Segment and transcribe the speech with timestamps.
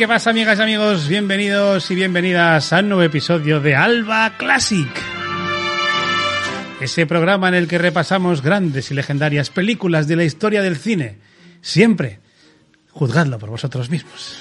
[0.00, 1.08] Qué pasa, amigas y amigos?
[1.08, 4.88] Bienvenidos y bienvenidas a un nuevo episodio de Alba Classic.
[6.80, 11.18] Ese programa en el que repasamos grandes y legendarias películas de la historia del cine.
[11.60, 12.18] Siempre,
[12.92, 14.38] juzgadlo por vosotros mismos.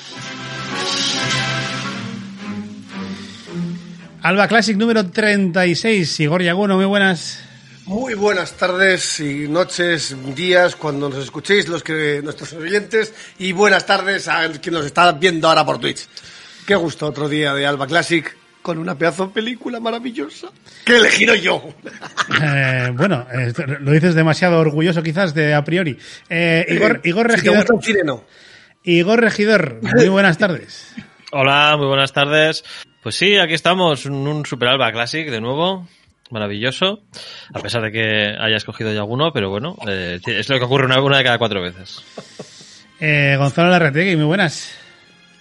[4.22, 6.22] Alba Classic número 36.
[6.22, 7.49] Igor Yaguno, muy buenas.
[7.90, 13.88] Muy buenas tardes y noches, días, cuando nos escuchéis los que nuestros oyentes y buenas
[13.88, 16.08] tardes a quien nos está viendo ahora por Twitch.
[16.68, 20.50] Qué gusto otro día de Alba Classic con una pedazo de película maravillosa
[20.86, 21.74] que he elegido yo.
[22.42, 25.98] Eh, bueno, eh, lo dices demasiado orgulloso quizás de a priori.
[26.30, 27.66] Eh, Igor, Igor Regidor.
[27.82, 28.24] Si chileno.
[28.84, 30.94] Igor Regidor, muy buenas tardes.
[31.32, 32.64] Hola, muy buenas tardes.
[33.02, 35.88] Pues sí, aquí estamos, un, un Super Alba Classic de nuevo
[36.30, 37.04] maravilloso,
[37.54, 40.86] a pesar de que haya escogido ya alguno, pero bueno, eh, es lo que ocurre
[40.86, 42.04] una, una, de cada cuatro veces.
[43.00, 44.78] Eh, Gonzalo Larretegui, muy buenas.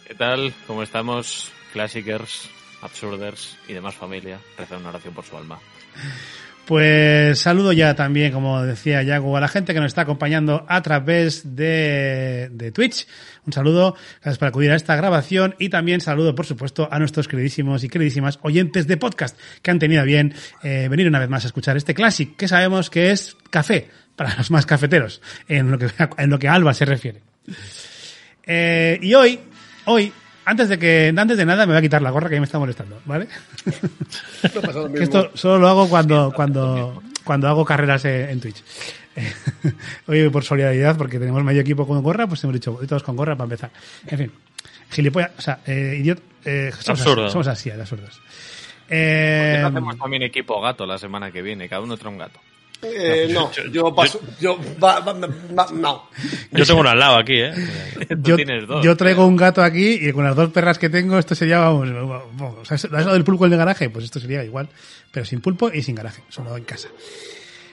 [0.06, 0.52] ¿Qué tal?
[0.66, 1.52] ¿Cómo estamos?
[1.72, 2.48] Classicers,
[2.82, 4.38] absurders y demás familia.
[4.56, 5.58] Rezar una oración por su alma.
[6.68, 10.82] Pues saludo ya también, como decía Yago, a la gente que nos está acompañando a
[10.82, 13.06] través de, Twitch.
[13.46, 17.26] Un saludo, gracias por acudir a esta grabación y también saludo, por supuesto, a nuestros
[17.26, 21.44] queridísimos y queridísimas oyentes de podcast que han tenido bien eh, venir una vez más
[21.44, 25.78] a escuchar este Classic, que sabemos que es café para los más cafeteros, en lo
[25.78, 27.22] que, en lo que Alba se refiere.
[28.44, 29.40] Eh, y hoy,
[29.86, 30.12] hoy,
[30.48, 32.58] antes de que antes de nada me voy a quitar la gorra que me está
[32.58, 33.28] molestando, ¿vale?
[34.94, 38.64] Esto solo lo hago cuando cuando cuando hago carreras en Twitch.
[40.06, 43.36] Hoy por solidaridad porque tenemos medio equipo con gorra, pues hemos dicho todos con gorra
[43.36, 43.70] para empezar.
[44.06, 44.32] En fin,
[44.90, 47.24] gilipollas, o sea, eh, idiot, eh, somos, Absurdo.
[47.26, 48.20] Así, somos así, absurdos.
[48.88, 51.68] Eh, no hacemos también equipo gato la semana que viene?
[51.68, 52.40] Cada uno trae un gato.
[52.80, 56.08] Eh, no, yo, yo, paso, yo, va, va, va, no.
[56.52, 57.52] Yo tengo uno al lado aquí, ¿eh?
[58.22, 61.34] yo, dos, yo, traigo un gato aquí y con las dos perras que tengo esto
[61.34, 63.90] sería, vamos, vamos o sea, ¿has lo del pulpo en el garaje?
[63.90, 64.68] Pues esto sería igual,
[65.10, 66.88] pero sin pulpo y sin garaje, solo en casa.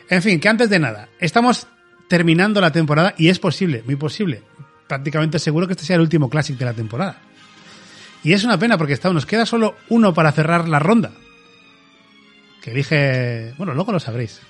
[0.10, 1.68] En fin, que antes de nada, estamos
[2.08, 4.42] terminando la temporada y es posible, muy posible,
[4.88, 7.22] prácticamente seguro que este sea el último Classic de la temporada.
[8.24, 11.12] Y es una pena porque está, nos queda solo uno para cerrar la ronda.
[12.66, 14.42] Que dije, bueno, luego lo sabréis.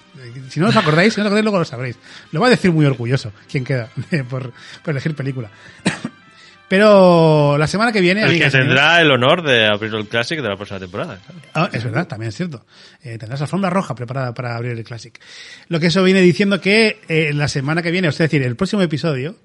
[0.47, 1.97] Si no os acordáis, si no os acordáis, luego lo sabréis.
[2.31, 3.89] Lo voy a decir muy orgulloso, quién queda,
[4.29, 5.51] por, por elegir película.
[6.69, 8.23] Pero la semana que viene...
[8.23, 11.19] El que tendrá el honor de abrir el Classic de la próxima temporada.
[11.53, 12.65] Ah, es verdad, también es cierto.
[13.03, 15.19] Eh, tendrás la alfombra roja preparada para abrir el Classic.
[15.67, 18.81] Lo que eso viene diciendo que eh, la semana que viene, es decir, el próximo
[18.81, 19.35] episodio,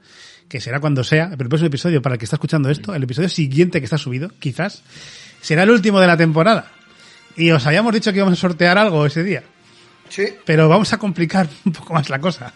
[0.49, 3.03] que será cuando sea, pero el próximo episodio para el que está escuchando esto, el
[3.03, 4.85] episodio siguiente que está subido, quizás,
[5.41, 6.71] será el último de la temporada.
[7.41, 9.43] Y os habíamos dicho que íbamos a sortear algo ese día.
[10.11, 10.27] Sí.
[10.45, 12.53] Pero vamos a complicar un poco más la cosa.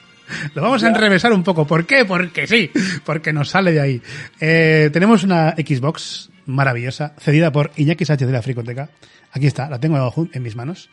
[0.55, 1.67] Lo vamos a enrevesar un poco.
[1.67, 2.05] ¿Por qué?
[2.05, 2.71] Porque sí.
[3.03, 4.03] Porque nos sale de ahí.
[4.41, 8.91] Eh, tenemos una Xbox maravillosa, cedida por Iñaki Sánchez de la Fricoteca.
[9.33, 10.91] Aquí está, la tengo en mis manos.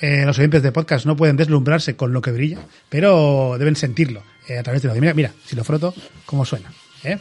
[0.00, 2.58] Eh, los oyentes de podcast no pueden deslumbrarse con lo que brilla,
[2.88, 5.94] pero deben sentirlo eh, a través de lo Mira, mira, si lo froto,
[6.24, 6.72] cómo suena.
[7.04, 7.18] ¿eh?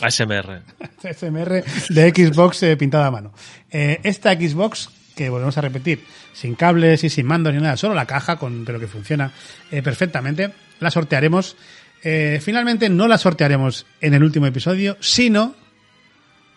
[0.00, 0.62] ASMR.
[1.04, 3.32] ASMR de Xbox eh, pintada a mano.
[3.70, 7.94] Eh, esta Xbox que volvemos a repetir, sin cables y sin mandos ni nada, solo
[7.94, 9.32] la caja, con, pero que funciona
[9.70, 11.56] eh, perfectamente, la sortearemos.
[12.04, 15.54] Eh, finalmente no la sortearemos en el último episodio, sino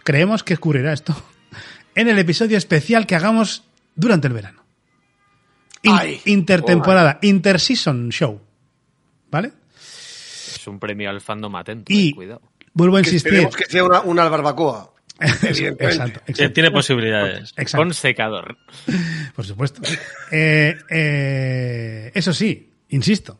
[0.04, 1.16] creemos que ocurrirá esto
[1.96, 3.64] en el episodio especial que hagamos
[3.96, 4.64] durante el verano.
[5.84, 8.42] In- Ay, intertemporada, interseason show.
[9.30, 9.52] ¿Vale?
[9.78, 11.94] Es un premio al fandom atento.
[11.94, 12.42] Y eh, cuidado.
[12.74, 13.34] vuelvo a Que insistir.
[13.34, 14.94] esperemos que sea una, una barbacoa.
[15.80, 16.22] Exacto,
[16.54, 17.54] tiene posibilidades.
[17.56, 17.78] exacto.
[17.78, 18.58] Con secador.
[19.36, 19.82] Por supuesto.
[20.32, 23.38] Eh, eh, eso sí, insisto,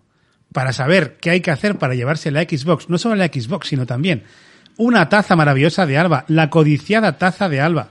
[0.54, 3.86] para saber qué hay que hacer para llevarse la Xbox, no solo la Xbox, sino
[3.86, 4.24] también
[4.78, 7.90] una taza maravillosa de Alba, la codiciada taza de Alba,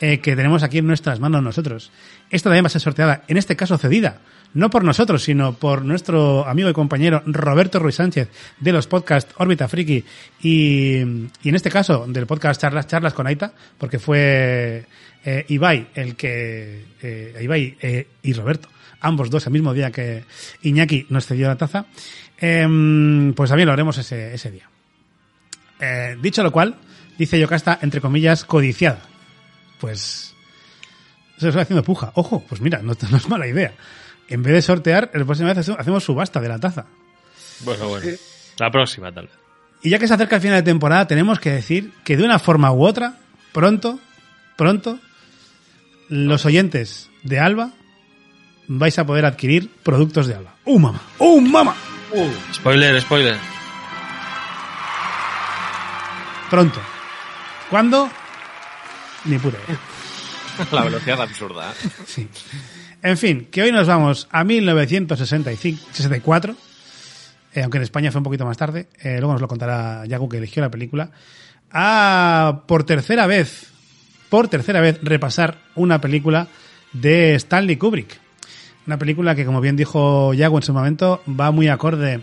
[0.00, 1.90] eh, que tenemos aquí en nuestras manos nosotros.
[2.30, 4.20] Esta también va a ser sorteada, en este caso cedida,
[4.54, 9.34] no por nosotros, sino por nuestro amigo y compañero Roberto Ruiz Sánchez de los podcasts
[9.38, 10.04] Órbita Friki
[10.42, 14.86] y, y en este caso del podcast Charlas Charlas con Aita, porque fue
[15.24, 18.68] eh, Ibai el que eh, Ibai eh, y Roberto,
[19.00, 20.24] ambos dos el mismo día que
[20.62, 21.86] Iñaki nos cedió la taza,
[22.38, 24.68] em, pues también lo haremos ese, ese día.
[25.80, 26.76] Eh, dicho lo cual,
[27.18, 29.02] dice Yocasta, entre comillas, codiciada.
[29.80, 30.34] Pues
[31.38, 32.12] se está haciendo puja.
[32.14, 33.72] Ojo, pues mira, no, no es mala idea.
[34.28, 36.86] En vez de sortear, la próxima vez hacemos- subasta de la taza.
[37.60, 38.06] Bueno, bueno.
[38.58, 39.34] La próxima, tal vez.
[39.82, 42.38] Y ya que se acerca el final de temporada, tenemos que decir que de una
[42.38, 43.14] forma u otra,
[43.52, 44.00] pronto,
[44.56, 44.98] pronto,
[46.08, 47.70] los oyentes de Alba
[48.68, 50.54] vais a poder adquirir productos de Alba.
[50.64, 51.00] ¡Uh, mamá!
[51.18, 51.74] ¡Uh, mamá!
[52.54, 53.36] Spoiler, spoiler.
[56.50, 56.80] Pronto.
[57.70, 58.08] ¿Cuándo?
[59.24, 59.78] Ni puta idea.
[60.72, 61.70] La velocidad absurda.
[61.72, 61.88] ¿eh?
[62.06, 62.28] Sí.
[63.02, 66.56] En fin, que hoy nos vamos a 1964,
[67.54, 70.28] eh, aunque en España fue un poquito más tarde, eh, luego nos lo contará Yagu
[70.28, 71.10] que eligió la película,
[71.70, 73.72] a por tercera vez,
[74.28, 76.48] por tercera vez repasar una película
[76.92, 78.18] de Stanley Kubrick.
[78.86, 82.20] Una película que, como bien dijo Yagu en su momento, va muy acorde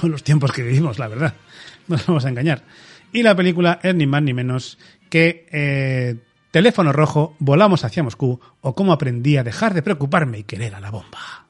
[0.00, 1.34] con los tiempos que vivimos, la verdad.
[1.88, 2.64] No nos vamos a engañar.
[3.12, 4.76] Y la película es ni más ni menos
[5.08, 6.16] que eh,
[6.56, 10.80] Teléfono Rojo, Volamos hacia Moscú o Cómo aprendí a dejar de preocuparme y querer a
[10.80, 11.44] la bomba.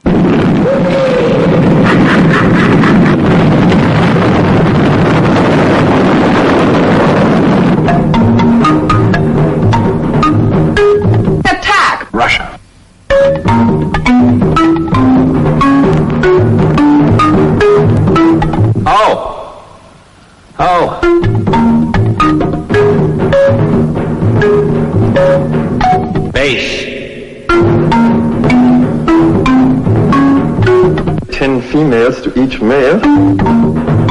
[11.44, 12.08] Attack!
[12.10, 12.58] Russia.
[18.84, 19.62] Oh.
[20.58, 21.75] Oh.
[25.16, 26.84] Base.
[31.32, 34.05] ten females to each male.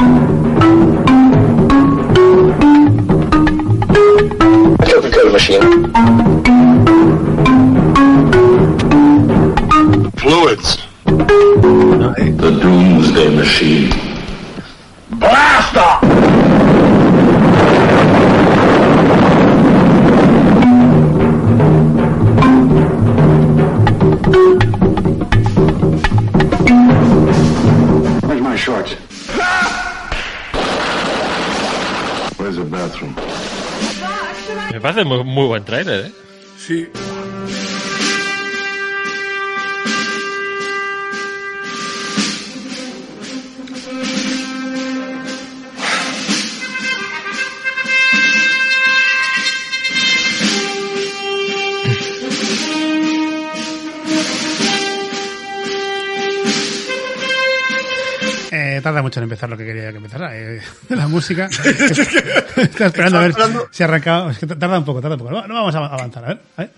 [59.36, 60.36] Empezar lo que quería que empezara.
[60.36, 61.46] eh, la música.
[62.56, 63.34] Estaba esperando a ver
[63.70, 64.32] si arrancaba.
[64.32, 65.30] Es que tarda un poco, tarda un poco.
[65.30, 66.38] No, no vamos a avanzar, a ver.
[66.56, 66.70] a ver.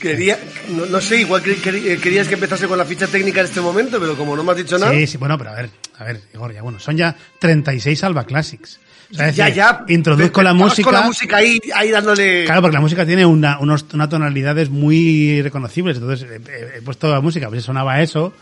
[0.00, 0.38] Quería,
[0.70, 3.46] no, no sé, igual que- que- eh, querías que empezase con la ficha técnica en
[3.46, 4.90] este momento, pero como no me has dicho nada.
[4.92, 8.24] Sí, sí, bueno, pero a ver, a ver, Igor, ya bueno, son ya 36 Alba
[8.24, 8.80] Classics.
[9.12, 9.84] O sea, ya, decir, ya.
[9.88, 10.84] Introduzco la música.
[10.84, 12.44] Con la música ahí, ahí dándole.
[12.46, 15.98] Claro, porque la música tiene una, unos, unas tonalidades muy reconocibles.
[15.98, 18.32] Entonces eh, eh, he, puesto la música, pues sonaba eso.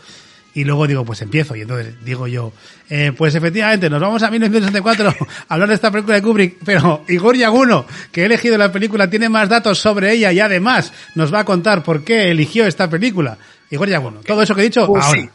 [0.55, 1.55] Y luego digo, pues empiezo.
[1.55, 2.51] Y entonces digo yo,
[2.89, 5.09] eh, pues efectivamente, nos vamos a 1964
[5.49, 6.57] a hablar de esta película de Kubrick.
[6.65, 10.93] Pero Igor Yaguno, que he elegido la película, tiene más datos sobre ella y además
[11.13, 13.37] nos va a contar por qué eligió esta película.
[13.69, 15.19] Igor Yaguno, todo eso que he dicho, Pues ahora.
[15.21, 15.29] sí.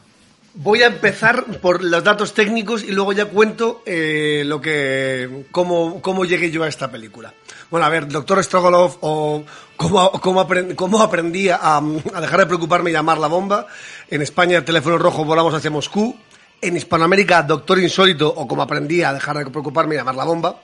[0.53, 6.03] Voy a empezar por los datos técnicos y luego ya cuento eh, lo que cómo,
[6.03, 7.33] cómo llegué yo a esta película.
[7.71, 9.45] Bueno, a ver, Doctor Strogolov o
[9.77, 13.67] cómo, cómo, aprend- aprendí a, a dejar de preocuparme y llamar la bomba.
[14.11, 16.17] En España, Teléfono Rojo, volamos hacia Moscú.
[16.61, 20.57] En Hispanoamérica, Doctor Insólito o cómo aprendí a dejar de preocuparme y llamar la bomba.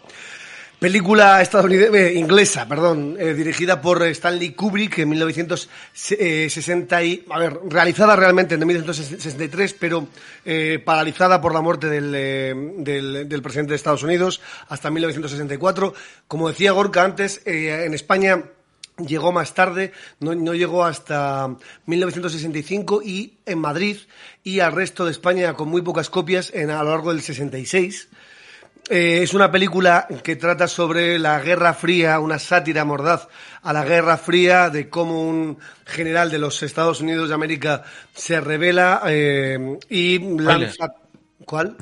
[0.86, 7.58] Película estadounidense, eh, inglesa, perdón, eh, dirigida por Stanley Kubrick en 1960 y, a ver,
[7.68, 10.06] realizada realmente en 1963, pero
[10.44, 15.92] eh, paralizada por la muerte del, eh, del, presidente de Estados Unidos hasta 1964.
[16.28, 18.44] Como decía Gorka antes, eh, en España
[19.04, 19.90] llegó más tarde,
[20.20, 23.96] no, no llegó hasta 1965 y en Madrid
[24.44, 28.08] y al resto de España con muy pocas copias en, a lo largo del 66.
[28.88, 33.28] Eh, es una película que trata sobre la Guerra Fría, una sátira mordaz
[33.62, 37.82] a la Guerra Fría, de cómo un general de los Estados Unidos de América
[38.14, 40.94] se revela eh, y lanza...
[41.44, 41.76] ¿Cuál?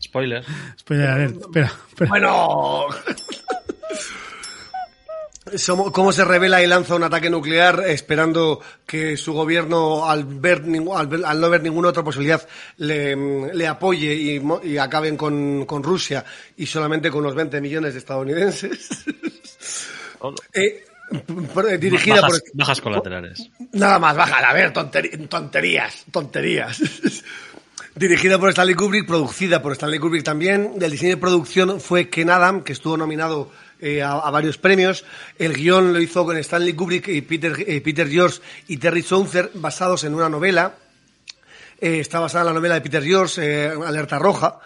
[0.00, 0.44] Spoiler.
[0.76, 2.10] Espera, a ver, espera, espera.
[2.10, 2.86] Bueno.
[5.92, 10.98] Cómo se revela y lanza un ataque nuclear esperando que su gobierno al ver ningú-
[10.98, 12.44] al, ver- al no ver ninguna otra posibilidad
[12.78, 13.14] le,
[13.54, 16.24] le apoye y, y acaben con, con Rusia
[16.56, 18.88] y solamente con los 20 millones de estadounidenses
[20.20, 20.34] Todo.
[20.52, 20.84] Eh,
[21.54, 23.48] por- eh, dirigida bajas, por bajas colaterales.
[23.72, 26.80] Nada más, baja, a ver, tonterías, tonterías.
[27.94, 30.72] Dirigida por Stanley Kubrick, producida por Stanley Kubrick también.
[30.80, 33.50] El diseño de producción fue Ken Adam, que estuvo nominado
[33.80, 35.04] eh, a, varios premios.
[35.38, 39.50] El guion lo hizo con Stanley Kubrick y Peter, eh, Peter George y Terry Souther,
[39.54, 40.74] basados en una novela.
[41.80, 44.60] Eh, está basada en la novela de Peter George, Alerta Roja.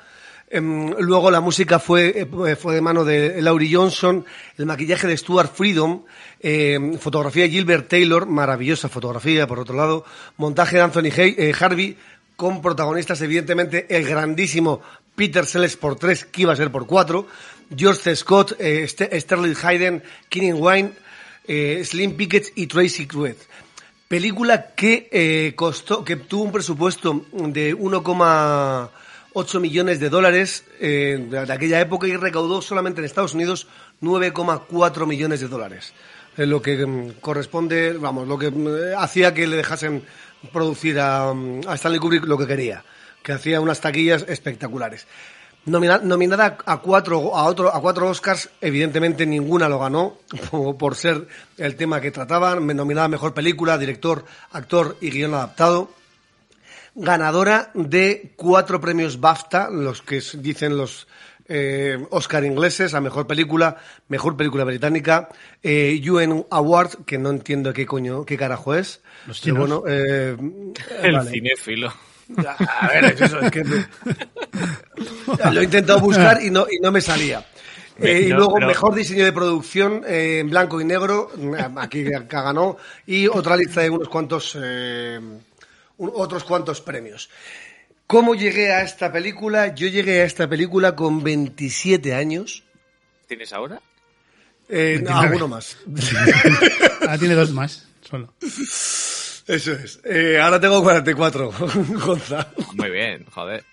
[0.53, 4.25] Em, luego la música fue, eh, fue de mano de Laurie Johnson,
[4.59, 6.03] el maquillaje de Stuart Freedom,
[6.41, 10.05] eh, fotografía de Gilbert Taylor, maravillosa fotografía por otro lado,
[10.39, 11.13] montaje de Anthony
[11.57, 11.97] Harvey,
[12.35, 14.83] con protagonistas evidentemente el grandísimo
[15.15, 17.29] Peter Sellers por tres, que iba a ser por cuatro,
[17.75, 18.17] George.
[18.17, 20.93] Scott, eh, Ste- Sterling Hayden, Keenan Wine,
[21.47, 23.37] eh, Slim Pickett y Tracy Cruet.
[24.09, 31.39] Película que eh, costó, que tuvo un presupuesto de 1,8 millones de dólares eh, de,
[31.39, 33.69] aquella época y recaudó solamente en Estados Unidos
[34.03, 35.93] 9,4 millones de dólares.
[36.37, 40.03] Lo que mm, corresponde, vamos, lo que mm, hacía que le dejasen
[40.53, 42.83] producir a, mm, a Stanley Kubrick lo que quería,
[43.23, 45.07] que hacía unas taquillas espectaculares.
[45.67, 50.17] Nomina- nominada a cuatro, a, otro, a cuatro Oscars, evidentemente ninguna lo ganó
[50.51, 51.27] por, por ser
[51.59, 52.65] el tema que trataban.
[52.65, 55.91] Me Nominada a Mejor Película, Director, Actor y Guión Adaptado.
[56.95, 61.07] Ganadora de cuatro premios BAFTA, los que dicen los
[61.49, 63.77] eh, Oscar ingleses, a Mejor Película,
[64.09, 65.29] Mejor Película Británica,
[65.63, 69.01] eh, UN Award, que no entiendo qué coño, qué carajo es.
[69.27, 70.37] Los Pero bueno, eh,
[71.03, 71.31] El vale.
[71.31, 71.93] cinéfilo.
[72.39, 73.87] A ver, es eso, es que me-
[75.53, 77.45] lo he intentado buscar y no, y no me salía.
[77.99, 81.31] Eh, y No, luego, pero- mejor diseño de producción eh, en blanco y negro,
[81.77, 85.19] aquí que ganó, y otra lista de unos cuantos, eh,
[85.99, 87.29] un- otros cuantos premios.
[88.07, 89.75] ¿Cómo llegué a esta película?
[89.75, 92.65] Yo llegué a esta película con 27 años.
[93.29, 93.81] ¿Tienes ahora?
[94.69, 95.27] Eh, no, 29.
[95.27, 95.77] alguno más.
[97.03, 98.33] Ahora tiene dos más, solo.
[99.55, 100.01] Eso es.
[100.05, 101.51] Eh, ahora tengo 44,
[102.07, 102.49] Gonza.
[102.75, 103.65] Muy bien, joder.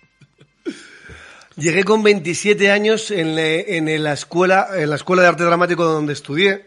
[1.56, 5.84] Llegué con 27 años en, le- en la escuela, en la escuela de arte dramático
[5.86, 6.66] donde estudié.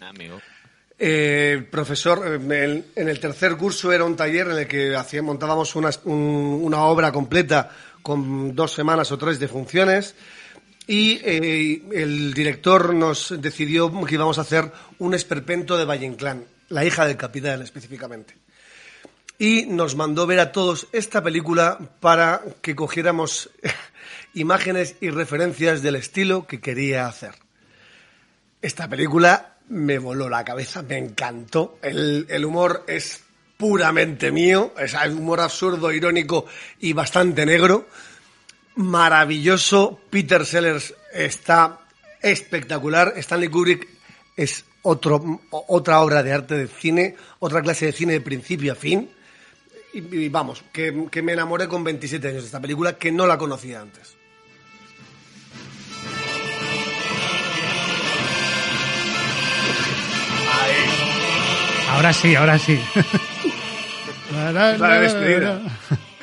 [0.00, 0.40] Amigo.
[0.98, 5.22] Eh, profesor, en el, en el tercer curso era un taller en el que hacía,
[5.22, 7.70] montábamos una, un- una obra completa
[8.02, 10.14] con dos semanas o tres de funciones
[10.86, 16.44] y eh, el director nos decidió que íbamos a hacer un esperpento de Valle Inclán,
[16.68, 18.36] la hija del capitán específicamente.
[19.38, 23.50] Y nos mandó ver a todos esta película para que cogiéramos
[24.34, 27.34] imágenes y referencias del estilo que quería hacer.
[28.62, 31.78] Esta película me voló la cabeza, me encantó.
[31.82, 33.22] El, humor es
[33.56, 36.46] puramente mío, es un humor absurdo, irónico
[36.80, 37.88] y bastante negro.
[38.76, 40.00] Maravilloso.
[40.10, 41.80] Peter Sellers está
[42.20, 43.14] espectacular.
[43.16, 43.88] Stanley Kubrick
[44.36, 48.76] es otro, otra obra de arte de cine, otra clase de cine de principio a
[48.76, 49.10] fin.
[49.94, 53.26] Y, y vamos, que, que me enamoré con 27 años de esta película que no
[53.26, 54.16] la conocía antes.
[61.90, 62.80] Ahora sí, ahora sí.
[64.32, 65.60] la despedida.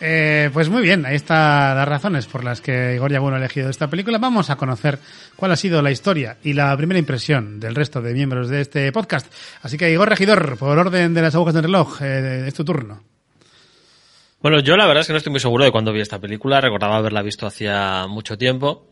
[0.00, 3.68] Eh, pues muy bien, ahí están las razones por las que Igor Yaguno ha elegido
[3.68, 4.18] esta película.
[4.18, 4.98] Vamos a conocer
[5.34, 8.92] cuál ha sido la historia y la primera impresión del resto de miembros de este
[8.92, 9.32] podcast.
[9.62, 13.02] Así que Igor Regidor, por orden de las agujas del reloj, eh, es tu turno.
[14.40, 16.60] Bueno, yo la verdad es que no estoy muy seguro de cuándo vi esta película.
[16.60, 18.86] Recordaba haberla visto hacía mucho tiempo.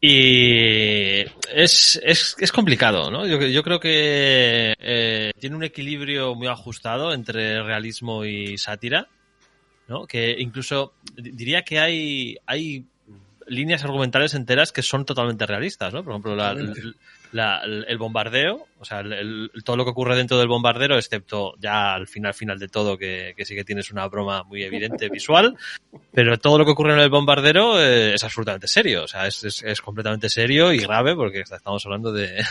[0.00, 1.20] Y
[1.54, 3.26] es, es, es complicado, ¿no?
[3.26, 9.08] Yo, yo creo que eh, tiene un equilibrio muy ajustado entre realismo y sátira,
[9.90, 10.06] ¿no?
[10.06, 12.86] Que incluso di- diría que hay, hay
[13.48, 16.04] líneas argumentales enteras que son totalmente realistas, ¿no?
[16.04, 16.36] Por ejemplo,
[17.32, 21.54] la- el bombardeo, o sea, el- el- todo lo que ocurre dentro del bombardero, excepto
[21.58, 25.08] ya al final final de todo, que, que sí que tienes una broma muy evidente
[25.12, 25.56] visual,
[26.12, 29.42] pero todo lo que ocurre en el bombardero eh, es absolutamente serio, o sea, es,
[29.44, 32.44] es, es completamente serio y grave porque estamos hablando de,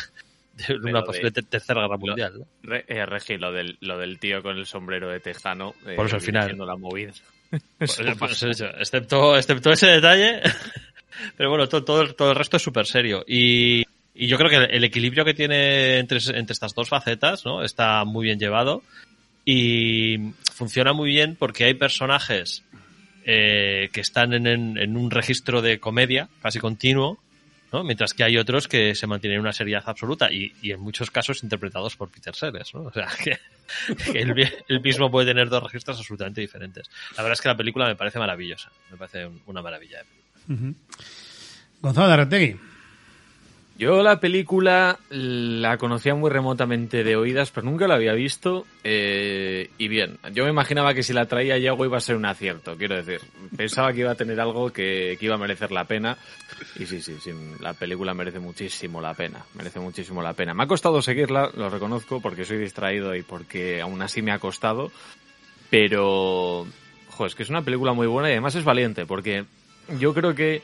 [0.67, 2.33] de una posible te- tercera guerra mundial.
[2.39, 2.45] ¿no?
[2.63, 5.73] Re- eh, Regi, lo del, lo del tío con el sombrero de tejano.
[5.87, 6.57] eh, Por eso al final.
[6.57, 7.11] la movida.
[7.77, 10.41] Pues, pues eso, excepto, excepto ese detalle.
[11.35, 13.23] Pero bueno, todo, todo, el- todo el resto es súper serio.
[13.27, 17.45] Y, y yo creo que el, el equilibrio que tiene entre, entre estas dos facetas
[17.45, 17.63] ¿no?
[17.63, 18.83] está muy bien llevado.
[19.45, 20.17] Y
[20.53, 22.63] funciona muy bien porque hay personajes
[23.25, 27.17] eh, que están en, en- en un registro de comedia casi continuo.
[27.83, 31.11] Mientras que hay otros que se mantienen en una seriedad absoluta y, y en muchos
[31.11, 32.81] casos interpretados por Peter Sellers, ¿no?
[32.83, 33.37] O sea, que,
[34.11, 36.89] que él, mismo puede tener dos registros absolutamente diferentes.
[37.15, 38.71] La verdad es que la película me parece maravillosa.
[38.89, 39.99] Me parece un- una maravilla.
[39.99, 40.73] de película.
[41.81, 42.59] Gonzalo de Arretegui.
[43.79, 48.65] Yo la película la conocía muy remotamente de oídas, pero nunca la había visto.
[48.83, 52.25] eh, y bien, yo me imaginaba que si la traía Yago iba a ser un
[52.25, 53.21] acierto, quiero decir.
[53.55, 56.17] Pensaba que iba a tener algo que, que iba a merecer la pena.
[56.75, 57.31] Y sí, sí, sí,
[57.61, 59.45] la película merece muchísimo la pena.
[59.53, 60.53] Merece muchísimo la pena.
[60.53, 64.39] Me ha costado seguirla, lo reconozco, porque soy distraído y porque aún así me ha
[64.39, 64.91] costado.
[65.69, 66.67] Pero,
[67.11, 69.45] jo, es que es una película muy buena y además es valiente, porque
[69.97, 70.61] yo creo que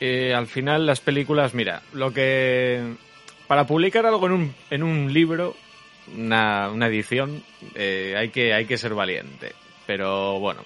[0.00, 2.94] eh, al final las películas, mira, lo que...
[3.46, 5.54] Para publicar algo en un, en un libro,
[6.16, 7.42] una, una edición,
[7.74, 9.52] eh, hay, que, hay que ser valiente.
[9.86, 10.62] Pero bueno,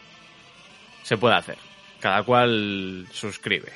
[1.03, 1.59] se puede hacer.
[2.01, 3.73] Cada cual suscribe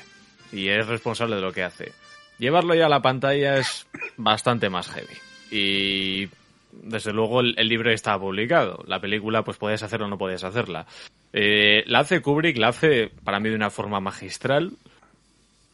[0.52, 1.92] y es responsable de lo que hace.
[2.38, 5.16] Llevarlo ya a la pantalla es bastante más heavy.
[5.50, 6.28] Y
[6.72, 8.84] desde luego el, libro está publicado.
[8.86, 10.86] La película, pues puedes hacerla o no puedes hacerla.
[11.32, 14.72] Eh, la hace Kubrick, la hace para mí de una forma magistral.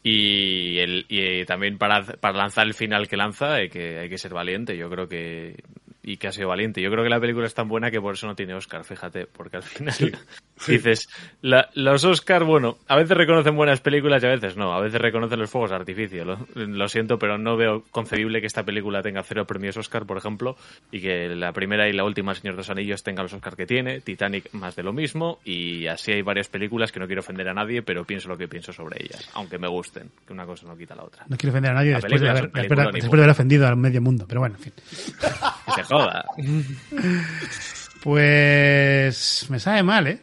[0.01, 4.17] Y, el, y también para, para lanzar el final que lanza hay que, hay que
[4.17, 4.77] ser valiente.
[4.77, 5.63] Yo creo que.
[6.01, 6.81] Y que ha sido valiente.
[6.81, 9.27] Yo creo que la película es tan buena que por eso no tiene Oscar, fíjate.
[9.27, 9.93] Porque al final
[10.67, 11.09] dices.
[11.41, 14.73] la- los Oscar, bueno, a veces reconocen buenas películas y a veces no.
[14.73, 16.25] A veces reconocen los fuegos de artificio.
[16.25, 20.17] Lo, lo siento, pero no veo concebible que esta película tenga cero premios Oscar, por
[20.17, 20.55] ejemplo.
[20.91, 23.65] Y que la primera y la última, Señor de los Anillos, tenga los Oscar que
[23.65, 24.01] tiene.
[24.01, 25.39] Titanic, más de lo mismo.
[25.45, 28.47] Y así hay varias películas que no quiero ofender a nadie, pero pienso lo que
[28.47, 29.29] pienso sobre ellas.
[29.33, 30.09] Aunque me gusten.
[30.27, 31.25] Que una cosa no quita la otra.
[31.27, 33.77] No quiero ofender a nadie La después de, haber, después, después de haber ofendido al
[33.77, 34.25] medio mundo.
[34.27, 34.73] Pero bueno, en fin.
[35.75, 36.25] Que se joda.
[38.01, 40.21] Pues me sabe mal, ¿eh?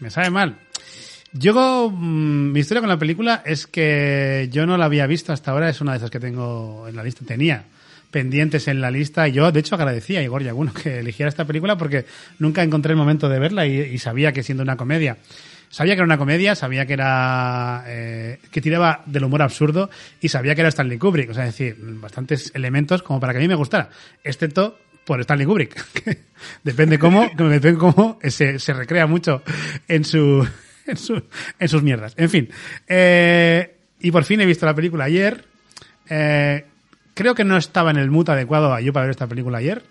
[0.00, 0.56] Me sabe mal.
[1.32, 5.50] Yo, mm, mi historia con la película es que yo no la había visto hasta
[5.50, 7.64] ahora, es una de esas que tengo en la lista, tenía
[8.10, 11.76] pendientes en la lista yo de hecho agradecía a Igor Yaguno que eligiera esta película
[11.76, 12.06] porque
[12.38, 15.16] nunca encontré el momento de verla y, y sabía que siendo una comedia,
[15.74, 20.28] sabía que era una comedia, sabía que era eh, que tiraba del humor absurdo y
[20.28, 23.42] sabía que era Stanley Kubrick, o sea, es decir, bastantes elementos como para que a
[23.42, 23.90] mí me gustara,
[24.22, 25.84] excepto por Stanley Kubrick.
[26.64, 29.42] depende cómo, depende cómo se, se recrea mucho
[29.88, 30.46] en su,
[30.86, 31.22] en su,
[31.58, 32.14] en sus mierdas.
[32.16, 32.48] En fin.
[32.86, 35.44] Eh, y por fin he visto la película ayer.
[36.08, 36.64] Eh,
[37.14, 39.82] creo que no estaba en el mood adecuado yo para ver esta película ayer.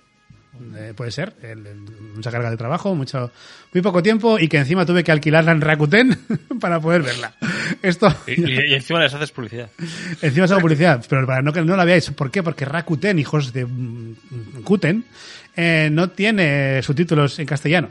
[0.76, 1.80] Eh, puede ser, el- el-
[2.16, 3.32] mucha carga de trabajo, mucho,
[3.74, 6.18] muy poco tiempo y que encima tuve que alquilarla en Rakuten
[6.62, 7.34] para poder verla.
[7.82, 9.70] Esto, Y, y- y encima les haces publicidad.
[10.22, 12.12] Encima hago publicidad, pero para no que no la veáis.
[12.12, 12.44] ¿Por qué?
[12.44, 13.66] Porque Rakuten, hijos de
[14.64, 15.06] Kuten,
[15.56, 17.90] eh, no tiene subtítulos en castellano.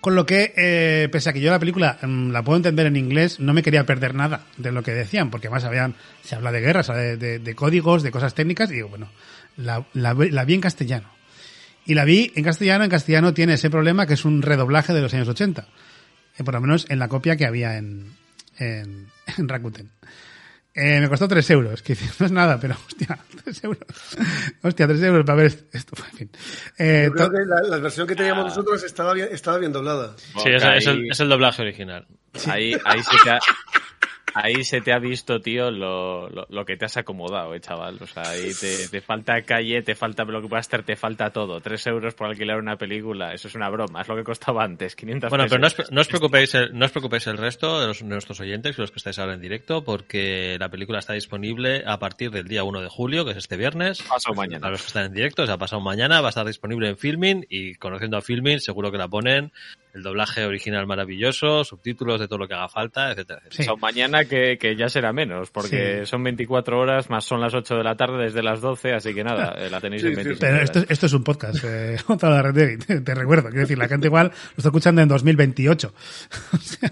[0.00, 2.96] Con lo que, eh, pese a que yo la película mm, la puedo entender en
[2.96, 6.52] inglés, no me quería perder nada de lo que decían, porque además habían, se habla
[6.52, 9.08] de guerra, se habla de, de- de códigos, de cosas técnicas, y digo, bueno,
[9.56, 11.08] la, la la vi en castellano.
[11.88, 15.00] Y la vi en castellano, en castellano tiene ese problema que es un redoblaje de
[15.00, 15.66] los años 80.
[16.38, 18.12] Eh, por lo menos en la copia que había en,
[18.58, 19.06] en,
[19.38, 19.90] en Rakuten.
[20.74, 23.86] Eh, me costó 3 euros, que no es nada, pero hostia, 3 euros.
[24.62, 25.94] Hostia, 3 euros para ver esto.
[26.12, 26.30] En fin.
[26.78, 29.72] Eh, Yo creo to- que la, la versión que teníamos nosotros estaba bien, estaba bien
[29.72, 30.14] doblada.
[30.18, 32.06] Sí, es, es el, Ahí- es el doblaje original.
[32.46, 33.38] Ahí, ahí, se te ha,
[34.42, 37.98] ahí se te ha visto, tío, lo, lo, lo que te has acomodado, eh, chaval.
[38.00, 41.60] O sea, ahí te, te falta calle, te falta blockbuster, te falta todo.
[41.60, 44.94] Tres euros por alquilar una película, eso es una broma, es lo que costaba antes,
[44.96, 45.92] 500 Bueno, pero no os, pesos.
[45.92, 48.90] no os preocupéis el, no os preocupéis el resto de, los- nuestros oyentes y los
[48.90, 52.80] que estáis ahora en directo, porque la película está disponible a partir del día 1
[52.80, 54.02] de julio, que es este viernes.
[54.02, 54.66] Pasado mañana.
[54.66, 56.96] A los que están en directo, o sea, pasado mañana va a estar disponible en
[56.96, 59.52] Filmin y conociendo a Filmin seguro que la ponen
[59.98, 63.56] el doblaje original maravilloso, subtítulos de todo lo que haga falta, etcétera, etcétera.
[63.56, 63.64] Sí.
[63.64, 66.06] Son mañana que, que ya será menos, porque Sí.
[66.06, 69.24] son 24 horas, más son las 8 de la tarde desde las 12, así que
[69.24, 70.70] nada, eh, la tenéis Sí, en sí, 26 Pero horas.
[70.76, 73.44] esto, esto es un podcast eh, contra la red de- te, te recuerdo.
[73.48, 75.92] Quiero decir, la gente igual lo está escuchando en 2028.
[76.52, 76.90] O sea,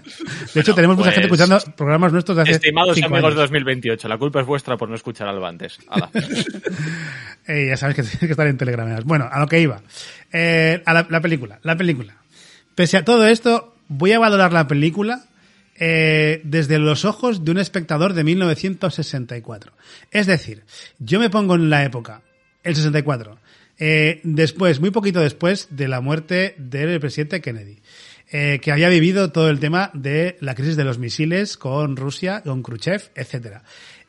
[0.53, 3.41] de hecho, tenemos mucha gente pues- escuchando programas nuestros de hace Estimados cinco amigos de
[3.41, 3.49] años.
[3.51, 5.79] 2028, la culpa es vuestra por no escuchar algo antes.
[7.49, 9.01] Eh, ya sabes que tienes que estar en Telegram.
[9.05, 9.81] Bueno, a lo que iba.
[10.33, 11.59] Eh, a la, la película.
[11.63, 12.13] La película.
[12.77, 15.25] Pese a todo esto, voy a valorar la película
[15.79, 19.73] eh, desde los ojos de un espectador de 1964.
[20.11, 20.61] Es decir,
[20.99, 22.21] yo me pongo en la época,
[22.63, 23.39] el 64,
[23.79, 27.79] eh, después, muy poquito después de la muerte del presidente Kennedy.
[28.29, 32.43] eh, que había vivido todo el tema de la crisis de los misiles con Rusia,
[32.43, 33.63] con Khrushchev, etcétera.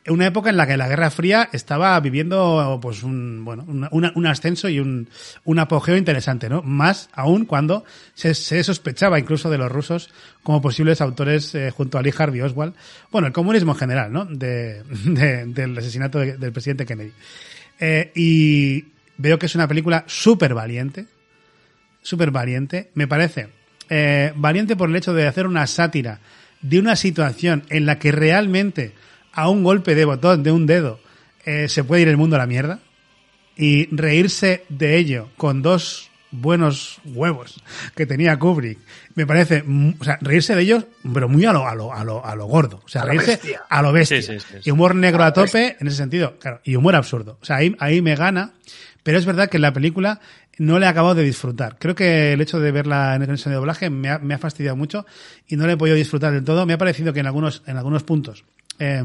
[0.09, 4.67] Una época en la que la Guerra Fría estaba viviendo pues un bueno un ascenso
[4.69, 5.07] y un,
[5.45, 6.61] un apogeo interesante, ¿no?
[6.61, 7.83] Más aún cuando
[8.15, 10.09] se, sospechaba incluso de los rusos
[10.43, 12.73] como posibles autores eh, junto a Lee Harvey Oswald,
[13.11, 14.25] bueno, el comunismo en general, ¿no?
[14.25, 17.11] De, de- del asesinato de- del presidente Kennedy.
[17.79, 18.85] Eh, y
[19.17, 21.05] veo que es una película súper valiente,
[22.01, 22.89] súper valiente.
[22.93, 23.49] Me parece
[23.89, 26.19] eh, valiente por el hecho de hacer una sátira
[26.61, 28.93] de una situación en la que realmente
[29.33, 30.99] a un golpe de botón de un dedo
[31.45, 32.79] eh, se puede ir el mundo a la mierda
[33.55, 37.61] y reírse de ello con dos buenos huevos
[37.95, 38.77] que tenía Kubrick
[39.15, 42.03] me parece mm, o sea reírse de ellos pero muy a lo a lo a
[42.03, 43.61] lo, a lo gordo o sea A lo reírse bestia.
[43.67, 44.69] a lo bestia Sí, sí, sí, sí.
[44.69, 47.75] y humor negro a tope en ese sentido claro y humor absurdo o sea ahí,
[47.79, 48.53] ahí me gana
[49.01, 50.19] pero es verdad que la película
[50.59, 51.77] no le he acabado de disfrutar.
[51.79, 54.75] Creo que el hecho de verla en el de doblaje me ha, me ha fastidiado
[54.75, 55.05] mucho
[55.47, 56.65] y no le he podido disfrutar del todo.
[56.65, 58.43] Me ha parecido que en algunos, en algunos puntos,
[58.79, 59.03] eh,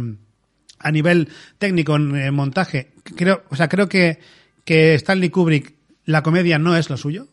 [0.78, 4.18] a nivel técnico, en eh, montaje, creo, o sea, creo que,
[4.64, 7.26] que Stanley Kubrick, la comedia no es lo suyo.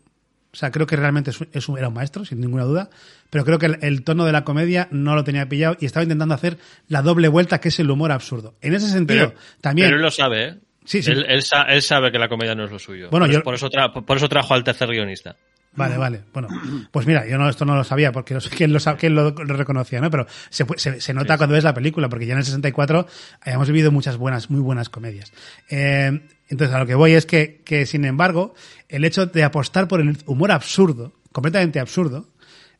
[0.53, 2.89] O sea, creo que realmente es un- era un maestro, sin ninguna duda.
[3.29, 6.03] Pero creo que el, el tono de la comedia no lo tenía pillado y estaba
[6.03, 6.57] intentando hacer
[6.89, 8.55] la doble vuelta, que es el humor absurdo.
[8.61, 9.87] En ese sentido, Pero, también.
[9.87, 10.55] pero él lo sabe, ¿eh?
[10.83, 11.11] Sí, sí.
[11.11, 13.09] Él, él sa- él sabe que la comedia no es lo suyo.
[13.11, 15.37] Bueno, por, yo- eso, por, eso tra- por eso trajo al tercer guionista.
[15.73, 16.21] Vale, vale.
[16.33, 16.49] Bueno,
[16.91, 19.31] pues mira, yo no, esto no lo sabía porque no sé quién lo, quién lo,
[19.31, 20.11] lo reconocía, ¿no?
[20.11, 23.07] Pero se, se, se nota cuando ves la película, porque ya en el 64
[23.41, 25.31] habíamos vivido muchas buenas, muy buenas comedias.
[25.69, 28.53] Eh, entonces, a lo que voy es que, que, sin embargo,
[28.89, 32.27] el hecho de apostar por el humor absurdo, completamente absurdo,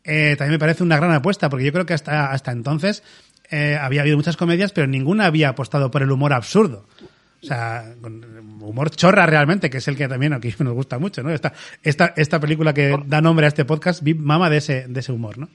[0.04, 3.04] eh, también me parece una gran apuesta, porque yo creo que hasta, hasta entonces
[3.50, 6.86] eh, había habido muchas comedias, pero ninguna había apostado por el humor absurdo.
[7.44, 7.96] O sea,
[8.60, 11.32] humor chorra realmente, que es el que también aquí nos gusta mucho, ¿no?
[11.32, 15.12] Esta, esta, esta película que da nombre a este podcast, mama de ese, de ese
[15.12, 15.50] humor, ¿no?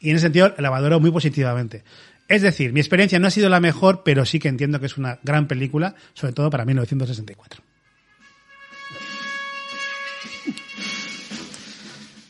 [0.00, 1.82] Y en ese sentido la valoro muy positivamente.
[2.28, 4.96] Es decir, mi experiencia no ha sido la mejor, pero sí que entiendo que es
[4.98, 7.62] una gran película, sobre todo para 1964.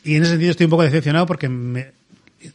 [0.03, 1.91] Y en ese sentido estoy un poco decepcionado porque me-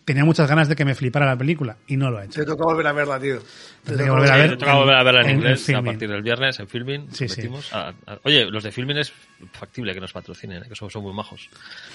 [0.04, 2.40] tenía muchas ganas de que me flipara la película y no lo ha hecho.
[2.40, 3.38] Te toca volver a verla, tío.
[3.84, 5.84] Te toca volver a ver toca volver a verla en, en- en inglés a Filmin.
[5.84, 7.08] partir del viernes en Filmin.
[7.12, 7.48] Sí, sí.
[7.72, 9.12] a- a- oye, los de Filmin es
[9.52, 10.66] factible que nos patrocinen, ¿eh?
[10.68, 11.48] que son, son muy majos.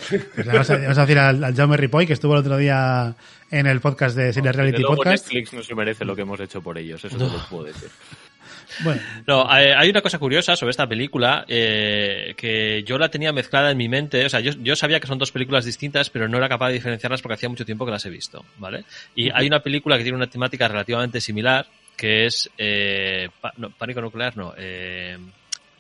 [0.10, 3.16] Pues vamos, a, vamos a decir al, al Jaume Ripoll, que estuvo el otro día
[3.50, 5.26] en el podcast de Series Desde Reality Podcast.
[5.26, 7.90] Netflix no se merece lo que hemos hecho por ellos, eso te lo puedo decir.
[8.80, 13.32] Bueno, No, hay hay una cosa curiosa sobre esta película eh, que yo la tenía
[13.34, 14.26] mezclada en mi mente.
[14.26, 16.74] O sea, yo, yo sabía que son dos películas distintas, pero no era capaz de
[16.76, 18.86] diferenciarlas porque hacía mucho tiempo que las he visto, ¿vale?
[19.16, 23.70] Y hay una película que tiene una temática relativamente similar, que es eh, pa- no,
[23.72, 24.54] Pánico Nuclear, no.
[24.58, 25.18] eh,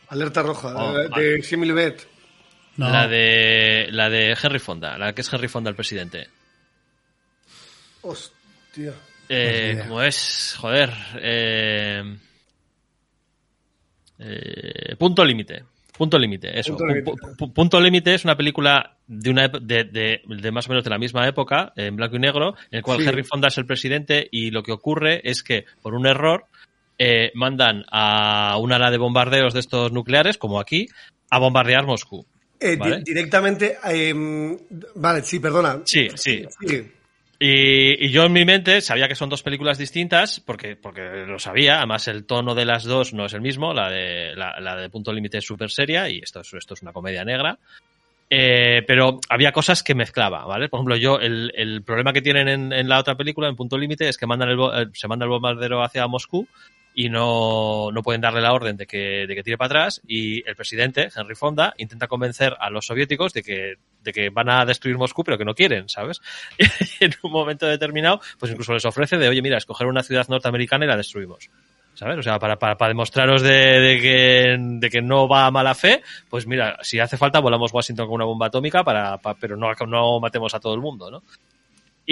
[0.09, 2.05] Alerta roja, Oh, de, de Simil Bet.
[2.77, 2.89] no.
[2.89, 6.27] La de la de Henry Fonda, la que es Henry Fonda el presidente.
[8.01, 8.93] Hostia.
[9.29, 9.83] Eh, idea.
[9.83, 12.17] como es, joder, eh,
[14.21, 15.63] eh, punto límite.
[15.97, 16.75] Punto límite, eso.
[16.77, 17.11] Punto límite.
[17.53, 17.79] Punto
[18.13, 21.73] es una película de una de, de- de más o menos de la misma época,
[21.75, 23.07] en blanco y negro, en el cual Sí.
[23.07, 26.45] Henry Fonda es el presidente y lo que ocurre es que por un error
[26.97, 30.87] eh, mandan a una ala de bombardeos de estos nucleares, como aquí,
[31.29, 32.25] a bombardear Moscú.
[32.59, 33.77] Eh, directamente.
[33.91, 34.13] eh,
[34.95, 35.81] vale, sí, perdona.
[35.83, 36.45] Sí, sí.
[36.59, 36.91] Sigue.
[37.43, 41.77] Y, yo en mi mente sabía que son dos películas distintas, porque, porque lo sabía,
[41.77, 45.11] además el tono de las dos no es el mismo, la de, la, de Punto
[45.11, 47.57] Límite es súper seria y esto es, esto es una comedia negra.
[48.29, 50.69] Eh, pero había cosas que mezclaba, ¿vale?
[50.69, 53.75] Por ejemplo, yo, el, el problema que tienen en, en la otra película, en Punto
[53.75, 56.47] Límite, es que mandan el, eh, se manda el bombardero hacia Moscú
[56.93, 60.47] y no, no pueden darle la orden de que, de que tire para atrás y
[60.47, 64.65] el presidente, Henry Fonda, intenta convencer a los soviéticos de que, de que van a
[64.65, 66.19] destruir Moscú, pero que no quieren, ¿sabes?
[66.99, 70.85] En un momento determinado, pues incluso les ofrece de, oye, mira, escoger una ciudad norteamericana
[70.85, 71.49] y la destruimos.
[71.93, 72.17] ¿Sabes?
[72.19, 75.75] O sea, para, para, para demostraros de, de que, de que no va a mala
[75.75, 79.57] fe, pues mira, si hace falta volamos Washington con una bomba atómica, para, para- pero
[79.57, 81.21] no, no matemos a todo el mundo, ¿no?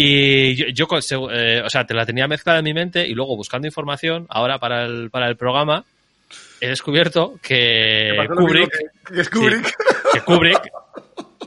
[0.02, 0.88] Y yo, yo
[1.32, 4.58] eh, o sea, te la tenía mezclada en mi mente y luego buscando información, ahora
[4.60, 5.84] para el, para el programa,
[6.62, 9.66] he descubierto que Kubrick, que- que es Kubrick.
[9.68, 9.74] Sí,
[10.14, 10.62] que Kubrick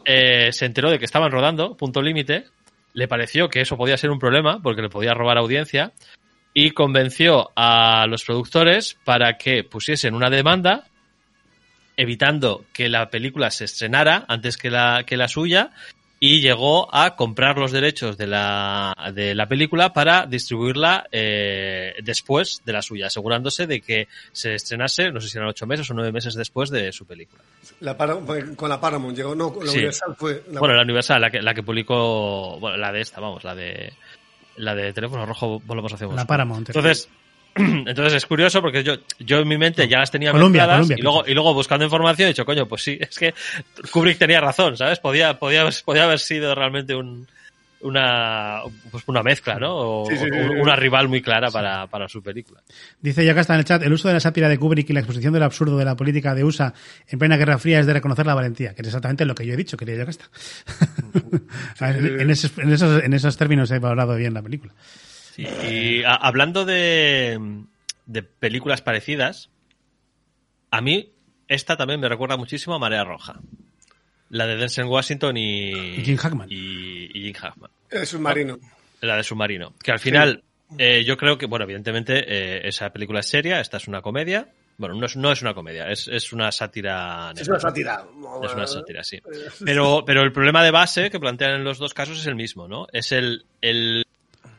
[0.05, 2.45] eh, se enteró de que estaban rodando, punto límite,
[2.93, 5.93] le pareció que eso podía ser un problema porque le podía robar audiencia
[6.53, 10.85] y convenció a los productores para que pusiesen una demanda
[11.97, 15.71] evitando que la película se estrenara antes que la, que la suya
[16.25, 22.63] y llegó a comprar los derechos de la, de la película para distribuirla eh, después
[22.65, 25.95] de la suya, asegurándose de que se estrenase, no sé si eran ocho meses o
[25.95, 27.43] nueve meses después de su película.
[27.81, 28.15] La Para-
[28.55, 29.79] con la Paramount llegó, no, con la Sí.
[29.79, 30.45] Universal fue.
[30.53, 33.57] la- Bueno, la Universal, la que, la que publicó, bueno, la de esta, vamos, la
[33.57, 33.93] de
[34.59, 36.27] la de teléfono rojo volvemos hacia La Moscú.
[36.29, 36.69] Paramount.
[36.69, 37.09] Entonces,
[37.87, 40.97] entonces es curioso porque yo, yo en mi mente ya las tenía Colombia, mezcladas Colombia,
[40.99, 43.35] y luego, y luego buscando información he dicho, coño, pues sí, es que
[43.91, 44.99] Kubrick tenía razón, ¿sabes?
[45.01, 47.27] Podía, podía, haber- podía haber sido realmente un,
[47.83, 48.61] una,
[48.93, 49.75] pues una mezcla, ¿no?
[50.03, 50.61] O, Sí, sí, sí, o sí.
[50.61, 52.61] una rival muy clara para, para su película.
[53.01, 54.93] Dice ya acá está en el chat, el uso de la sátira de Kubrick y
[54.93, 56.73] la exposición del absurdo de la política de USA
[57.09, 59.55] en plena Guerra Fría es de reconocer la valentía, que es exactamente lo que yo
[59.55, 60.25] he dicho, quería ya que está.
[61.81, 64.73] En esos, en, esos, en esos términos he valorado bien la película.
[65.39, 67.39] Y a- hablando de,
[68.07, 69.51] de películas parecidas,
[70.71, 71.13] a mí
[71.49, 73.41] esta también me recuerda muchísimo a Marea Roja.
[74.31, 76.49] La de Denzel Washington y, Y Jim Hackman.
[76.51, 77.71] Y, y Jim Hackman.
[77.91, 78.59] El submarino.
[79.03, 79.75] La de Submarino.
[79.83, 80.43] Que al final,
[80.79, 84.49] eh, yo creo que, bueno, evidentemente, eh, esa película es seria, esta es una comedia.
[84.79, 87.33] Bueno, no es, no es una comedia, es, es una sátira.
[87.37, 88.05] Es una sátira.
[88.43, 89.21] Es una sátira, sí.
[89.65, 92.67] Pero, pero el problema de base que plantean en los dos casos es el mismo,
[92.69, 92.87] ¿no?
[92.93, 94.07] Es el, el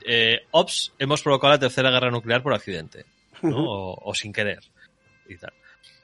[0.06, 3.06] eh, Ops, hemos provocado la tercera guerra nuclear por accidente,
[3.42, 3.58] ¿no?
[3.58, 4.60] O, o sin querer.
[5.28, 5.54] Y tal.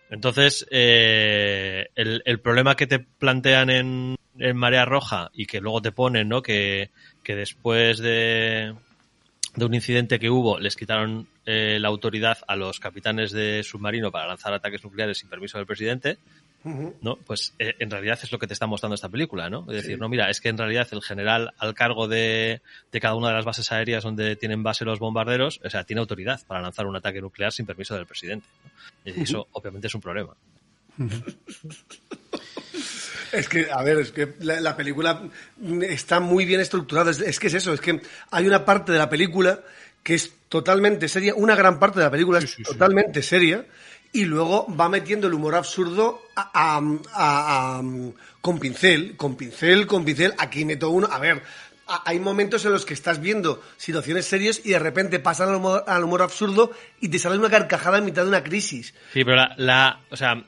[0.09, 5.81] Entonces, eh, el, el problema que te plantean en, en Marea Roja y que luego
[5.81, 6.41] te ponen, ¿no?
[6.41, 6.89] Que,
[7.23, 8.73] que después de,
[9.55, 14.12] de un incidente que hubo, les quitaron eh, la autoridad a los capitanes de submarino
[14.12, 16.17] para lanzar ataques nucleares sin permiso del presidente,
[16.63, 17.15] ¿no?
[17.26, 19.65] Pues eh, en realidad es lo que te está mostrando esta película, ¿no?
[19.69, 23.15] Es decir, no, mira, es que en realidad el general al cargo de, de cada
[23.15, 26.62] una de las bases aéreas donde tienen base los bombarderos, o sea, tiene autoridad para
[26.62, 28.45] lanzar un ataque nuclear sin permiso del presidente.
[29.06, 29.12] ¿no?
[29.13, 30.34] Y eso obviamente es un problema.
[33.32, 35.22] Es que, a ver, es que la, la película
[35.82, 37.12] está muy bien estructurada.
[37.12, 39.62] Es, es que es eso, es que hay una parte de la película
[40.04, 43.65] que es totalmente seria, una gran parte de la película es totalmente seria,
[44.12, 46.78] y luego va metiendo el humor absurdo a- a-
[47.13, 47.84] a- a-
[48.41, 50.34] con pincel, con pincel, con pincel.
[50.38, 51.08] Aquí meto uno.
[51.12, 51.41] A ver,
[51.88, 55.56] a- hay momentos en los que estás viendo situaciones serias y de repente pasan al
[55.56, 58.93] humor, al humor absurdo y te sale una carcajada en mitad de una crisis.
[59.13, 60.43] Sí, pero la, la- o sea,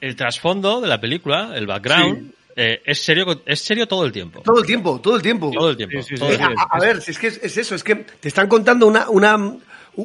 [0.00, 4.42] el trasfondo de la película, el background, eh, es serio, es serio todo el tiempo.
[4.42, 5.50] Todo el tiempo, todo el tiempo.
[5.52, 6.00] Todo el tiempo.
[6.02, 6.34] Sí, sí, todo sí.
[6.34, 6.60] el tiempo.
[6.60, 9.08] a, a ver, si es que es, es eso, es que te están contando una,
[9.08, 9.56] una,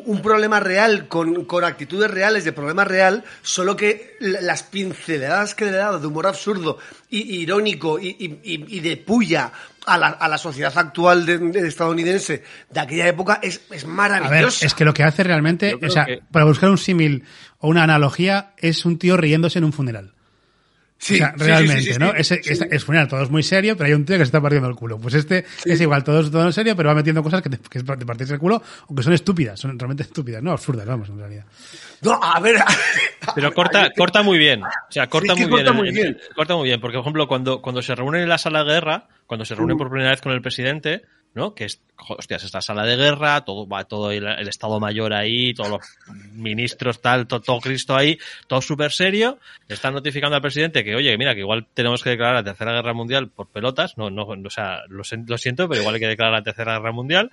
[0.06, 5.66] un problema real con, con actitudes reales de problema real, solo que las pinceladas que
[5.66, 6.78] le he dado de humor absurdo
[7.10, 9.52] y irónico y, y- y- de puya
[9.86, 13.88] a la, a la sociedad actual de, de estadounidense de aquella época es, es A
[13.88, 14.66] ver, maravillosa.
[14.66, 17.24] es que lo que hace realmente, o sea, que- para buscar un símil
[17.60, 20.15] o una analogía, es un tío riéndose en un funeral.
[20.98, 22.12] Sí, o sea, sí, sí, realmente, sí, sí, ¿no?
[22.12, 22.16] sí.
[22.18, 24.42] Es, es, es funeral, todo es muy serio, pero hay un tío que se está
[24.42, 24.98] partiendo el culo.
[24.98, 27.58] Pues este es igual, todo es todo en serio, pero va metiendo cosas que te,
[27.58, 30.86] que es de partirse el culo o que son estúpidas, son realmente estúpidas, no absurdas,
[30.86, 31.46] vamos, en realidad.
[32.02, 32.56] No, a ver.
[33.36, 34.64] Pero corta, corta muy bien.
[34.64, 35.66] O sea, corta Sí, es que muy bien.
[35.66, 36.18] corta muy el- bien.
[36.36, 36.80] corta muy bien.
[36.82, 39.78] Porque, por ejemplo, cuando, cuando se reúnen en la sala de guerra, cuando se reúnen
[39.78, 41.04] por primera vez con el presidente,
[41.36, 41.54] ¿no?
[41.54, 45.70] Que es, hostias, esta sala de guerra, todo, va todo el, Estado Mayor ahí, todos
[45.70, 45.82] los
[46.34, 48.18] ministros, tal, todo, Cristo ahí,
[48.48, 49.38] todo súper serio.
[49.68, 52.94] Están notificando al presidente que, oye, mira, que igual tenemos que declarar la Tercera Guerra
[52.94, 53.98] Mundial por pelotas.
[53.98, 57.32] No, no, o sea, lo siento, pero igual hay que declarar la Tercera Guerra Mundial.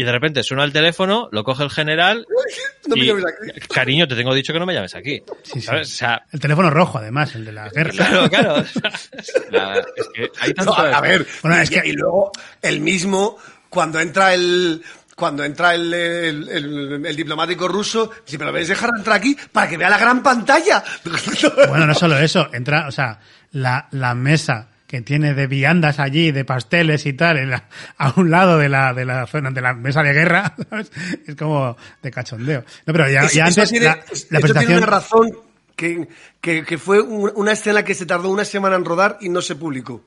[0.00, 2.24] Y de repente suena el teléfono, lo coge el general
[2.86, 3.60] No me y, llames aquí.
[3.66, 5.22] cariño, te tengo dicho que no me llames aquí.
[5.42, 5.60] Sí, sí.
[5.62, 5.88] ¿Sabes?
[5.92, 7.90] O sea, El teléfono rojo, además, el de la guerra.
[7.90, 8.64] claro, claro.
[9.50, 12.30] La- es que hay No, tantas- a ver, Bueno, y, es que- y luego
[12.62, 14.82] el mismo, cuando entra el
[15.16, 19.68] cuando entra el, el- el- el diplomático ruso, dice, pero ¿ves dejar entrar aquí para
[19.68, 20.84] que vea la gran pantalla?
[21.68, 23.18] Bueno, no solo eso, entra, o sea,
[23.50, 28.12] la, la mesa que tiene de viandas allí, de pasteles y tal, en la- a
[28.16, 30.90] un lado de la, de la zona, de la mesa de guerra, ¿sabes?
[31.26, 32.64] Es como de cachondeo.
[32.86, 35.30] No, pero ya, Eso- ya eso antes, tiene, la, eso la tiene presentación, una razón
[35.76, 36.08] que,
[36.40, 39.42] que, que fue un- una escena que se tardó una semana en rodar y no
[39.42, 40.02] se publicó.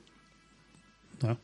[1.21, 1.37] ¿no?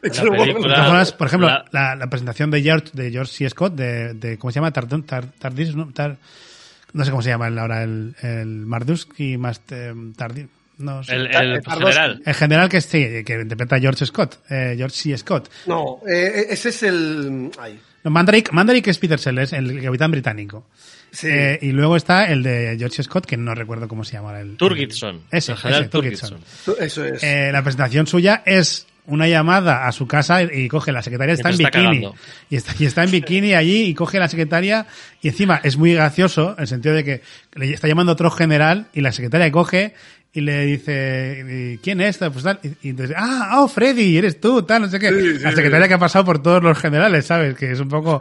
[0.00, 3.50] Película- formas, por ejemplo, la- la, la presentación de George, de George C.
[3.50, 4.72] Scott, de, de ¿cómo se llama?
[4.72, 5.92] Tardon, Tar- Tardis, ¿no?
[5.92, 6.16] Tar-
[6.94, 10.46] no sé cómo se llama ahora el, el Mardusky más eh, Tardis.
[10.78, 11.14] No sé.
[11.16, 12.22] El, Tardos- general.
[12.24, 15.18] El general que sí, que interpreta George Scott, eh, George C.
[15.18, 15.50] Scott.
[15.66, 17.50] No, eh, ese es el.
[17.58, 17.78] Ay.
[18.04, 20.66] No, Mandrake, Mandrake es Peter Sellers, el capitán británico.
[21.10, 21.26] Sí.
[21.28, 24.56] Eh, y luego está el de George Scott, que no recuerdo cómo se llama el.
[24.56, 25.22] Turgidson.
[25.30, 26.30] Ese, el general ese, Turgidson.
[26.64, 26.84] Turgidson.
[26.84, 27.22] Eso es.
[27.24, 31.48] Eh, la presentación suya es una llamada a su casa y coge la secretaria está
[31.48, 32.14] en está bikini cagando.
[32.50, 34.86] y está, y está en bikini allí y coge la secretaria
[35.22, 37.22] y encima es muy gracioso en el sentido de que
[37.54, 39.94] le está llamando otro general y la secretaria coge
[40.38, 42.18] y le dice ¿y ¿quién es?
[42.18, 45.42] Pues tal, y, entonces ah oh Freddy eres tú tal no sé qué Sí, sí,
[45.44, 48.20] la secretaria que ha pasado por todos los generales sabes que es un poco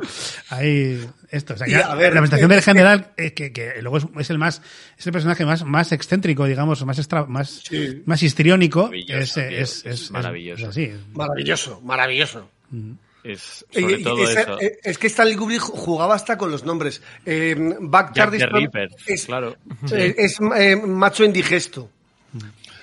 [0.49, 0.99] ahí
[1.29, 3.97] esto o sea, que a ver, la presentación eh, del general eh, que, que luego
[3.97, 4.61] es, es el más
[4.97, 8.03] es el personaje más más excéntrico digamos más extra, más Sí.
[8.05, 10.63] más histriónico Maravilloso, es, tío, es, es es- maravilloso.
[10.63, 10.91] es así.
[11.13, 12.49] Maravilloso, maravilloso.
[13.23, 14.61] Es Y- sobre todo esa- eso.
[14.61, 17.01] eh, Es que Stanley Kubrick jugaba hasta con los nombres.
[17.25, 19.57] Eh, Buck Jack the Tardiston Ripper, es, claro.
[19.91, 21.89] eh, es eh, macho indigesto.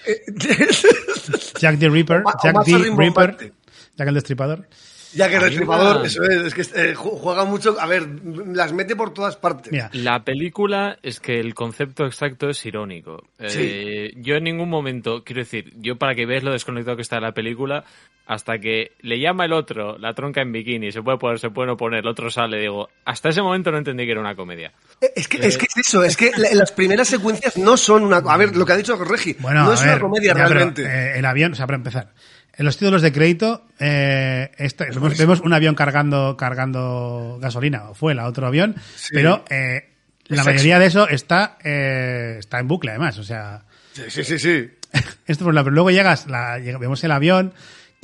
[0.07, 0.21] Eh,
[1.59, 2.91] Jack the Ripper, O ma- o Jack the.
[2.97, 3.53] Ripper,
[3.97, 4.67] Jack el Destripador.
[5.15, 7.77] Ya que el me- eso es, es que eh, ju- juega mucho.
[7.81, 8.07] A ver,
[8.53, 9.73] las mete por todas partes.
[9.73, 13.23] Mira, La película es que el concepto exacto es irónico.
[13.39, 17.21] Eh, yo en ningún momento, quiero decir, yo para que veas lo desconectado que está
[17.21, 17.85] la película,
[18.27, 21.69] hasta que le llama el otro, la tronca en bikini, se puede poner, se puede
[21.69, 24.73] no poner, el otro sale, digo, hasta ese momento no entendí que era una comedia.
[25.01, 28.03] Eh, Es que, es que es eso, es que la- las primeras secuencias no son
[28.05, 28.17] una.
[28.19, 30.49] A ver, lo que ha dicho Regi, bueno, no es ver, una comedia ya, pero,
[30.49, 30.83] realmente.
[30.85, 32.13] eh, el avión, o sea, para empezar,
[32.57, 37.95] en los títulos de crédito eh, esta- vemos, vemos un avión cargando cargando gasolina, o
[37.95, 38.77] fue a otro avión,
[39.13, 39.91] pero eh,
[40.27, 43.63] la mayoría de eso está eh, está en bucle además, o sea,
[43.93, 44.39] Sí, sí, sí.
[44.39, 44.71] sí.
[45.27, 47.53] Esto por lado, pero luego llegas, la, llega- vemos el avión,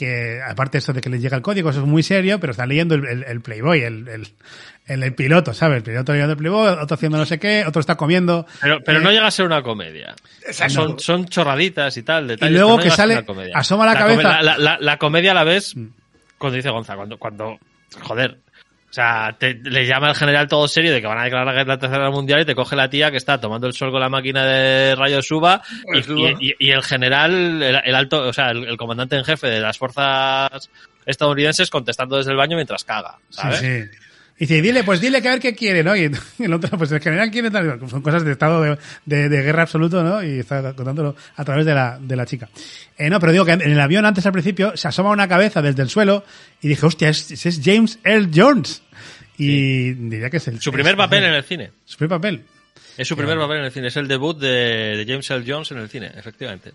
[0.00, 2.68] que aparte esto de que les llega el código, eso es muy serio, pero están
[2.68, 5.76] leyendo el, el- el Playboy, el, el, el- piloto, ¿sabes?
[5.78, 8.46] El piloto leyendo el Playboy, otro haciendo no sé qué, otro está comiendo.
[8.60, 10.14] Pero, pero Eh, no llega a ser una comedia.
[10.68, 12.50] Son, son chorraditas y tal, detalles.
[12.52, 15.74] Y luego no que sale- asoma la cabeza- La, la- la- la comedia la vez,
[16.38, 17.58] cuando dice Gonza, cuando, cuando,
[18.02, 18.38] joder.
[18.90, 21.62] O sea, te- le llama al general todo serio de que van a declarar la,
[21.64, 24.00] la tercera guerra mundial y te coge la tía que está tomando el sol con
[24.00, 25.62] la máquina de rayos suba
[26.58, 29.78] y, el general, el, el alto, o sea, el, el comandante en jefe de las
[29.78, 30.68] fuerzas
[31.06, 33.58] estadounidenses contestando desde el baño mientras caga, Sí, ¿sabes?
[33.60, 33.84] sí.
[34.40, 35.94] Y dice, dile, pues dile que a ver qué quiere, ¿no?
[35.94, 37.78] Y el otro, pues el general quiere tal.
[37.90, 40.22] Son cosas de estado de, de- de guerra absoluto, ¿no?
[40.24, 42.48] Y está contándolo a través de la, de la chica.
[42.96, 45.60] Eh, no, pero digo que en el avión antes al principio se asoma una cabeza
[45.60, 46.24] desde el suelo
[46.62, 48.82] y dije, hostia, ese es, es James Earl Jones.
[49.36, 50.60] Y diría que es el...
[50.60, 51.70] Su primer es- papel en el cine.
[51.84, 52.42] Su primer papel.
[52.96, 53.88] Es su primer papel en el cine.
[53.88, 56.72] Es el debut de, de James Earl Jones en el cine, efectivamente.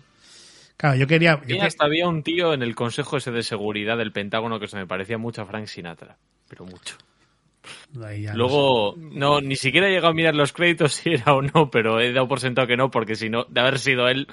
[0.76, 1.40] Claro, yo quería...
[1.46, 4.60] yo Y que- hasta había un tío en el consejo ese de seguridad del Pentágono
[4.60, 6.16] que se me parecía mucho a Frank Sinatra,
[6.48, 6.96] pero mucho.
[8.04, 11.34] Ahí ya no Luego, no, ni siquiera he llegado a mirar los créditos si era
[11.34, 14.08] o no, pero he dado por sentado que no, porque si no, de haber sido
[14.08, 14.26] él,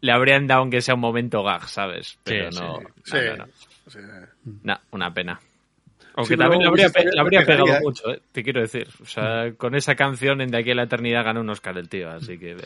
[0.00, 2.18] le habrían dado aunque sea un momento gag, ¿sabes?
[2.24, 3.16] Pero Sí, no, sí.
[3.16, 3.46] no, no, no.
[3.88, 3.98] Sí.
[4.62, 5.40] Nah, una pena.
[6.16, 7.04] Aunque Sí, también le habría, pe-
[7.46, 7.80] pegado ¿eh?
[7.82, 8.20] mucho, ¿eh?
[8.32, 8.88] te quiero decir.
[9.02, 11.88] O sea, con esa canción en De aquí a la eternidad ganó un Oscar el
[11.88, 12.56] tío, así que,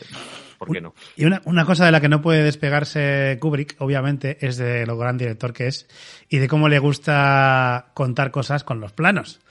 [0.57, 0.95] ¿por qué no?
[1.17, 4.97] Y una, una cosa de la que no puede despegarse Kubrick, obviamente, es de lo
[4.97, 5.87] gran director que es
[6.29, 9.41] y de cómo le gusta contar cosas con los planos.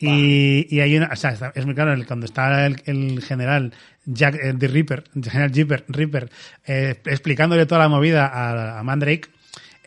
[0.00, 3.74] Y, y hay una, o sea, es muy claro, cuando está el, el general
[4.06, 6.30] Jack eh, the Ripper, el general Ripper, Ripper
[6.64, 9.28] eh, explicándole toda la movida a, a Mandrake,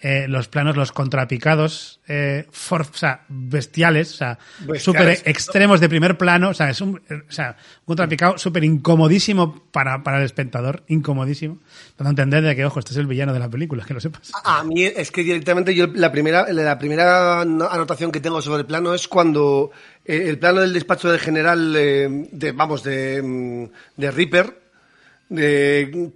[0.01, 4.39] eh, los planos, los contrapicados, eh, for- o sea, bestiales, o sea,
[4.79, 8.63] súper extremos de primer plano, o sea, es un, eh, o sea, un contrapicado súper
[8.63, 11.59] incomodísimo para, para el espectador, incomodísimo,
[11.97, 13.99] dando a entender de que, ojo, este es el villano de la película, que lo
[13.99, 14.31] sepas.
[14.43, 18.65] A mí es que directamente yo la primera, la primera anotación que tengo sobre el
[18.65, 19.71] plano es cuando
[20.05, 23.65] eh, el plano del despacho del general, eh, de, vamos, de, mm,
[24.01, 24.60] de Ripper,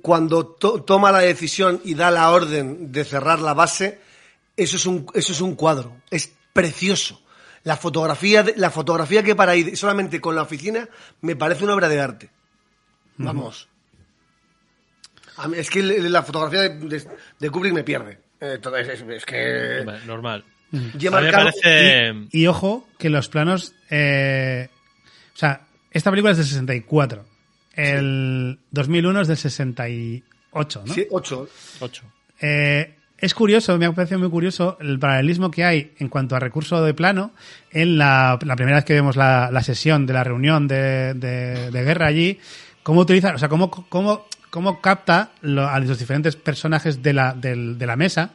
[0.01, 3.99] cuando to- toma la decisión y da la orden de cerrar la base,
[4.58, 7.21] eso es un, eso es un cuadro, es precioso.
[7.63, 10.88] La fotografía, de- la fotografía que para ir solamente con la oficina
[11.21, 12.30] me parece una obra de arte.
[13.17, 13.67] Vamos.
[15.38, 17.08] A mí- es que la fotografía de, de-
[17.39, 18.19] de Kubrick me pierde.
[18.41, 18.60] Eh,
[19.10, 19.86] es, que.
[20.06, 20.43] Normal.
[20.73, 22.13] A mí me marcado- parece...
[22.32, 24.67] Y ojo, que los planos, eh,
[25.34, 27.25] o sea, esta película es del 64,
[27.75, 30.93] el 2001 es del 68, ¿no?
[30.93, 31.47] Sí, ocho.
[31.79, 32.03] Ocho.
[32.41, 36.39] Eh, es curioso, me ha parecido muy curioso el paralelismo que hay en cuanto a
[36.39, 37.31] recurso de plano
[37.71, 41.71] en la, la primera vez que vemos la, la sesión de la reunión de, de-
[41.71, 42.39] de guerra allí,
[42.83, 47.33] cómo utilizan, o sea, cómo, cómo cómo capta lo- a los diferentes personajes de la,
[47.33, 48.31] del- de la mesa.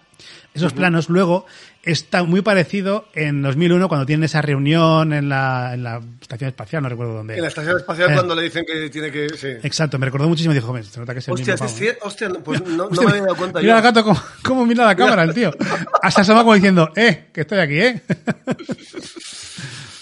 [0.53, 1.47] Esos planos luego
[1.83, 6.83] está muy parecido en 2001 cuando tienen esa reunión en la, en la estación espacial,
[6.83, 7.37] no recuerdo dónde.
[7.37, 8.15] En la estación espacial Eh.
[8.15, 9.29] cuando le dicen que tiene que...
[9.31, 9.47] Sí.
[9.63, 12.29] Exacto, me recordó muchísimo y dijo, se nota que es el Hostia, mismo este hostia,
[12.45, 13.77] pues no, me había dado cuenta Mira yo.
[13.77, 15.53] al gato como, como mira la cámara, el tío.
[16.03, 18.03] Hasta asoma como diciendo, eh, que estoy aquí, eh.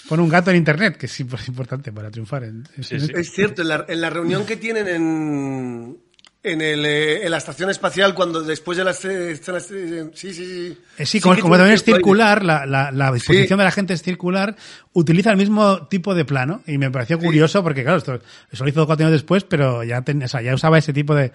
[0.09, 2.43] Pone un gato en internet, que es imp- importante para triunfar.
[2.43, 3.11] En, en- Sí, sí.
[3.15, 5.97] Es cierto, en la, en la reunión que tienen en,
[6.41, 10.33] en, el, eh, en la estación espacial, cuando después de las eh, eh, Sí, sí,
[10.33, 10.77] sí.
[10.97, 13.55] Eh, sí, como, también es circular, la, la, la disposición Sí.
[13.57, 14.55] de la gente es circular,
[14.93, 18.19] utiliza el mismo tipo de plano y me pareció curioso porque, claro, esto,
[18.51, 21.13] eso lo hizo cuatro años después, pero ya, ten- o sea, ya usaba ese tipo
[21.13, 21.31] de...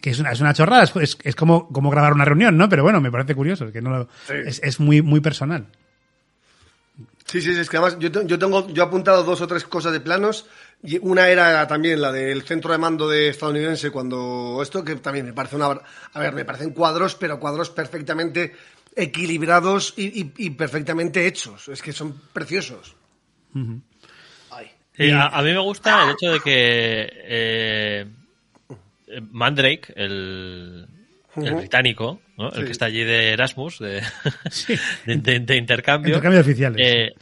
[0.00, 2.68] que es una, es una chorrada, es, es, como, como grabar una reunión, ¿no?
[2.68, 4.08] Pero bueno, me parece curioso, que no lo-
[4.46, 5.66] es, es muy, muy personal.
[7.26, 9.64] Sí, sí, sí, es que además yo, yo tengo, yo he apuntado dos o tres
[9.64, 10.46] cosas de planos
[10.82, 15.26] y una era también la del centro de mando de estadounidense cuando esto que también
[15.26, 15.66] me parece una,
[16.12, 18.54] a ver, me parecen cuadros, pero cuadros perfectamente
[18.94, 22.94] equilibrados y, y- y perfectamente hechos, es que son preciosos.
[24.50, 24.70] Ay.
[24.96, 26.52] Sí, a, a mí me gusta el hecho de que
[27.12, 28.06] eh,
[29.08, 30.86] eh, Mandrake, el,
[31.44, 32.48] el británico, ¿no?
[32.50, 32.64] el Sí.
[32.64, 34.02] que está allí de Erasmus, de,
[35.04, 36.80] de, de- de intercambio, Intercambios oficiales.
[36.80, 37.12] eh,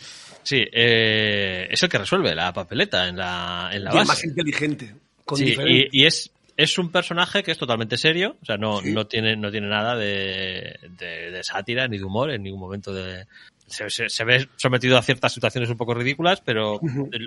[0.42, 4.08] sí, eh, es el que resuelve la papeleta en la, en la Y el más
[4.08, 4.28] base.
[4.28, 4.94] inteligente,
[5.24, 8.80] con Sí, y, y es, es un personaje que es totalmente serio, o sea, no,
[8.80, 8.92] Sí.
[8.92, 12.92] no, tiene, no tiene nada de, de, de sátira ni de humor en ningún momento
[12.94, 13.26] de...
[13.66, 16.78] Se, se- se ve sometido a ciertas situaciones un poco ridículas, pero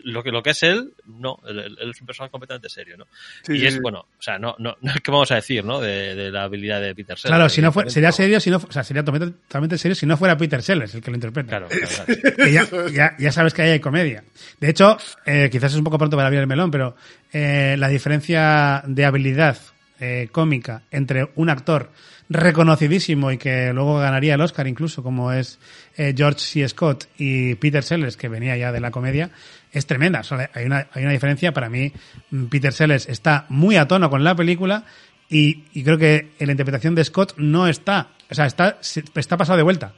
[0.04, 3.06] lo que, lo que es él, no, él, es un personaje completamente serio, ¿no?
[3.44, 3.80] Sí, y sí, es, sí.
[3.80, 5.80] bueno, o sea, no, no, no ¿qué vamos a decir, no?
[5.82, 7.36] De, de la habilidad de Peter Sellers.
[7.36, 10.06] Claro, si no fuera, sería serio, si no, o sea, sería totalmente, totalmente serio si
[10.06, 11.50] no fuera Peter Sellers el que lo interpreta.
[11.50, 12.36] Claro, claro, claro.
[12.38, 14.24] Que ya, ya, ya sabes que ahí hay comedia.
[14.60, 16.96] De hecho, eh, quizás es un poco pronto para abrir el melón, pero
[17.34, 19.58] eh, la diferencia de habilidad
[20.00, 21.92] eh, cómica entre un actor
[22.30, 25.60] reconocidísimo y que luego ganaría el Oscar incluso, como es
[25.96, 26.68] eh, George C.
[26.68, 29.30] Scott y Peter Sellers, que venía ya de la comedia,
[29.72, 30.22] es tremenda.
[30.22, 31.54] O sea, hay, una, hay una diferencia.
[31.54, 31.92] Para mí,
[32.32, 34.86] mm, Peter Sellers está muy a tono con la película
[35.30, 38.10] y, y creo que en la interpretación de Scott no está.
[38.30, 39.94] O sea, está, está pasado de vuelta.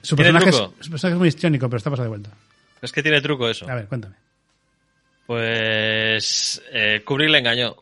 [0.00, 2.30] Su ¿Tiene personaje, es, su personaje es muy histriónico, pero está pasado de vuelta.
[2.80, 3.68] Es que tiene truco eso.
[3.68, 4.16] A ver, cuéntame.
[5.26, 7.76] Pues eh, Kubrick le engañó.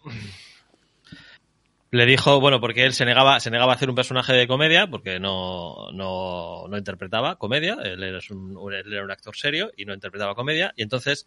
[1.92, 4.86] Le dijo, bueno, porque él se negaba, se negaba a hacer un personaje de comedia,
[4.86, 9.84] porque no, no, no interpretaba comedia, él era, un, él era un actor serio y
[9.84, 11.26] no interpretaba comedia, y entonces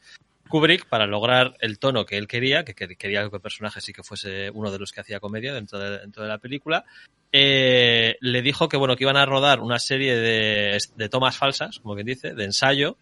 [0.50, 3.94] Kubrick, para lograr el tono que él quería, que que quería que el personaje sí
[3.94, 6.84] que fuese uno de los que hacía comedia dentro de, dentro de la película,
[7.32, 11.80] eh, le dijo que bueno, que iban a rodar una serie de, de tomas falsas,
[11.80, 12.98] como quien dice, de ensayo,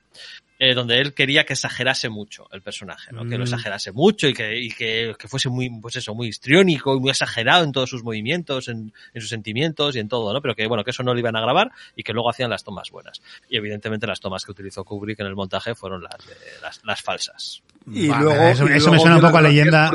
[0.60, 3.24] eh, donde él quería que exagerase mucho el personaje, ¿no?
[3.26, 3.48] Que lo Mm.
[3.48, 7.10] exagerase mucho y que, y que, que fuese muy, pues eso, muy histriónico y muy
[7.10, 10.42] exagerado en todos sus movimientos, en, en sus sentimientos y en todo, ¿no?
[10.42, 12.64] Pero que bueno, que eso no lo iban a grabar y que luego hacían las
[12.64, 13.22] tomas buenas.
[13.50, 17.02] Y evidentemente las tomas que utilizó Kubrick en el montaje fueron las, de- las, las
[17.02, 17.62] falsas.
[17.92, 19.92] Y Vale, luego, eso- y eso me suena un poco a leyenda.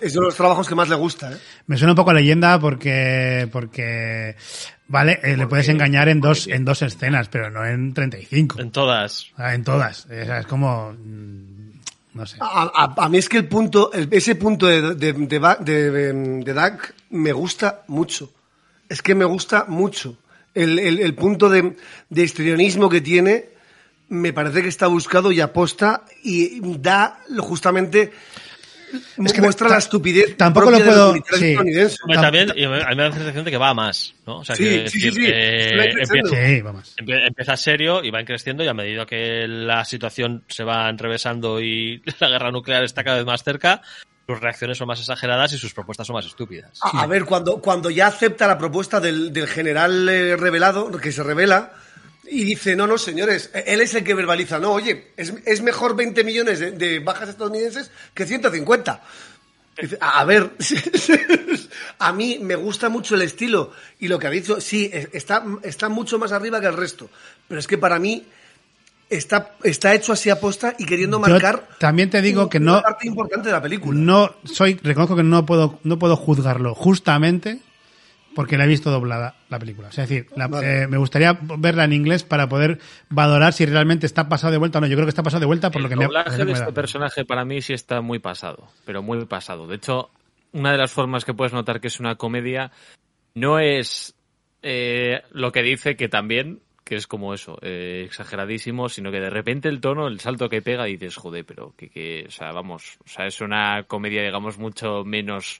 [0.00, 1.36] Es de los trabajos que más le gusta, ¿eh?
[1.66, 4.36] Me suena un poco a leyenda porque, porque
[4.88, 8.60] vale, eh, le puedes engañar en dos, en dos escenas, pero no en 35.
[8.60, 9.26] En todas.
[9.36, 10.06] Sea, en todas.
[10.06, 11.72] O sea, es como, mm,
[12.14, 12.36] no sé.
[12.40, 15.90] A, a- a mí es que el punto, ese punto de, de, de, Ba- de,
[15.90, 16.12] de-
[16.42, 16.78] de Doug
[17.10, 18.32] me gusta mucho.
[18.88, 20.16] Es que me gusta mucho.
[20.54, 21.76] El, el- el punto de,
[22.08, 23.51] de histrionismo que tiene
[24.08, 28.12] me parece que está buscado y aposta y da lo- justamente
[29.24, 31.56] Es que muestra la estupidez tampoco lo puedo- sí.
[32.14, 34.40] también, y a mí me da la sensación de que va a más, ¿no?
[34.40, 35.30] O sea, Sí, que sí, sí, decir, sí.
[35.32, 36.94] eh, empieza- vamos.
[37.56, 42.28] Serio y va creciendo y a medida que la situación se va enrevesando y la
[42.28, 43.80] guerra nuclear está cada vez más cerca,
[44.26, 46.78] sus reacciones son más exageradas y sus propuestas son más estúpidas.
[46.82, 51.12] A, a ver, cuando, cuando ya acepta la propuesta del, del general eh, revelado, que
[51.12, 51.72] se revela,
[52.34, 55.60] y dice, no, no, señores, eh, él es el que verbaliza, no, oye, es, es
[55.62, 59.02] mejor 20 millones de, de bajas estadounidenses que 150.
[59.80, 60.50] Dice, a ver,
[61.98, 65.44] a mí me gusta mucho el estilo y lo que ha dicho, sí, es- está,
[65.62, 67.08] está mucho más arriba que el resto,
[67.48, 68.24] pero es que para mí
[69.08, 72.72] está, está hecho así aposta y queriendo Yo marcar también te digo un- que una
[72.76, 73.98] no, parte importante de la película.
[73.98, 77.60] no soy, reconozco que no puedo, no puedo juzgarlo justamente
[78.34, 79.88] porque la he visto doblada la película.
[79.88, 80.82] O sea, es decir, la- Vale.
[80.82, 82.78] eh, me gustaría verla en inglés para poder
[83.10, 84.86] valorar si realmente está pasado de vuelta o no.
[84.86, 86.44] Yo creo que está pasado de vuelta por el lo que me, doblaje por lo
[86.46, 89.66] que de este personaje para mí sí está muy pasado, pero muy pasado.
[89.66, 90.10] De hecho,
[90.52, 92.70] una de las formas que puedes notar que es una comedia
[93.34, 94.14] no es
[94.62, 99.30] eh, lo que dice que también, que es como eso, eh, exageradísimo, sino que de
[99.30, 102.98] repente el tono, el salto que pega, dices, joder, pero que, que, o sea, vamos,
[103.04, 105.58] o sea, es una comedia, digamos, mucho menos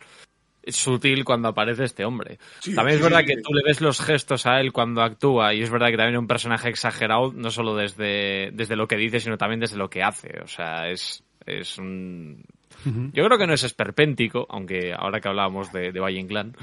[0.69, 2.39] sutil cuando aparece este hombre.
[2.61, 3.43] Sí, también es verdad sí, que sí.
[3.43, 6.21] tú le ves los gestos a él cuando actúa y es verdad que también es
[6.21, 10.03] un personaje exagerado, no solo desde, desde lo que dice, sino también desde lo que
[10.03, 10.41] hace.
[10.43, 12.45] O sea, es, es un...
[12.85, 16.57] Yo creo que no es esperpéntico, aunque ahora que hablábamos de, de Valle Inclán,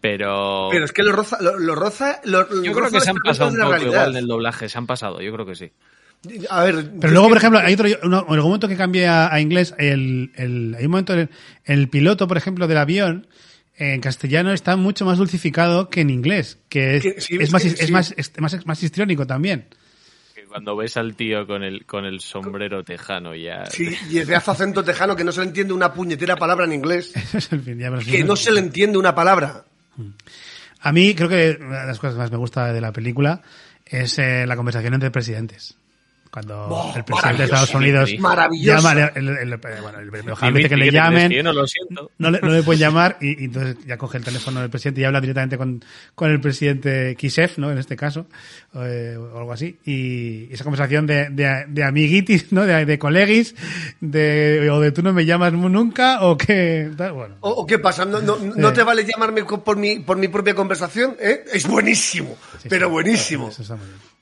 [0.00, 0.68] pero...
[0.70, 3.50] Pero es que lo roza, lo, lo roza, lo, yo creo que se han pasado
[3.50, 3.92] un poco realidad.
[3.92, 5.72] igual del doblaje, se han pasado, yo creo que sí.
[6.50, 9.74] A ver, Pero luego, por ejemplo, hay otro, en algún momento que cambia a inglés,
[9.78, 11.30] el, el, hay un momento en
[11.64, 13.26] el piloto, por ejemplo, del avión,
[13.76, 17.62] en castellano está mucho más dulcificado que en inglés, que es, Que sí, es, más,
[17.62, 17.92] sí, es, sí.
[17.92, 19.66] más, es más, más histriónico también.
[20.48, 23.66] Cuando ves al tío con el, con el sombrero tejano ya...
[23.66, 26.74] Sí, y el de acento tejano que no se le entiende una puñetera palabra en
[26.74, 27.10] inglés.
[27.16, 27.90] Ese es el fin, ya.
[27.98, 29.64] Que no se le entiende una palabra.
[30.78, 33.42] A mí creo que una de las cosas que más me gusta de la película
[33.84, 35.76] es eh, la conversación entre presidentes.
[36.34, 38.76] Cuando el presidente de Estados Unidos maravilloso.
[38.88, 41.52] llama, el, el- el- bueno, el- el- ojalá Dimitri, dice que le llamen, yo no
[41.52, 42.10] lo siento.
[42.18, 45.00] no le, no le pueden llamar y, y entonces ya coge el teléfono del presidente
[45.00, 45.84] y habla directamente con,
[46.16, 47.70] con el presidente Kisev, ¿no?
[47.70, 48.26] En este caso,
[48.72, 49.78] o, eh, o algo así.
[49.84, 52.66] Y esa conversación de, de, de amiguitis, ¿no?
[52.66, 53.54] De, de colegis,
[54.00, 57.36] de, o de tú no me llamas nunca, o que, bueno.
[57.42, 58.04] ¿O, o qué pasa?
[58.04, 61.16] ¿No, no, no te vale llamarme por mi, por mi propia conversación?
[61.20, 61.44] ¿Eh?
[61.52, 63.48] Es buenísimo, Sí, pero sí, buenísimo.
[63.50, 64.13] Eso está muy bien.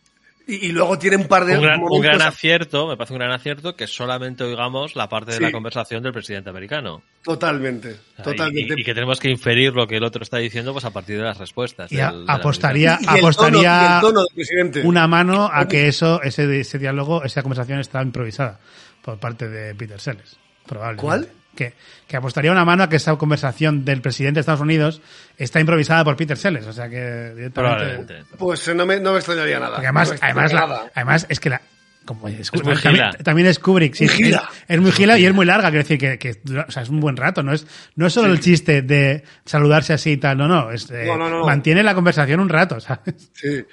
[0.47, 3.20] Y, y luego tiene un par de Un gran, un gran acierto, me parece un
[3.20, 5.43] gran acierto que solamente oigamos la parte de Sí.
[5.43, 7.03] la conversación del presidente americano.
[7.22, 8.74] Totalmente, Y- totalmente.
[8.76, 11.16] Y, y que tenemos que inferir lo que el otro está diciendo pues a partir
[11.18, 11.90] de las respuestas.
[11.93, 14.80] Y del- apostaría, Y el tono- apostaría tono presidente.
[14.82, 18.59] una mano a que eso, ese, ese diálogo, esa conversación está improvisada
[19.03, 20.36] por parte de Peter Sellers.
[20.66, 21.03] Probablemente.
[21.03, 21.28] ¿Cuál?
[21.55, 21.74] Que,
[22.09, 25.03] que apostaría una mano a que esa conversación del presidente de Estados Unidos
[25.36, 26.66] está improvisada por Peter Sellers.
[26.66, 26.96] O sea que
[27.34, 27.50] directamente.
[27.53, 28.14] Probablemente.
[28.38, 29.72] Pues eh, no me, no me extrañaría nada.
[29.76, 30.90] Porque además, No me extrañaría además, la- nada.
[30.94, 31.61] además es que la.
[32.05, 32.82] Como es, Es muy también,
[33.12, 33.12] gila.
[33.22, 34.07] también es Kubrick, sí.
[34.07, 34.36] Es,
[34.66, 36.88] es muy gila y es muy larga, quiero decir que, que dura- o sea, es
[36.88, 40.36] un buen rato, no es, no es solo el chiste de saludarse así y tal,
[40.36, 41.46] no, no, es, eh, No, no, no.
[41.46, 43.30] mantiene la conversación un rato, ¿sabes?
[43.34, 43.64] Sí.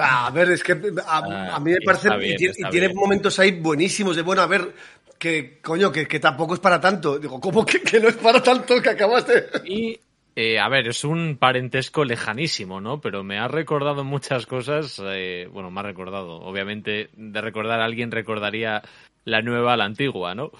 [0.00, 2.08] A ver, es que a, Ah, a mí me parece.
[2.16, 4.72] bien, y tiene, y tiene momentos ahí buenísimos de, bueno, a ver,
[5.18, 7.18] que coño, que, que tampoco es para tanto.
[7.18, 9.46] Digo, ¿cómo que, que no es para tanto que acabaste?
[9.64, 9.98] Y,
[10.36, 13.00] eh, a ver, es un parentesco lejanísimo, ¿no?
[13.00, 15.00] Pero me ha recordado muchas cosas.
[15.04, 16.36] eh, bueno, me ha recordado.
[16.40, 18.82] Obviamente, de recordar a alguien recordaría
[19.24, 20.52] la nueva a la antigua, ¿no?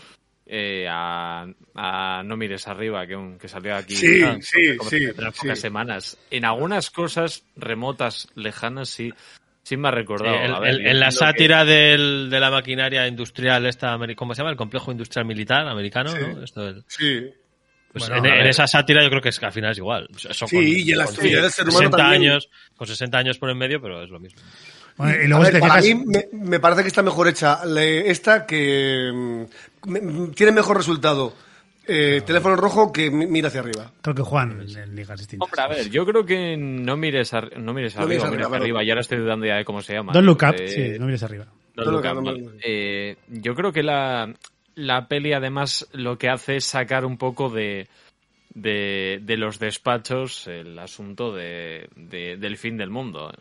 [0.50, 5.06] Eh, a, a No mires arriba, que, un- que salió aquí Sí, ah, sí, sí.
[5.42, 6.16] pocas semanas.
[6.30, 9.12] En algunas cosas remotas, lejanas, sí,
[9.68, 10.36] sí me ha Sí, recordado.
[10.36, 13.96] en, A ver, yo en la entiendo que- sátira del- de la maquinaria industrial esta,
[14.16, 14.50] ¿cómo se llama?
[14.50, 16.18] El complejo industrial militar americano, Sí.
[16.20, 16.42] ¿no?
[16.42, 17.26] Esto del- Sí.
[17.92, 20.08] pues Bueno, en, en esa sátira yo creo que es que al final es igual.
[20.16, 22.22] Son Sí, con- y en la actividad del ser humano 60 también.
[22.32, 24.40] años, con 60 años por en medio, pero es lo mismo.
[24.96, 27.02] Bueno, y A luego si ver, te para fijas, mí me, me parece que está
[27.02, 31.34] mejor hecha le- esta que mm, me- tiene mejor resultado
[31.88, 33.90] eh, teléfono rojo que mi- mira hacia arriba.
[34.02, 35.46] creo que Juan en ligas distintas.
[35.48, 38.46] Hombre, a ver, yo creo que no mires, ar- no mires No arriba, mires arriba,
[38.46, 38.86] arriba, perdón.
[38.86, 40.12] y ahora estoy dudando ya de cómo se llama.
[40.12, 41.46] Don't look up, Eh, sí, no mires arriba.
[41.74, 42.50] Don't Don't Look Look Up, no.
[42.62, 44.32] Eh, yo creo que la,
[44.74, 47.88] la peli además lo que hace es sacar un poco de,
[48.60, 53.32] de, de los despachos el asunto de, de- del fin del mundo.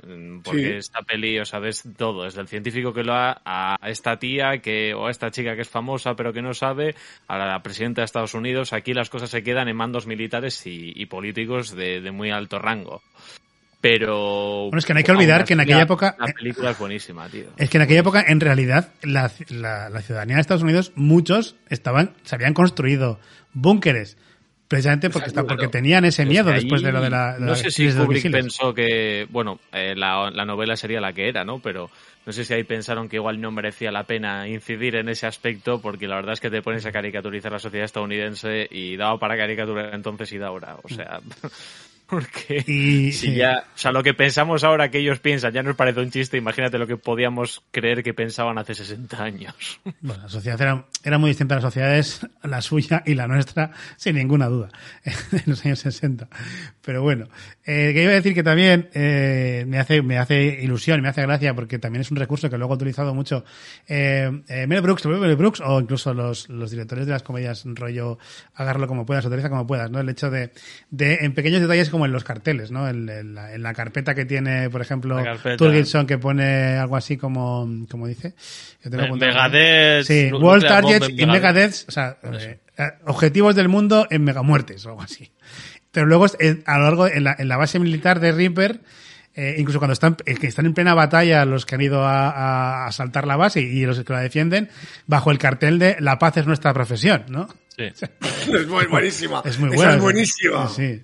[0.44, 0.78] Porque Sí.
[0.78, 4.60] esta peli, o sea, ves todo, desde el científico que lo ha, a esta tía
[4.60, 6.96] que, o a esta chica que es famosa pero que no sabe,
[7.28, 10.94] a la presidenta de Estados Unidos, aquí las cosas se quedan en mandos militares y,
[10.96, 13.02] y políticos de, de muy alto rango.
[13.80, 14.64] Pero.
[14.66, 16.80] Bueno, es que no hay que olvidar que en aquella la- época- La película es
[16.80, 17.46] buenísima, tío.
[17.58, 21.56] Es que en aquella época, en realidad, la, la- la ciudadanía de Estados Unidos, muchos
[21.70, 23.20] estaban, se habían construido
[23.54, 24.18] búnkeres.
[24.68, 27.36] Precisamente porque, está, porque tenían ese Es miedo después de lo de la.
[27.36, 31.14] de no la sé si Kubrick pensó que, bueno, eh, la, la novela sería la
[31.14, 31.60] que era, ¿no?
[31.60, 31.90] Pero
[32.26, 35.80] no sé si ahí pensaron que igual no merecía la pena incidir en ese aspecto,
[35.80, 39.38] porque la verdad es que te pones a caricaturizar la sociedad estadounidense y daba para
[39.38, 40.76] caricatura entonces y da ahora.
[40.84, 41.22] O sea,
[42.10, 45.76] porque Y- si ya, o sea, lo que pensamos ahora que ellos piensan ya nos
[45.76, 49.80] parece un chiste, imagínate lo que podíamos creer que pensaban hace 60 años.
[50.02, 53.72] Bueno, la sociedad era, era muy distinta a las sociedades, la suya y la nuestra,
[53.98, 54.70] sin ninguna duda,
[55.04, 56.28] en los años 60.
[56.82, 57.28] Pero bueno,
[57.66, 61.24] eh, que iba a decir que también eh, me hace me hace ilusión, me hace
[61.24, 63.44] gracia, porque también es un recurso que luego ha utilizado mucho
[63.88, 68.18] eh, eh, Mel Brooks, Mel o incluso los, los directores de las comedias rollo
[68.54, 70.00] agárralo como puedas, utiliza como puedas, ¿no?
[70.00, 70.52] El hecho de,
[70.90, 72.88] de en pequeños detalles como en los carteles, ¿no?
[72.88, 75.18] En, en la, en la carpeta que tiene, por ejemplo.
[75.58, 78.34] Turgidson, que pone algo así como, como dice.
[78.84, 79.32] Yo tengo apuntado.
[79.32, 80.06] Megadeth.
[80.06, 84.90] Sí, World Targets y Megadeth, o sea, eh, eh, objetivos del mundo en megamuertes o
[84.90, 85.32] algo así.
[85.92, 86.26] Pero luego,
[86.66, 88.82] a lo largo, en la, en la base militar de Reaper,
[89.36, 92.30] eh, incluso cuando están, eh, que están en plena batalla los que han ido a,
[92.32, 94.70] a asaltar la base y los que la defienden,
[95.06, 97.48] bajo el cartel de la paz es nuestra profesión, ¿no?
[97.76, 97.84] Sí.
[98.54, 99.42] Es muy buenísima.
[99.46, 99.94] Es muy Esa buena.
[99.96, 100.70] es buenísima.
[100.70, 101.04] Sí,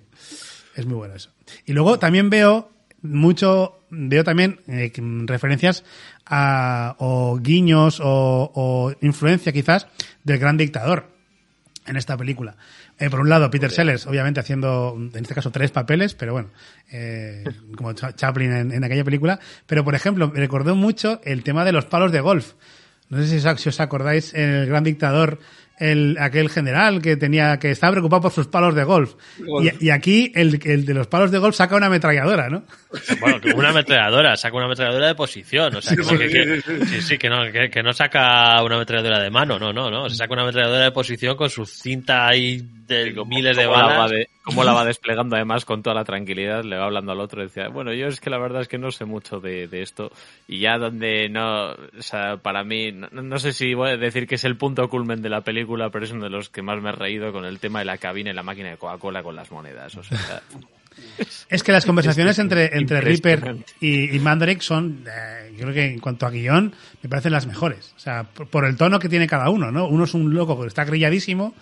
[0.76, 1.32] es muy bueno eso.
[1.65, 2.71] Y luego también veo
[3.01, 4.91] mucho, veo también eh,
[5.26, 5.84] referencias
[6.26, 9.88] a, o guiños o, o influencia quizás
[10.24, 11.11] del gran dictador
[11.86, 12.55] en esta película.
[12.99, 16.49] Eh, por un lado, Peter Sellers, obviamente haciendo, en este caso, tres papeles, pero bueno,
[16.91, 17.43] eh,
[17.76, 19.39] como Cha- Chaplin en, en aquella película.
[19.65, 22.53] Pero, por ejemplo, me recordó mucho el tema de los palos de golf.
[23.09, 25.39] No sé si os, si os acordáis, en el gran dictador,
[25.80, 29.13] el, aquel general que tenía, que estaba preocupado por sus palos de golf.
[29.39, 29.74] Golf.
[29.82, 32.63] Y, y aquí, el, el de los palos de golf saca una ametralladora, ¿no?
[33.19, 36.86] Bueno, que una ametralladora, saca una ametralladora de posición, o sea, que, Sí, que- que-
[36.86, 40.09] sí, sí, que no, que, que no saca una ametralladora de mano, no, no, no,
[40.09, 43.84] se saca una ametralladora de posición con su cinta ahí de miles de Cómo la
[43.86, 44.11] va balas.
[44.11, 47.41] de- cómo la va desplegando además con toda la tranquilidad, le va hablando al otro
[47.41, 49.81] y decía, bueno, yo es que la verdad es que no sé mucho de, de
[49.81, 50.11] esto
[50.49, 54.27] y ya donde no, o sea, para mí, no, no sé si voy a decir
[54.27, 56.81] que es el punto culmen de la película, pero es uno de los que más
[56.81, 59.36] me he reído con el tema de la cabina y la máquina de Coca-Cola con
[59.36, 60.41] las monedas, o sea,
[61.49, 63.73] Es que las conversaciones entre, entre Reaper impresionante.
[63.79, 67.47] y, y Mandrake son, eh, yo creo que en cuanto a guion, me parecen las
[67.47, 67.93] mejores.
[67.95, 69.88] O sea, por, por el tono que tiene cada uno, ¿no?
[69.88, 71.54] Uno es un loco que está grilladísimo,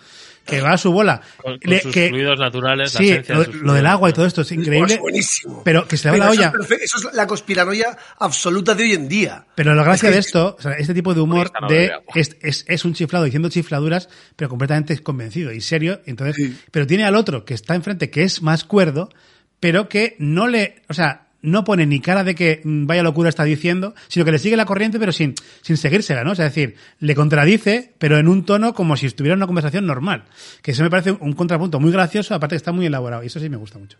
[0.44, 1.20] que va a su bola.
[1.36, 3.86] Con, con Le- sus que- fluidos naturales, la esencia lo, de sus lo fluidos del
[3.86, 4.94] agua y todo esto es increíble.
[4.94, 5.62] Es buenísimo.
[5.64, 6.76] Pero que se le va Pero la eso, olla.
[6.76, 9.46] es eso es la conspiranoia absoluta de hoy en día.
[9.54, 11.68] Pero la gracia Es que de es- esto, o sea, este tipo de humor no
[11.68, 16.00] de es, es, es un chiflado diciendo chifladuras, pero completamente convencido y serio.
[16.06, 16.58] Entonces, Sí.
[16.72, 19.10] pero tiene al otro que está enfrente, que es más cuerdo,
[19.60, 23.28] pero que no le, o sea, no pone ni cara de que mm, vaya locura
[23.28, 26.32] está diciendo, sino que le sigue la corriente, pero sin, sin seguírsela, ¿no?
[26.32, 29.46] O sea, es decir, le contradice, pero en un tono como si estuviera en una
[29.46, 30.24] conversación normal.
[30.62, 33.22] Que eso me parece un contrapunto muy gracioso, aparte que está muy elaborado.
[33.22, 33.98] Y eso sí me gusta mucho.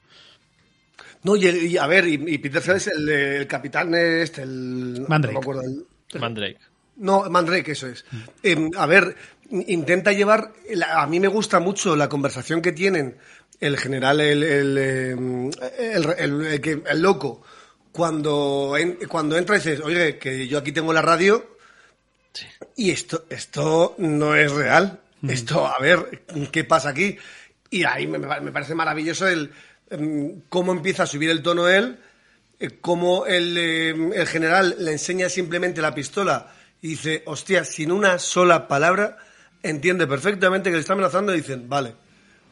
[1.24, 5.05] No, y, el- y a ver, y, y Peter Sellers, el, el capitán este, el...
[5.09, 5.34] Mandrake.
[5.34, 6.59] No me acuerdo el- Mandrake.
[6.97, 8.05] No, Mandrake, eso es.
[8.43, 9.16] Eh, a ver,
[9.51, 10.53] intenta llevar.
[10.95, 13.16] A mí me gusta mucho la conversación que tienen
[13.61, 17.42] el general, el, el, eh, el, el- el que- el loco,
[17.92, 21.57] cuando, en- cuando entra y dices, oye, que yo aquí tengo la radio
[22.76, 25.00] y esto, esto no es real.
[25.28, 27.16] Esto, a ver, ¿qué pasa aquí?
[27.70, 29.53] Y ahí me, me parece maravilloso el
[29.90, 31.98] em, cómo empieza a subir el tono él,
[32.59, 37.92] eh, cómo el, eh, el general le enseña simplemente la pistola y dice, hostia, sin
[37.92, 39.16] una sola palabra,
[39.62, 41.94] entiende perfectamente que le está amenazando y dicen, vale,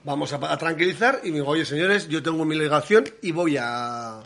[0.05, 4.21] vamos a, a tranquilizar y digo, oye, señores, yo tengo mi legación y voy a...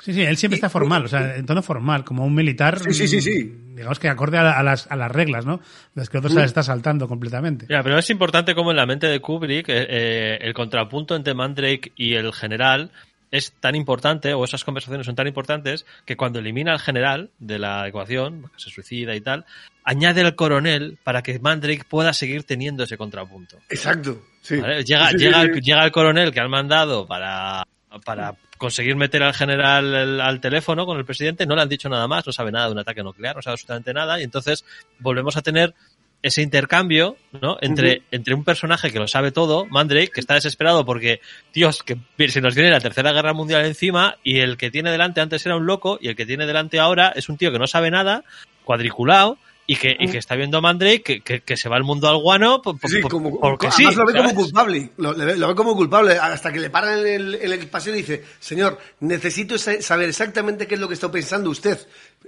[0.00, 2.80] Sí, sí, él siempre está formal, o sea, en tono formal, como un militar.
[2.80, 3.44] Sí, sí, sí, sí.
[3.44, 5.60] mm, Digamos que acorde a, la- a las, a las reglas, ¿no?
[5.94, 7.66] Las que otro se las está saltando completamente.
[7.68, 11.34] Ya, pero es importante como en la mente de Kubrick eh, eh, el contrapunto entre
[11.34, 12.90] Mandrake y el general
[13.32, 17.58] es tan importante, o esas conversaciones son tan importantes, que cuando elimina al general de
[17.58, 19.44] la ecuación, se suicida y tal,
[19.82, 23.56] añade al coronel para que Mandrake pueda seguir teniendo ese contrapunto.
[23.68, 24.22] Exacto.
[24.42, 24.60] Sí.
[24.60, 24.84] ¿vale?
[24.84, 25.42] Llega, Sí, sí, llega.
[25.42, 27.64] El, llega el coronel que han mandado para,
[28.04, 31.88] para conseguir meter al general el- al teléfono con el presidente, no le han dicho
[31.88, 34.64] nada más, no sabe nada de un ataque nuclear, no sabe absolutamente nada, y entonces
[35.00, 35.74] volvemos a tener
[36.22, 37.56] ese intercambio, ¿no?
[37.60, 41.20] Entre, entre un personaje que lo sabe todo, Mandrake, que está desesperado porque,
[41.52, 41.96] Dios, que
[42.28, 45.56] se nos viene la tercera guerra mundial encima, y el que tiene delante antes era
[45.56, 48.22] un loco, y el que tiene delante ahora es un tío que no sabe nada,
[48.64, 51.84] cuadriculado, y que, y que está viendo a Mandrake que, que, que se va el
[51.84, 53.98] mundo al guano por- por- Sí, como, porque además sí.
[54.00, 54.90] lo ve como culpable.
[54.96, 57.94] Lo, ve- lo ve como culpable hasta que le paran en el, en el paseo
[57.94, 61.78] y dice, señor, necesito sa- saber exactamente qué es lo que está pensando usted.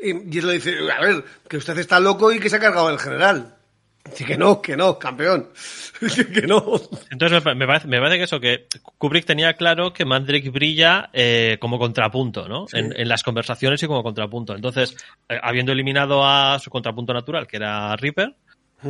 [0.01, 2.61] Y, y él le dice, a ver, que usted está loco y que se ha
[2.61, 3.57] cargado el general.
[4.11, 5.49] Dice que no, que no, campeón.
[6.35, 6.81] que no.
[7.11, 8.67] Entonces me, pa- me parece, me parece que eso, que
[8.99, 12.67] Kubrick tenía claro que Mandrake brilla eh, como contrapunto, ¿no?
[12.73, 14.55] En, en las conversaciones y como contrapunto.
[14.55, 14.97] Entonces,
[15.29, 18.35] eh, habiendo eliminado a su contrapunto natural, que era Reaper,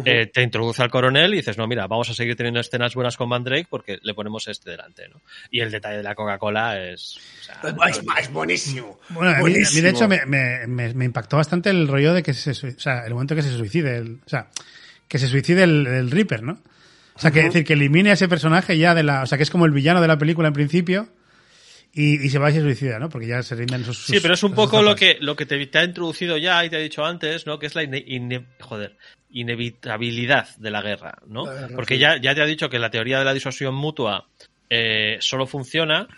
[0.04, 3.16] eh, te introduce al coronel y dices, no, mira, vamos a seguir teniendo escenas buenas
[3.16, 5.20] con Mandrake porque le ponemos este delante, ¿no?
[5.52, 7.16] Y el detalle de la Coca-Cola es...
[7.16, 8.98] o sea, Es, es buenísimo.
[9.10, 9.82] Bueno, a mí, a mí, Buenísimo.
[9.84, 10.26] de hecho me,
[10.66, 13.98] me, impactó bastante el rollo de que se, o sea, el momento que se suicide,
[13.98, 14.48] el, o sea,
[15.08, 16.58] que se suicide el, el Reaper, ¿no?
[17.14, 19.44] O sea, que decir que elimine a ese personaje ya de la, o sea, que
[19.44, 21.08] es como el villano de la película en principio
[21.92, 23.08] y, y se va y se suicida, ¿no?
[23.08, 25.64] Porque ya se rinden sus, Sí, pero es un poco lo que, lo que te,
[25.66, 27.58] te ha introducido ya y te ha dicho antes, ¿no?
[27.60, 28.96] Que es la ine- ine- joder,
[29.30, 31.44] inevitabilidad de la guerra, ¿no?
[31.76, 32.00] Porque sí.
[32.00, 34.26] ya, ya te ha dicho que la teoría de la disuasión mutua
[34.68, 36.08] eh, solo funciona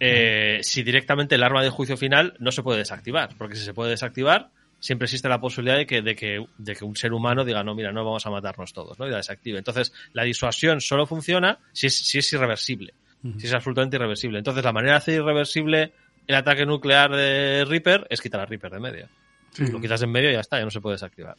[0.00, 3.30] eh, si directamente el arma de juicio final no se puede desactivar.
[3.36, 4.48] Porque si se puede desactivar,
[4.78, 7.74] siempre existe la posibilidad de que, de que, de que un ser humano diga, no,
[7.74, 9.06] mira, no vamos a matarnos todos, ¿no?
[9.06, 9.58] Y la desactive.
[9.58, 12.94] Entonces, la disuasión solo funciona si es, si es irreversible.
[13.38, 14.38] Si es absolutamente irreversible.
[14.38, 15.92] Entonces, la manera de hacer irreversible
[16.28, 19.08] el ataque nuclear de Reaper es quitar a Reaper de medio.
[19.58, 21.34] Lo quitas de en medio y ya está, ya no se puede desactivar.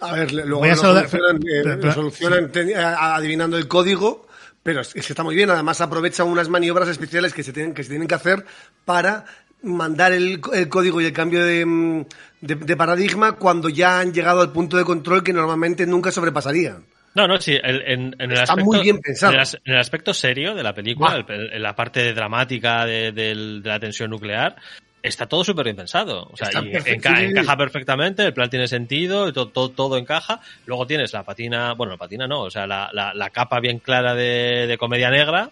[0.00, 3.14] A ver, luego Voy a lo saludar- solucionan, eh, pero- lo pero- solucionan te- a-
[3.16, 4.26] adivinando el código,
[4.62, 5.50] pero es, que está muy bien.
[5.50, 8.44] Además aprovechan unas maniobras especiales que se tienen que, se tienen que hacer
[8.84, 9.24] para
[9.64, 12.04] mandar el, el código y el cambio de, mm,
[12.42, 16.84] de- de paradigma cuando ya han llegado al punto de control que normalmente nunca sobrepasarían.
[17.14, 19.32] No, no, sí, el- en, en el Está aspecto, muy bien pensado.
[19.32, 23.12] En el, as- en el aspecto serio de la película, en la parte dramática de,
[23.12, 24.56] de la tensión nuclear,
[25.00, 26.28] está todo súper bien pensado.
[26.32, 30.40] O sea, y enca- encaja perfectamente, el plan tiene sentido, todo, todo, todo encaja.
[30.66, 33.78] Luego tienes la patina, bueno, la patina no, o sea, la, la, la capa bien
[33.78, 35.50] clara de, de comedia negra.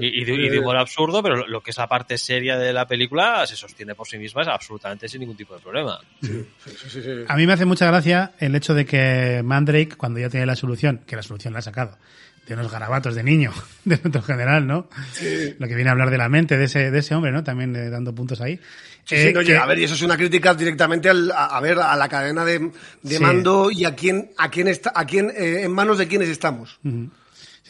[0.00, 2.72] Y, y de, y de humor absurdo, pero lo, que es la parte seria de
[2.72, 5.98] la película se sostiene por sí misma absolutamente sin ningún tipo de problema.
[7.28, 10.56] A mí me hace mucha gracia el hecho de que Mandrake, cuando ya tiene la
[10.56, 11.96] solución, que la solución la ha sacado,
[12.46, 13.52] de unos garabatos de niño,
[13.84, 14.88] de nuestro general, ¿no?
[15.58, 17.44] Lo que viene a hablar de la mente de ese, de ese hombre, ¿no?
[17.44, 18.58] También eh, dando puntos ahí.
[19.04, 21.46] Sí, Eh, sí, no, que- a ver, y eso es una crítica directamente al- a,
[21.46, 22.58] a ver a la cadena de,
[23.02, 23.22] de Sí.
[23.22, 26.78] mando y a quién, a quién está, a quién, eh, en manos de quiénes estamos.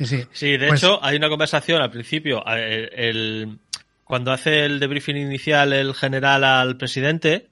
[0.00, 0.24] Sí, sí.
[0.32, 2.42] Sí, de Pues- hecho, hay una conversación al principio.
[2.46, 3.58] el-
[4.04, 7.48] cuando hace el debriefing inicial el general al presidente,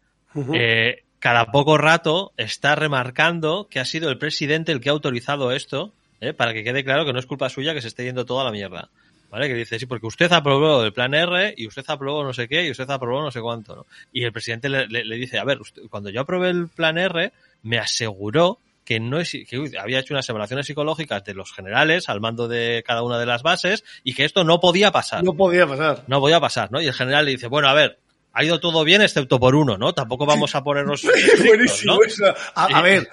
[0.54, 5.52] eh, cada poco rato está remarcando que ha sido el presidente el que ha autorizado
[5.52, 5.92] esto,
[6.22, 8.44] eh, para que quede claro que no es culpa suya que se esté yendo toda
[8.44, 8.88] la mierda.
[9.30, 9.46] ¿Vale?
[9.46, 12.66] Que dice, sí, porque usted aprobó el plan R y usted aprobó no sé qué
[12.66, 13.86] y usted aprobó no sé cuánto, ¿no?
[14.10, 16.96] Y el presidente le, le- le dice, a ver, usted- cuando yo aprobé el plan
[16.96, 17.30] R,
[17.62, 18.58] me aseguró
[18.88, 22.82] que no es, que había hecho unas evaluaciones psicológicas de los generales al mando de
[22.86, 25.22] cada una de las bases y que esto no podía pasar.
[25.22, 26.04] No podía pasar.
[26.06, 26.80] No podía pasar, ¿no?
[26.80, 27.98] Y el general le dice, bueno, a ver,
[28.32, 29.92] ha ido todo bien excepto por uno, ¿no?
[29.92, 32.02] Tampoco vamos a ponernos estrictos, Buenísimo ¿no?
[32.02, 32.34] eso.
[32.54, 33.06] A, a ver,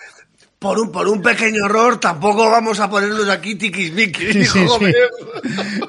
[0.60, 4.34] por un, por un pequeño error tampoco vamos a ponernos aquí tiquismiquis.
[4.34, 4.96] Sí, sí, joder.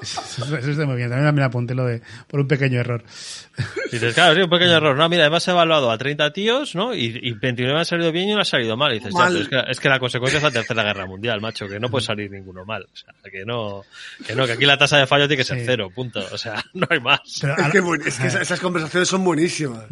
[0.02, 1.08] Eso, está muy bien.
[1.08, 3.02] También me apunté lo de por un pequeño error.
[3.90, 4.96] Dices, claro, sí, un pequeño error.
[4.96, 6.94] No, mira, hemos evaluado a 30 tíos, ¿no?
[6.94, 8.92] Y, y 29 han salido bien y uno ha salido mal.
[8.92, 9.36] Y dices, Mal.
[9.36, 12.04] es que, es que la consecuencia es la tercera guerra mundial, macho, que no puede
[12.04, 12.82] salir ninguno mal.
[12.92, 13.82] O sea, que no,
[14.26, 15.62] que no, que aquí la tasa de fallo tiene que ser Sí.
[15.64, 16.20] cero, punto.
[16.32, 17.20] O sea, no hay más.
[17.40, 19.84] Pero Es que, es que esas, esas conversaciones son buenísimas.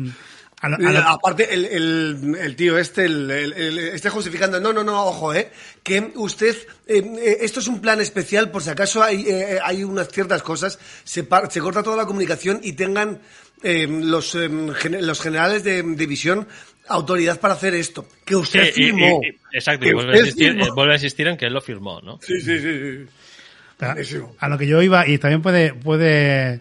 [0.72, 4.82] A a aparte, el, el, el tío este, el, el- el- este justificando, no, no,
[4.84, 5.50] no, ojo, eh,
[5.82, 6.56] que usted,
[6.86, 10.42] eh, eh, esto es un plan especial por si acaso hay, eh, hay unas ciertas
[10.42, 13.20] cosas, se, par- se corta toda la comunicación y tengan
[13.62, 16.46] eh, los, eh, gen- los generales de división
[16.88, 18.06] autoridad para hacer esto.
[18.26, 19.20] Que usted Sí, firmó.
[19.22, 20.66] y- y- exacto, y vuelve a, insistir, firmó.
[20.66, 22.18] eh, vuelve a insistir en que él lo firmó, ¿no?
[22.20, 23.06] Sí, sí, sí, sí.
[23.80, 23.96] a,
[24.44, 26.60] a lo que yo iba, y también puede, puede,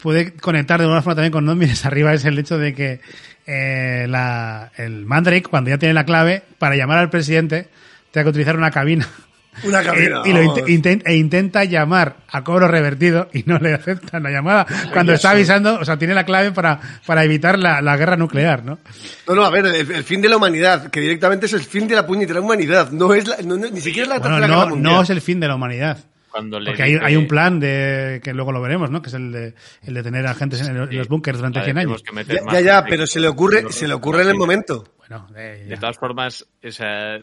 [0.00, 3.00] puede conectar de alguna forma también con No mires arriba, es el hecho de que
[3.46, 7.68] eh, la, el Mandrake, cuando ya tiene la clave, para llamar al presidente,
[8.10, 9.08] tenga que utilizar una cabina.
[9.64, 10.20] Una cabina.
[10.26, 10.58] Y lo vamos.
[10.58, 15.14] int- inten- e intenta llamar a cobro revertido y no le aceptan la llamada cuando
[15.14, 18.78] está avisando, o sea, tiene la clave para, para evitar la, la guerra nuclear, ¿no?
[19.26, 21.88] No, no, a ver, el, el fin de la humanidad, que directamente es el fin
[21.88, 24.46] de la puñetera humanidad, no es la, no- no- ni siquiera es la Bueno, guerra
[24.48, 24.92] no, mundial.
[24.94, 25.98] no es el fin de la humanidad.
[26.36, 29.00] Cuando le Porque hay, dice- hay un plan de que luego lo veremos, ¿no?
[29.00, 29.54] Que es el de,
[29.86, 32.02] el de tener agentes en, el- en los búnkers durante Vale, 100 tenemos años.
[32.02, 34.84] que meter Ya, más ya, pero se le ocurre, se le ocurre en el momento.
[35.08, 37.20] Bueno, eh, De todas formas, o sea,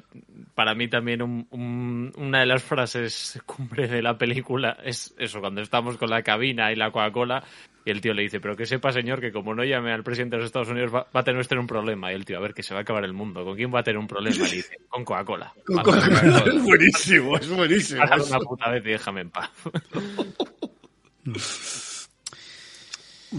[0.55, 5.39] para mí también un- un- una de las frases cumbre de la película es eso,
[5.41, 7.43] cuando estamos con la cabina y la Coca-Cola
[7.85, 10.37] y el tío le dice, pero que sepa señor que como no llame al presidente
[10.37, 12.11] de los Estados Unidos va, va a tener usted un problema.
[12.11, 13.43] Y el tío, a ver, que se va a acabar el mundo.
[13.43, 14.45] ¿Con quién va a tener un problema?
[14.47, 15.53] Dice, con Coca-Cola.
[15.65, 16.43] Con- Coca-Cola.
[16.47, 17.99] es buenísimo, es buenísimo.
[17.99, 19.51] Páralo una puta vez y déjame en paz.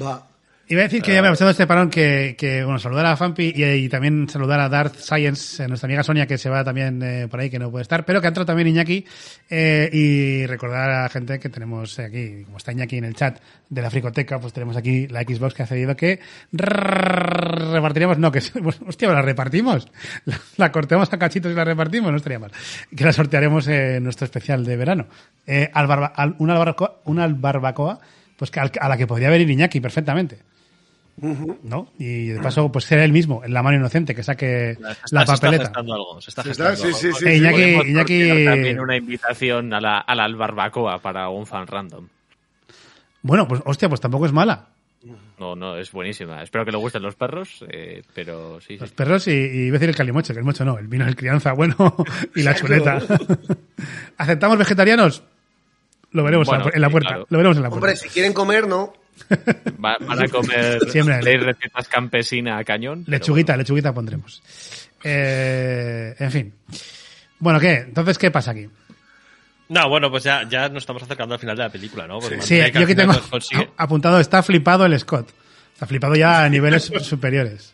[0.00, 0.26] Va.
[0.66, 3.16] Iba a decir que ya me ha gustado este parón que, que, bueno, saludar a
[3.18, 6.64] Fampi y, y también saludar a Darth Science, eh, nuestra amiga Sonia, que se va
[6.64, 9.04] también eh, por ahí, que no puede estar, pero que ha entrado también Iñaki,
[9.50, 13.38] eh, y recordar a la gente que tenemos aquí, como está Iñaki en el chat
[13.68, 16.20] de la Fricoteca, pues tenemos aquí la Xbox que ha cedido que
[16.52, 19.86] repartiremos, no, que, pues, hostia, la repartimos,
[20.24, 22.52] la, la cortemos a cachitos y la repartimos, no estaría mal,
[22.96, 25.06] que la sortearemos en nuestro especial de verano.
[25.46, 28.00] Eh, al barba- al- una, barbacoa, una barbacoa,
[28.38, 30.38] pues que al- a la que podría venir Iñaki perfectamente.
[31.16, 31.92] ¿No?
[31.98, 34.90] Y de paso, pues ser él mismo, en la mano inocente, que saque Se la
[34.92, 35.64] está- se está papeleta.
[35.64, 37.16] gestando algo, se está Se está- gestando sí, algo.
[37.18, 37.28] sí, sí.
[37.30, 37.62] Eh, Iñaki,
[37.92, 42.08] Iñaki- también una invitación a la, a la barbacoa para un fan random.
[43.22, 44.68] Bueno, pues hostia, pues tampoco es mala.
[45.38, 46.42] No, no, es buenísima.
[46.42, 48.78] Espero que le gusten los perros, eh, pero sí, sí.
[48.78, 51.04] Los perros y, y iba a decir el calimocho, que el mocho no, el vino
[51.04, 51.94] de crianza bueno
[52.34, 53.00] y la chuleta.
[54.16, 55.22] ¿Aceptamos vegetarianos?
[56.12, 57.08] Lo veremos Bueno, en la sí, puerta.
[57.08, 57.26] claro.
[57.28, 57.86] Lo veremos en la puerta.
[57.86, 58.92] Hombre, si quieren comer, no.
[59.84, 61.22] Va- van a comer Siempre.
[61.22, 63.04] seis recetas campesina a cañón.
[63.06, 64.42] lechuguita, lechuguita pondremos.
[65.02, 66.54] Eh, en fin.
[67.38, 67.74] Bueno, ¿qué?
[67.78, 68.68] Entonces, ¿qué pasa aquí?
[69.68, 72.20] No, bueno, pues ya, ya nos estamos acercando al final de la película, ¿no?
[72.40, 73.14] Sí, yo aquí tengo
[73.76, 75.30] apuntado, está flipado el Scott.
[75.72, 77.72] Está flipado ya a niveles superiores.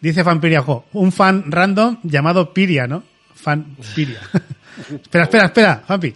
[0.00, 3.04] Dice Fanpiria, ojo, un fan random llamado Piria, ¿no?
[3.34, 4.20] Fan Piria.
[5.02, 6.14] espera, espera, espera, Fanpi.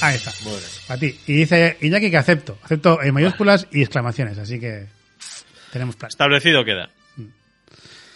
[0.00, 0.32] Ahí está.
[0.88, 1.18] A ti.
[1.26, 2.58] Y dice Iñaki que acepto.
[2.62, 4.86] Acepto en mayúsculas y exclamaciones, así que
[5.72, 6.08] tenemos plan.
[6.08, 6.90] Establecido queda.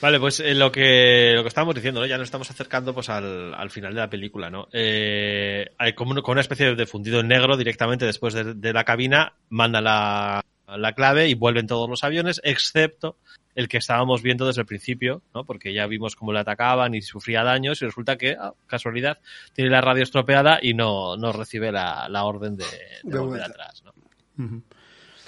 [0.00, 2.06] Vale, pues eh, lo que lo que estábamos diciendo, ¿no?
[2.06, 4.66] Ya nos estamos acercando pues al, al final de la película, ¿no?
[4.72, 8.72] Eh, hay como, un- como una especie de fundido en negro directamente después de, de
[8.72, 10.42] la cabina, manda la,
[10.76, 13.16] la clave y vuelven todos los aviones, excepto
[13.54, 15.44] el que estábamos viendo desde el principio, ¿no?
[15.44, 19.18] Porque ya vimos cómo le atacaban y sufría daños y resulta que, ah, casualidad,
[19.52, 23.42] tiene la radio estropeada y no, no recibe la, la orden de, de De volver
[23.42, 23.92] atrás, ¿no?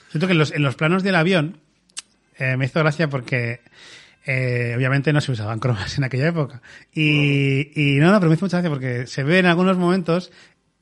[0.09, 1.59] Siento que en los, en los planos del avión
[2.39, 3.61] eh, me hizo gracia porque
[4.25, 6.63] eh, obviamente no se usaban cromas en aquella época.
[6.93, 10.31] Y, y no, no, pero me hizo mucha gracia porque se ve en algunos momentos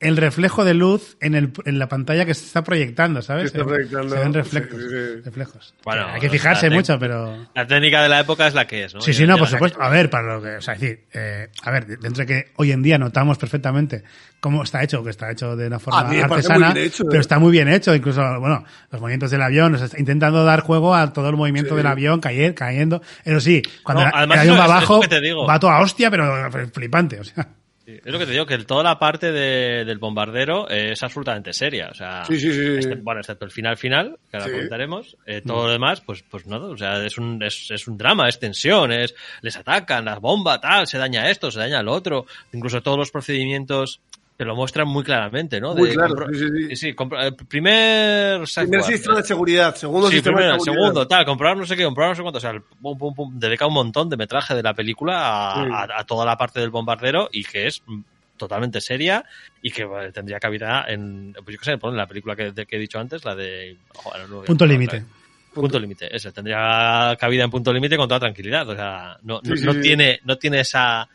[0.01, 3.51] el reflejo de luz en, el, en la pantalla que se está proyectando, ¿sabes?
[3.51, 4.81] Que está Se- proyectando, Se ven sí, reflejos.
[4.81, 5.21] sí, sí.
[5.23, 5.73] reflejos.
[5.85, 7.47] Bueno, hay que fijarse mucho, pero...
[7.55, 9.01] La técnica de la época es la que es, ¿no?
[9.01, 9.81] Sí, sí, no, por supuesto.
[9.81, 12.51] A ver, para lo que, o sea, es decir, eh, a ver, dentro de que
[12.57, 14.03] hoy en día notamos perfectamente
[14.39, 17.21] cómo está hecho, que está hecho de una forma artesana, muy bien hecho, pero eh.
[17.21, 20.61] está muy bien hecho, incluso, bueno, los movimientos del avión, o sea, está intentando dar
[20.61, 23.03] juego a todo el movimiento del avión, caer, cayendo.
[23.23, 27.23] Eso sí, cuando No, el- avión va abajo, que va toda hostia, pero flipante, o
[27.23, 27.47] sea.
[27.91, 31.03] Sí, Es lo que te digo, que toda la parte de- del bombardero eh, es
[31.03, 31.89] absolutamente seria.
[31.91, 32.65] O sea, Sí, sí, sí.
[32.79, 34.51] este- bueno, excepto el final final, que ahora Sí.
[34.53, 37.97] comentaremos, eh, todo lo demás, pues, pues no, o sea, es un, es, es un
[37.97, 41.91] drama, es tensión, es, les atacan, las bombas, tal, se daña esto, se daña lo
[41.93, 44.01] otro, incluso todos los procedimientos
[44.41, 45.75] te lo muestran muy claramente, ¿no?
[45.75, 46.93] Muy De claro, compro- sí, sí, sí.
[46.95, 50.81] compro- eh, primer Primer sistema de seguridad, segundo Sí, sistema primero, de seguridad.
[50.83, 53.13] segundo, tal, comprobar no sé qué, comprobar no sé cuánto, o sea, el pum, pum,
[53.13, 55.13] pum, dedica un montón de metraje de la película
[55.51, 55.69] a, Sí.
[55.71, 58.01] a- a toda la parte del bombardero y que es mm,
[58.35, 59.23] totalmente seria
[59.61, 62.65] y que bueno, tendría cabida en, pues yo qué sé, pon la película que, de-
[62.65, 63.77] que he dicho antes, la de...
[64.03, 64.95] ahora no a Punto límite.
[65.01, 65.05] vez.
[65.53, 69.55] Punto límite, eso, tendría cabida en punto límite con toda tranquilidad, o sea, no, no,
[69.55, 69.81] Sí, sí, no sí.
[69.81, 71.07] tiene, no tiene esa,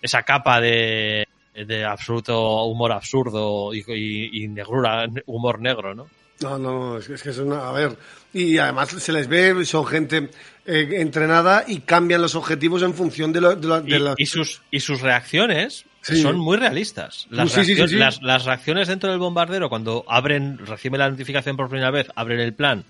[0.00, 1.26] esa capa de,
[1.64, 6.06] de absoluto humor absurdo y, y- y negrura, humor negro, ¿no?
[6.40, 7.68] No, no, es que, es que es una.
[7.68, 7.96] A ver.
[8.34, 10.28] Y además se les ve, son gente
[10.66, 14.26] eh, entrenada y cambian los objetivos en función de, lo, de, la- de y, y
[14.26, 16.20] sus, y sus reacciones Sí.
[16.22, 17.26] son muy realistas.
[17.30, 17.96] Las, Sí, sí, sí, reaccion- sí.
[17.96, 22.38] Las, las reacciones dentro del bombardero, cuando abren, reciben la notificación por primera vez, abren
[22.38, 22.84] el plan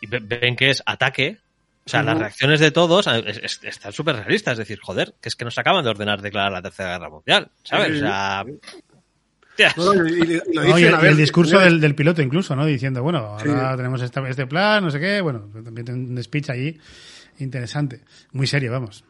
[0.00, 1.38] y ve- ven que es ataque.
[1.84, 4.52] O sea, las reacciones de todos eh, es- es- están súper realistas.
[4.52, 7.50] Es decir, joder, que es que nos acaban de ordenar declarar la Tercera Guerra Mundial.
[7.64, 7.96] ¿Sabes?
[7.96, 8.44] O sea.
[9.56, 9.76] tías.
[9.76, 11.94] No, no, y, y- y lo No, y, dicen, el, ver, discurso señores, del, del
[11.94, 12.64] piloto incluso, ¿no?
[12.64, 13.76] Diciendo, bueno, ahora Sí.
[13.76, 16.78] tenemos esta- este plan, no sé qué, bueno, también tiene un speech allí
[17.38, 18.00] interesante.
[18.32, 19.04] Muy serio, vamos.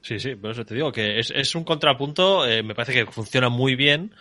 [0.00, 3.10] Sí, sí, por eso te digo que es, es un contrapunto, eh, me parece que
[3.10, 4.12] funciona muy bien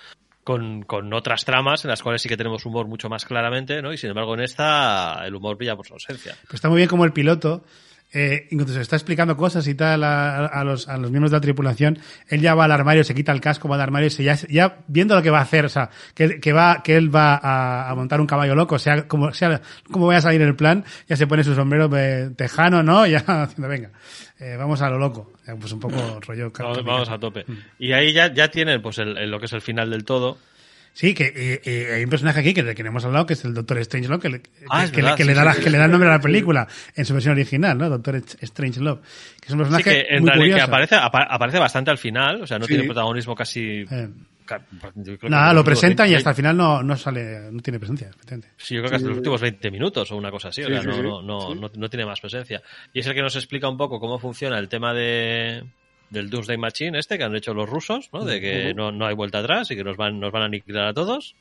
[0.43, 3.91] con, con otras tramas en las cuales sí que tenemos humor mucho más claramente, ¿no?
[3.93, 6.35] Y sin embargo en esta el humor brilla por su ausencia.
[6.43, 7.65] Pero está muy bien como el piloto,
[8.13, 11.37] eh, incluso se está explicando cosas y tal a, a los, a los miembros de
[11.37, 11.97] la tripulación,
[12.27, 14.35] él ya va al armario, se quita el casco, va al armario y se ya,
[14.49, 17.35] ya viendo lo que va a hacer, o sea, que, que va, que él va
[17.35, 19.61] a, a montar un caballo loco, sea como, sea
[19.91, 23.05] como vaya a salir el plan, ya se pone su sombrero eh, tejano, ¿no?
[23.07, 23.89] Ya haciendo, venga,
[24.39, 25.33] eh, vamos a lo loco.
[25.47, 26.51] Ya, Pues un poco rollo.
[26.57, 27.45] Vamos, vamos a tope.
[27.79, 30.37] Y ahí ya, ya tienen pues el, el- lo que es el final del todo.
[30.95, 33.43] Sí, que y- y hay un personaje aquí que de quien hemos hablado, que es
[33.45, 35.45] el Doctor Strangelove, que, le, Ah, que, que le- verdad, que sí, le da sí,
[35.47, 37.89] la- sí, que le da el nombre a la película en su versión original, ¿no?
[37.89, 39.01] Doctor Strangelove.
[39.41, 41.97] Que es un Sí, personaje que en muy realidad que aparece, apa- aparece bastante al
[41.97, 42.73] final, o sea, no Sí.
[42.73, 43.85] tiene protagonismo casi...
[43.89, 44.09] Eh,
[44.45, 48.11] que Nada, lo presentan y 20, hasta el final no, no sale, no tiene presencia.
[48.57, 50.81] Sí, yo creo que hasta los últimos 20 minutos o una cosa así, o sea,
[50.81, 51.59] sí, no, sí, no, no, sí.
[51.59, 52.61] no, no tiene más presencia.
[52.93, 55.63] Y es el que nos explica un poco cómo funciona el tema de
[56.13, 58.23] del Doomsday Machine este que han hecho los rusos, ¿no?
[58.23, 60.85] De que no, no hay vuelta atrás y que nos van, nos van a aniquilar
[60.87, 61.35] a todos.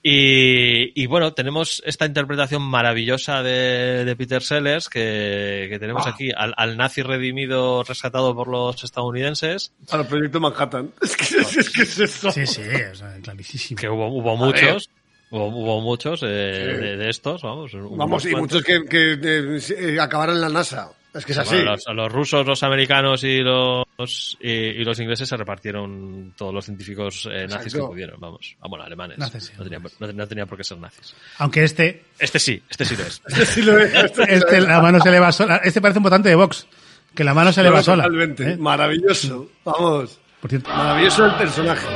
[0.00, 6.10] Y, y bueno, tenemos esta interpretación maravillosa de, de Peter Sellers que, que tenemos Ah.
[6.10, 10.92] aquí al, al nazi redimido rescatado por los estadounidenses, Para el proyecto Manhattan.
[11.02, 11.24] Es que
[11.60, 12.30] es, que es eso.
[12.30, 13.78] Sí, sí, o sea, clarísimo.
[13.80, 14.88] que hubo, muchos,
[15.30, 17.72] hubo, hubo muchos eh, de, de estos, vamos.
[17.74, 20.92] Vamos, y muchos que, que eh, eh, acabaron en la NASA.
[21.14, 21.54] Es que es así.
[21.56, 26.52] Bueno, los, los rusos, los americanos y los y, y los ingleses se repartieron todos
[26.54, 29.18] los científicos eh, nazis que pudieron, vamos, vamos, alemanes.
[29.18, 29.52] Nazis, sí.
[29.56, 31.14] no, tenían, por- no, no por qué ser nazis.
[31.38, 33.22] Aunque este, Este sí, este sí lo es.
[33.48, 34.64] Sí lo es, este sí lo este es.
[34.64, 35.60] la mano se le va sola.
[35.64, 36.66] Este parece un votante de Vox,
[37.14, 38.04] que la mano se le va sola.
[38.04, 38.52] Totalmente.
[38.52, 38.56] ¿eh?
[38.56, 39.48] Maravilloso.
[39.64, 40.20] Vamos.
[40.40, 41.86] Por cierto, Maravilloso el personaje.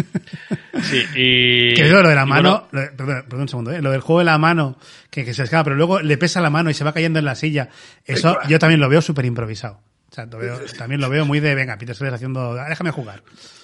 [0.82, 1.74] Sí, y.
[1.74, 3.82] que digo, lo de la mano, bueno, lo perdón, perdón un segundo, ¿eh?
[3.82, 4.78] lo del juego de la mano,
[5.10, 7.24] que, que se escapa, pero luego le pesa la mano y se va cayendo en
[7.26, 7.68] la silla.
[8.06, 9.80] Eso yo también lo veo súper improvisado.
[10.10, 12.90] O sea, lo veo- también lo veo muy de, venga, Peter Sellers haciendo, "Ah, déjame
[12.92, 13.22] jugar.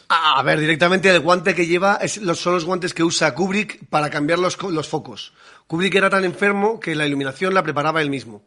[0.09, 3.87] A ver, directamente el guante que lleva es, los, son los guantes que usa Kubrick
[3.89, 5.33] para cambiar los, los focos.
[5.67, 8.45] Kubrick era tan enfermo que la iluminación la preparaba él mismo.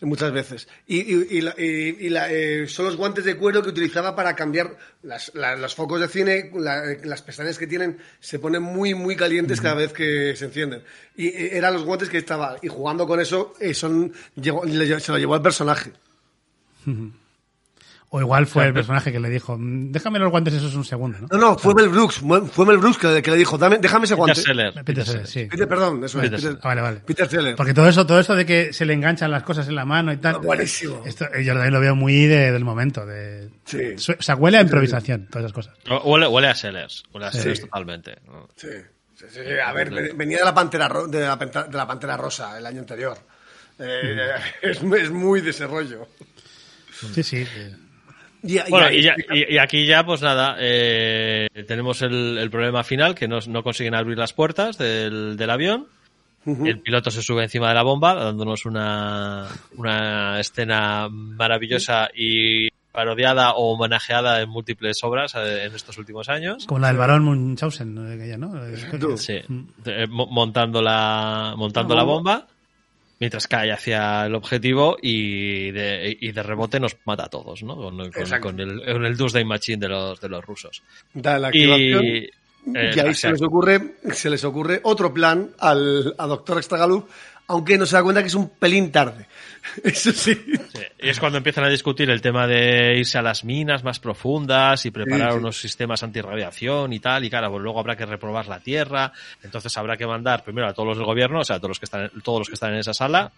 [0.00, 0.68] Muchas veces.
[0.86, 4.14] Y, y- y la- y- y la- eh, son los guantes de cuero que utilizaba
[4.14, 8.62] para cambiar las- la- los focos de cine, la- las pestañas que tienen se ponen
[8.62, 10.82] muy, muy calientes cada vez que se encienden.
[11.16, 15.00] Y eh, eran los guantes que estaba, y jugando con eso, eh, son, llegó- le-
[15.00, 15.92] se lo llevó al personaje.
[18.16, 21.18] O igual fue el personaje que le dijo, "Mm, déjame los guantes esos un segundo,
[21.18, 21.26] ¿no?
[21.32, 24.04] No, no, fue Mel Brooks, fue Mel Brooks que, le- que le dijo, Dame, déjame
[24.04, 24.34] ese guante.
[24.40, 24.84] Peter Seller.
[24.84, 25.44] Peter Sellers, sí.
[25.46, 26.30] Peter, perdón, eso es.
[26.30, 27.00] Peter Peter, Ah, vale, vale.
[27.00, 27.56] Peter Seller.
[27.56, 30.12] Porque todo eso, todo eso de que se le enganchan las cosas en la mano
[30.12, 30.38] y tal.
[30.38, 31.02] Buenísimo.
[31.04, 33.04] Esto, yo también lo veo muy de- del momento.
[33.04, 33.80] De, Sí.
[34.16, 35.74] O sea, huele a improvisación, todas esas cosas.
[36.04, 37.02] Huele, huele a Sellers.
[37.12, 37.38] Huele a Sí.
[37.40, 38.16] Sellers totalmente.
[38.26, 38.48] ¿no?
[38.54, 38.68] Sí,
[39.16, 41.86] sí, sí, A ver, ven- venía de la Pantera, Ro- de la, Panta- de la
[41.88, 43.18] Pantera Rosa el año anterior.
[43.80, 44.28] Eh,
[44.62, 46.06] es, es muy de ese rollo.
[47.12, 47.44] Sí, sí.
[48.44, 48.64] Eh.
[48.66, 52.84] Y, Bueno, y, ya- y- y aquí ya, pues nada, eh, tenemos el, el problema
[52.84, 55.86] final, que no, no consiguen abrir las puertas del, del avión.
[56.46, 63.52] El piloto se sube encima de la bomba, dándonos una, una escena maravillosa y parodiada
[63.54, 66.66] o homenajeada en múltiples obras eh, en estos últimos años.
[66.66, 68.02] Como la del varón Munchausen, ¿no?
[68.12, 68.62] Aquella, ¿no?
[68.62, 68.76] Eh,
[69.16, 69.38] Sí,
[69.86, 72.46] eh, mo- montando la montando la bomba
[73.24, 77.74] mientras cae hacia el objetivo y de, y de rebote nos mata a todos, ¿no?
[77.74, 80.82] Con, con- con el, con el Doomsday Machine de los, de los rusos.
[81.14, 82.04] da la Y, activación.
[82.06, 82.30] eh,
[82.96, 87.04] y ahí se les, ocurre, se les ocurre otro plan al, a Doctor Extragaluf,
[87.46, 89.26] aunque no se da cuenta que es un pelín tarde.
[89.84, 90.34] Eso sí.
[90.34, 93.98] Sí, y es cuando empiezan a discutir el tema de irse a las minas más
[93.98, 95.38] profundas y preparar Sí, sí.
[95.38, 99.12] unos sistemas antirradiación y tal, y claro, pues luego habrá que reprobar la Tierra,
[99.42, 101.78] entonces habrá que mandar primero a todos los del gobierno, o sea, a todos los
[101.78, 103.32] que están, todos los que están en esa sala,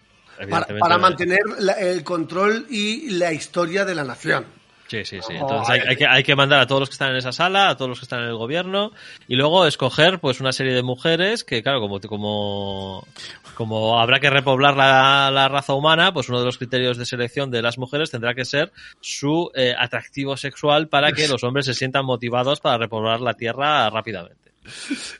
[0.79, 4.45] Para, mantener la- el control y la historia de la nación.
[4.87, 5.33] Sí, sí, sí.
[5.33, 7.31] Oh, Entonces hay, hay que, hay que mandar a todos los que están en esa
[7.31, 8.91] sala, a todos los que están en el gobierno,
[9.27, 13.05] y luego escoger pues una serie de mujeres que, claro, como, como,
[13.53, 17.51] como habrá que repoblar la, la raza humana, pues uno de los criterios de selección
[17.51, 18.71] de las mujeres tendrá que ser
[19.01, 23.89] su eh, atractivo sexual para que los hombres se sientan motivados para repoblar la tierra
[23.89, 24.46] rápidamente.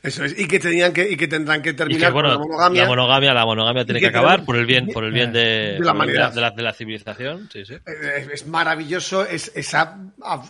[0.02, 0.38] Eso es.
[0.38, 2.82] Y que tenían que, y que tendrán que Y terminar que, bueno, con la monogamia.
[2.82, 5.32] la monogamia, la monogamia tiene Y que que acabar por el bien, por el bien
[5.32, 6.32] de, de la humanidad.
[6.32, 7.74] de la, de la civilización, sí, sí.
[7.74, 9.98] Eh, Es maravilloso es, esa,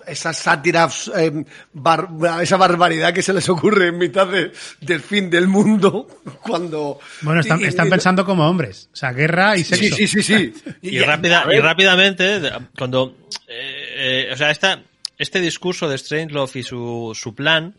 [0.06, 2.08] esa sátira, eh, bar-
[2.42, 6.06] esa barbaridad que se les ocurre en mitad de- del fin del mundo
[6.42, 6.98] cuando...
[7.22, 8.88] Bueno, están, y- y- están pensando como hombres.
[8.92, 9.96] O sea, guerra y Sí, sexo.
[9.96, 10.54] sí, sí, sí.
[10.82, 12.40] y, rápida, a ver, y rápidamente,
[12.76, 14.82] cuando, eh, eh, o sea, esta,
[15.18, 17.74] este discurso de Strangelove y su, su plan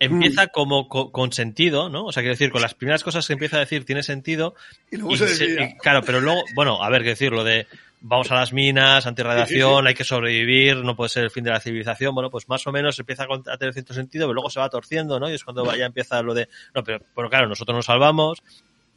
[0.00, 0.48] empieza Mm.
[0.52, 2.06] como co- con sentido, ¿no?
[2.06, 4.54] O sea, quiero decir, con las primeras cosas que empieza a decir tiene sentido.
[4.90, 7.66] Y luego se y, claro, pero luego, bueno, a ver, qué decir, lo de
[8.00, 11.58] vamos a las minas, antirradiación, hay que sobrevivir, no puede ser el fin de la
[11.58, 14.68] civilización, bueno, pues más o menos empieza a tener cierto sentido, pero luego se va
[14.70, 15.28] torciendo, ¿no?
[15.28, 18.38] Y es cuando ya empieza lo de, no, pero, pero claro, nosotros nos salvamos,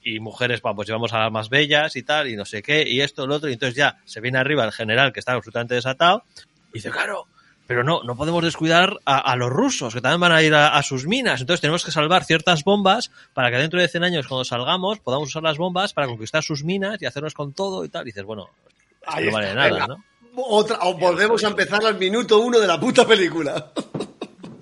[0.04, 3.02] y mujeres, pues llevamos a las más bellas y tal, y no sé qué, y
[3.02, 6.24] esto, lo otro, y entonces ya se viene arriba el general que está absolutamente desatado,
[6.70, 7.26] y dice, claro,
[7.72, 10.76] pero no, no podemos descuidar a, a los rusos, que también van a ir a,
[10.76, 14.28] a sus minas, entonces tenemos que salvar ciertas bombas para que dentro de 100 años,
[14.28, 17.90] cuando salgamos, podamos usar las bombas para conquistar sus minas y hacernos con todo y
[17.90, 18.50] tal, y dices, bueno,
[19.08, 19.88] esto no vale nada.
[19.88, 20.04] ¿no?
[20.36, 23.72] Otra, o volvemos a empezar al minuto uno de la puta película.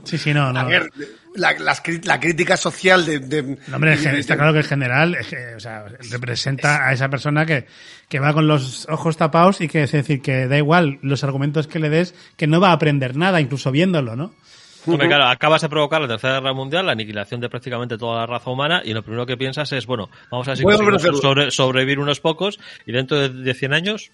[0.09, 0.59] Sí, sí, no, no.
[0.59, 0.89] A ver,
[1.35, 3.19] la, las la crítica social de...
[3.19, 6.93] de- No, hombre, de- está claro que el general es que, o sea, representa a
[6.93, 7.65] esa persona que,
[8.07, 11.67] que va con los ojos tapados y que es decir, que da igual los argumentos
[11.67, 14.33] que le des, que no va a aprender nada, incluso viéndolo, ¿no?
[14.85, 18.25] Hombre, claro, acabas de provocar la tercera guerra mundial, la aniquilación de prácticamente toda la
[18.25, 20.55] raza humana, y lo primero que piensas es, bueno, vamos a
[21.21, 24.09] sobre- sobrevivir unos pocos, y dentro de, de 100 años,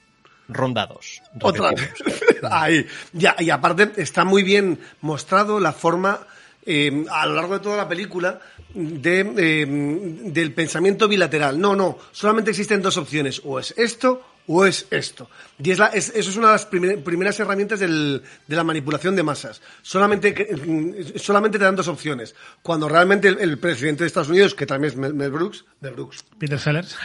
[0.47, 1.21] rondados.
[1.41, 1.89] Otra vez.
[2.43, 2.85] Ahí.
[3.13, 6.19] Ya, y aparte está muy bien mostrado la forma
[6.65, 8.39] eh, a lo largo de toda la película
[8.73, 11.59] de, eh, del pensamiento bilateral.
[11.59, 15.27] No, no, solamente existen dos opciones, o es esto o es esto.
[15.57, 18.63] Y es la- es- eso es una de las primer- primeras herramientas del- de la
[18.63, 19.59] manipulación de masas.
[19.81, 22.35] Solamente, que- mm, solamente te dan dos opciones.
[22.61, 25.93] Cuando realmente el, el presidente de Estados Unidos, que también es Mel, Mel Brooks, Mel
[25.93, 26.95] Brooks, Peter Sellers.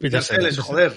[0.00, 0.92] Peter Sellers, joder,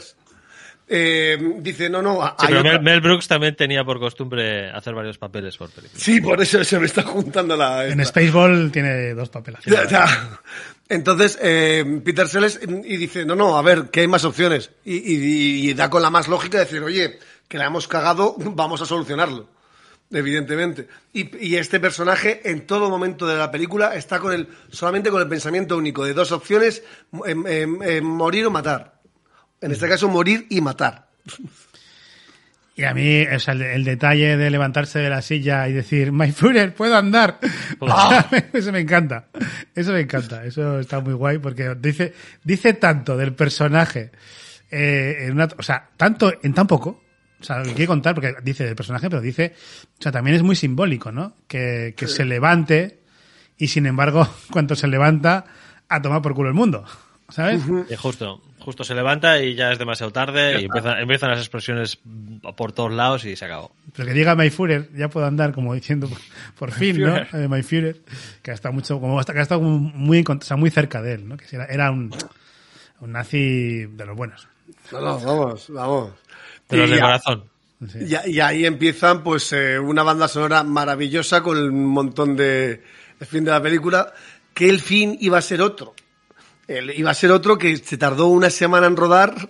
[0.93, 4.69] eh, dice, no, no, Sí, hay pero otra- Mel, Mel Brooks también tenía por costumbre
[4.71, 5.97] hacer varios papeles por película.
[5.99, 7.87] Sí, por eso se me está juntando la...
[7.87, 8.05] En.
[8.05, 9.61] Spaceball tiene dos papeles.
[9.65, 10.05] Ya, ya.
[10.89, 14.71] Entonces, eh, Peter Sellers y dice, no, no, a ver, que hay más opciones.
[14.83, 17.17] Y, y- y da con la más lógica de decir, oye,
[17.47, 19.47] que la hemos cagado, vamos a solucionarlo.
[20.13, 20.87] Evidentemente.
[21.13, 25.21] Y, y este personaje, en todo momento de la película, está con el, solamente con
[25.21, 26.83] el pensamiento único de dos opciones,
[27.25, 28.99] em- em- em, morir o matar.
[29.61, 31.07] En este caso, morir y matar.
[32.75, 36.11] Y a mí, o sea, el, el detalle de levantarse de la silla y decir,
[36.11, 37.39] My Führer, puedo andar.
[38.53, 39.27] Eso me encanta.
[39.75, 40.45] Eso me encanta.
[40.45, 44.11] Eso está muy guay porque dice, dice tanto del personaje
[44.71, 47.03] eh, en una, o sea, tanto, en tan poco,
[47.39, 49.53] o sea, lo que quiere contar, porque dice el personaje, pero dice,
[49.99, 51.35] o sea, también es muy simbólico, ¿no?
[51.47, 53.01] Que, que se levante
[53.57, 55.45] y sin embargo, cuando se levanta,
[55.89, 56.85] a tomar por culo el mundo,
[57.27, 57.61] ¿sabes?
[57.89, 61.99] Y justo, justo se levanta y ya es demasiado tarde y empiezan, empiezan las expresiones
[62.55, 63.71] por todos lados y se acabó.
[63.95, 66.09] Pero que diga My Führer, ya puedo andar como diciendo
[66.57, 67.17] por fin, ¿no?
[67.17, 68.01] Eh, My Führer,
[68.41, 71.15] que ha estado mucho, como hasta que ha estado muy, o sea, muy cerca de
[71.15, 71.37] él, ¿no?
[71.37, 72.13] Que era, era un,
[73.01, 74.47] un nazi de los buenos.
[74.91, 76.11] No, no, vamos, vamos.
[76.69, 77.51] De los de corazón.
[77.99, 82.83] Y ahí empiezan, pues, eh, una banda sonora maravillosa con un montón de.
[83.19, 84.13] El fin de la película,
[84.53, 85.93] que el fin iba a ser otro.
[86.95, 89.49] Iba a ser otro que se tardó una semana en rodar.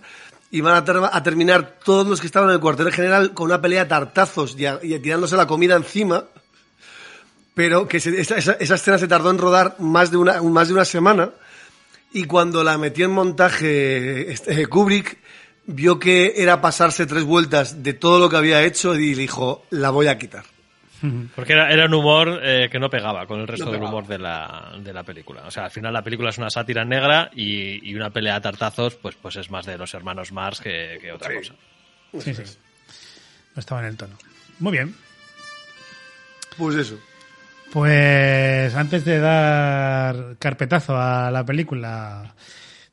[0.66, 3.84] A, ter- a terminar todos los que estaban en el cuartel general con una pelea
[3.84, 6.26] a tartazos y, y tirándose la comida encima.
[7.54, 11.32] Pero que esa, escena se tardó en rodar más de una, más de una semana.
[12.14, 15.18] Y cuando la metió en montaje este, Kubrick,
[15.66, 19.90] vio que era pasarse tres vueltas de todo lo que había hecho y dijo, la
[19.90, 20.44] voy a quitar.
[21.36, 24.06] Porque era, era un humor eh, que no pegaba con el resto No del humor
[24.08, 25.42] de la, de la película.
[25.46, 28.42] O sea, al final la película es una sátira negra y, y una pelea a
[28.42, 31.36] tartazos, pues, pues es más de los hermanos Mars que, que otra Sí.
[31.38, 31.54] cosa.
[32.20, 32.58] Sí, sí.
[33.56, 34.16] No estaba en el tono.
[34.60, 34.96] Muy bien.
[36.58, 37.00] Pues eso.
[37.72, 42.34] Pues antes de dar carpetazo a la película,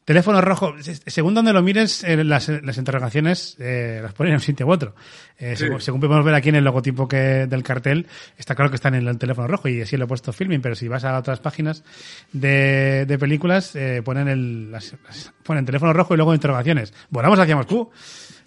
[0.09, 4.37] teléfono rojo, se- según donde lo mires, eh, las, las interrogaciones eh, las ponen en
[4.39, 4.95] un sitio u otro.
[5.39, 5.65] Eh, Sí.
[5.65, 8.07] según, según podemos ver aquí en el logotipo que, del cartel,
[8.39, 10.75] está claro que están en el teléfono rojo y así lo he puesto filming, pero
[10.75, 11.85] si vas a otras páginas
[12.33, 16.95] de, de películas, eh, ponen el las- las- ponen teléfono rojo y luego interrogaciones.
[17.11, 17.91] Volamos hacia Moscú.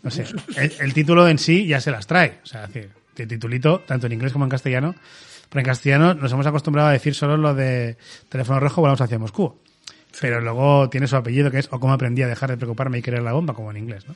[0.01, 0.25] No sé,
[0.57, 2.39] el, el título en sí ya se las trae.
[2.43, 4.95] O sea, es decir, el titulito, tanto en inglés como en castellano,
[5.49, 7.97] pero en castellano nos hemos acostumbrado a decir solo lo de
[8.29, 9.60] teléfono rojo, volamos hacia Moscú.
[10.19, 13.01] Pero luego tiene su apellido que es o cómo aprendí a dejar de preocuparme y
[13.01, 14.15] querer la bomba, como en inglés, ¿no?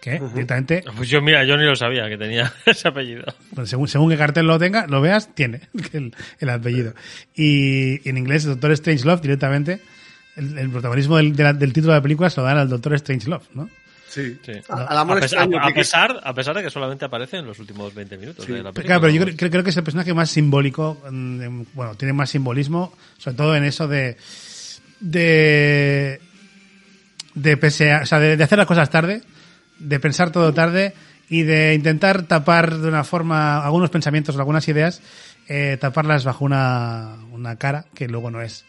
[0.00, 3.24] Que directamente, Pues yo, mira, yo ni lo sabía que tenía ese apellido.
[3.54, 5.62] pues según, según qué cartel lo tenga, lo veas, tiene
[5.92, 6.94] el, el apellido.
[7.34, 9.80] Y, en inglés, Doctor Strange Love directamente,
[10.36, 12.68] el, el protagonismo del, de la- del título de la película se lo dan al
[12.68, 13.68] Doctor Strange Love, ¿no?
[14.08, 14.38] Sí.
[14.46, 14.52] Sí.
[14.70, 18.46] A- pesar, a pesar, a pesar de que solamente aparece en los últimos 20 minutos
[18.46, 18.84] de la película.
[18.84, 22.30] Claro, pero yo creo, creo que es el personaje más simbólico, mm, bueno, tiene más
[22.30, 24.16] simbolismo, sobre todo en eso de
[25.00, 26.20] de
[27.34, 29.22] de o sea, de, de hacer las cosas tarde,
[29.78, 30.94] de pensar todo tarde
[31.28, 35.02] y de intentar tapar de una forma algunos pensamientos o algunas ideas,
[35.48, 38.64] eh, taparlas bajo una, una cara que luego no es.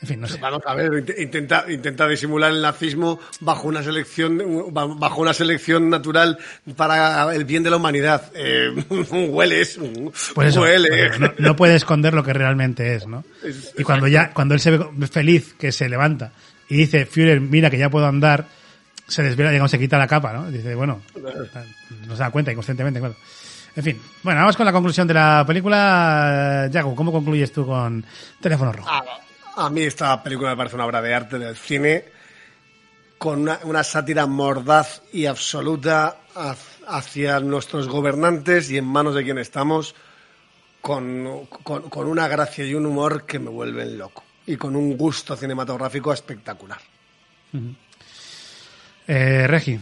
[0.00, 0.38] En fin, no sé.
[0.38, 4.40] Vamos a ver, int- intenta, intenta disimular el nazismo bajo una selección,
[4.72, 6.38] bajo una selección natural
[6.76, 8.30] para el bien de la humanidad.
[8.34, 8.70] Eh,
[9.30, 9.78] hueles,
[10.34, 11.18] Pues eso, huele.
[11.18, 13.24] no, no puede esconder lo que realmente es, ¿no?
[13.76, 16.30] Y cuando ya, cuando él se ve feliz, que se levanta
[16.68, 18.46] y dice, Führer, mira que ya puedo andar,
[19.08, 20.48] se desvela, digamos, se quita la capa, ¿no?
[20.50, 21.00] Dice, bueno,
[22.06, 23.16] no se da cuenta inconscientemente, claro.
[23.74, 26.68] En fin, bueno, vamos con la conclusión de la película.
[26.70, 28.04] Yago, ¿cómo concluyes tú con
[28.40, 28.88] Teléfono Rojo?
[28.90, 29.02] A,
[29.66, 32.04] a mí esta película me parece una obra de arte del cine
[33.18, 36.56] con una, una sátira mordaz y absoluta ha-
[36.86, 39.94] hacia nuestros gobernantes y en manos de quien estamos
[40.80, 44.96] con, con- con una gracia y un humor que me vuelven loco y con un
[44.96, 46.78] gusto cinematográfico espectacular.
[49.06, 49.78] Eh, Regi,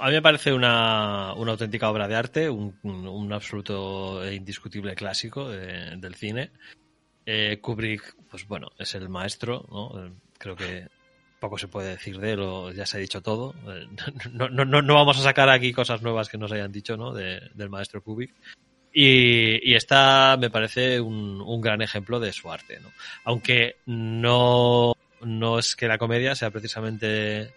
[0.00, 4.34] A mí me parece una, una auténtica obra de arte, un, un- un absoluto e
[4.34, 6.50] indiscutible clásico de- del cine.
[7.26, 10.06] Eh, Kubrick, pues bueno, es el maestro, ¿no?
[10.06, 10.86] Eh, Creo que
[11.40, 13.54] poco se puede decir de él, o ya se ha dicho todo.
[13.68, 13.86] Eh,
[14.32, 17.12] No, no, no, vamos a sacar aquí cosas nuevas que nos hayan dicho, ¿no?
[17.12, 18.32] De- del maestro Kubrick.
[18.92, 22.90] Y, y esta me parece un, un gran ejemplo de su arte, ¿no?
[23.24, 27.52] Aunque no, no es que la comedia sea precisamente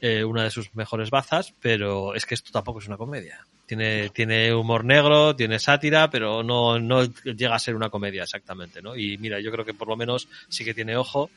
[0.00, 3.46] eh, una de sus mejores bazas, pero es que esto tampoco es una comedia.
[3.72, 8.82] Tiene, tiene humor negro, tiene sátira, pero no, no llega a ser una comedia exactamente,
[8.82, 8.94] ¿no?
[8.94, 11.30] Y mira, yo creo que por lo menos sí que tiene ojo,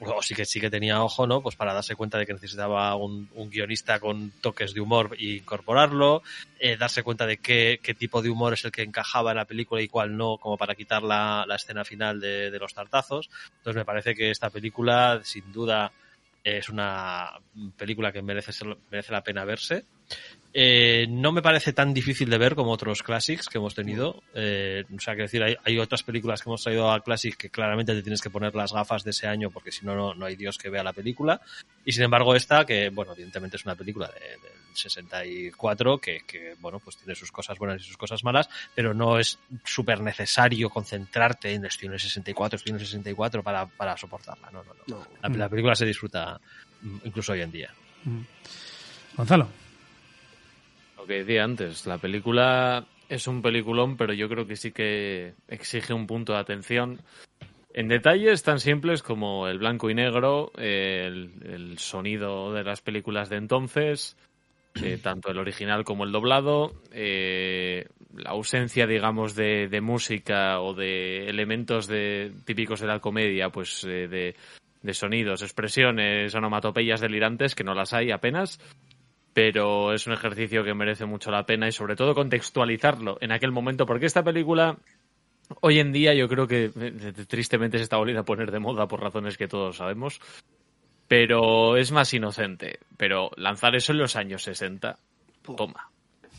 [0.00, 1.42] o sí que sí que tenía ojo, ¿no?
[1.42, 6.22] Pues para darse cuenta de que necesitaba un, guionista con toques de humor e incorporarlo,
[6.58, 9.44] eh, darse cuenta de qué, qué tipo de humor es el que encajaba en la
[9.44, 13.28] película y cuál no, como para quitar la, la escena final de, de los tartazos.
[13.58, 15.92] Entonces me parece que esta película, sin duda,
[16.42, 17.30] es una
[17.76, 18.52] película que merece,
[18.90, 19.84] merece la pena verse.
[20.56, 24.22] Eh, no me parece tan difícil de ver como otros classics que hemos tenido.
[24.34, 27.50] Eh, o sea, que decir, hay, hay otras películas que hemos traído a Classic que
[27.50, 30.36] claramente te tienes que poner las gafas de ese año porque si no, no, hay
[30.36, 31.40] Dios que vea la película.
[31.84, 36.54] Y sin embargo, esta, que, bueno, evidentemente es una película de- del 64, que, que,
[36.60, 40.70] bueno, pues tiene sus cosas buenas y sus cosas malas, pero no es súper necesario
[40.70, 44.50] concentrarte en estoy en el 64, estoy en el 64 para, para soportarla.
[44.52, 44.98] No, no, no.
[44.98, 45.06] No.
[45.22, 46.40] La, la película se disfruta
[46.82, 47.70] mm, incluso hoy en día.
[49.16, 49.48] Gonzalo.
[51.04, 55.34] Lo que decía antes, la película es un peliculón, pero yo creo que sí que
[55.48, 56.98] exige un punto de atención.
[57.74, 63.28] En detalles tan simples como el blanco y negro, el, el sonido de las películas
[63.28, 64.16] de entonces,
[64.82, 67.86] eh, tanto el original como el doblado, eh,
[68.16, 73.84] la ausencia, digamos, de, de música o de elementos de, típicos de la comedia, pues
[73.84, 74.36] eh, de,
[74.80, 78.58] de sonidos, expresiones, onomatopeyas delirantes, que no las hay apenas,
[79.34, 83.50] pero es un ejercicio que merece mucho la pena y sobre todo contextualizarlo en aquel
[83.50, 84.78] momento, porque esta película
[85.60, 88.86] hoy en día yo creo que eh, tristemente se está volviendo a poner de moda
[88.86, 90.20] por razones que todos sabemos,
[91.08, 92.78] pero es más inocente.
[92.96, 94.98] Pero lanzar eso en los años 60,
[95.56, 95.90] toma.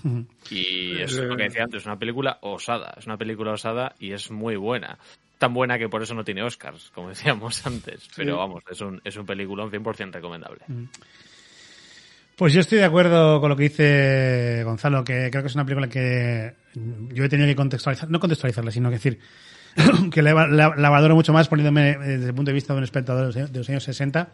[0.51, 4.11] Y es lo que decía antes, es una película osada, es una película osada y
[4.11, 4.99] es muy buena.
[5.39, 8.07] Tan buena que por eso no tiene Oscars, como decíamos antes.
[8.15, 10.61] Pero vamos, es un, es un peliculón 100% recomendable.
[12.35, 15.63] Pues yo estoy de acuerdo con lo que dice Gonzalo, que creo que es una
[15.65, 16.53] película que
[17.13, 19.19] yo he tenido que contextualizar, no contextualizarla, sino que decir
[20.11, 22.77] que la, la- la valoro mucho más poniéndome eh, desde el punto de vista de
[22.79, 24.27] un espectador de los- de los años 60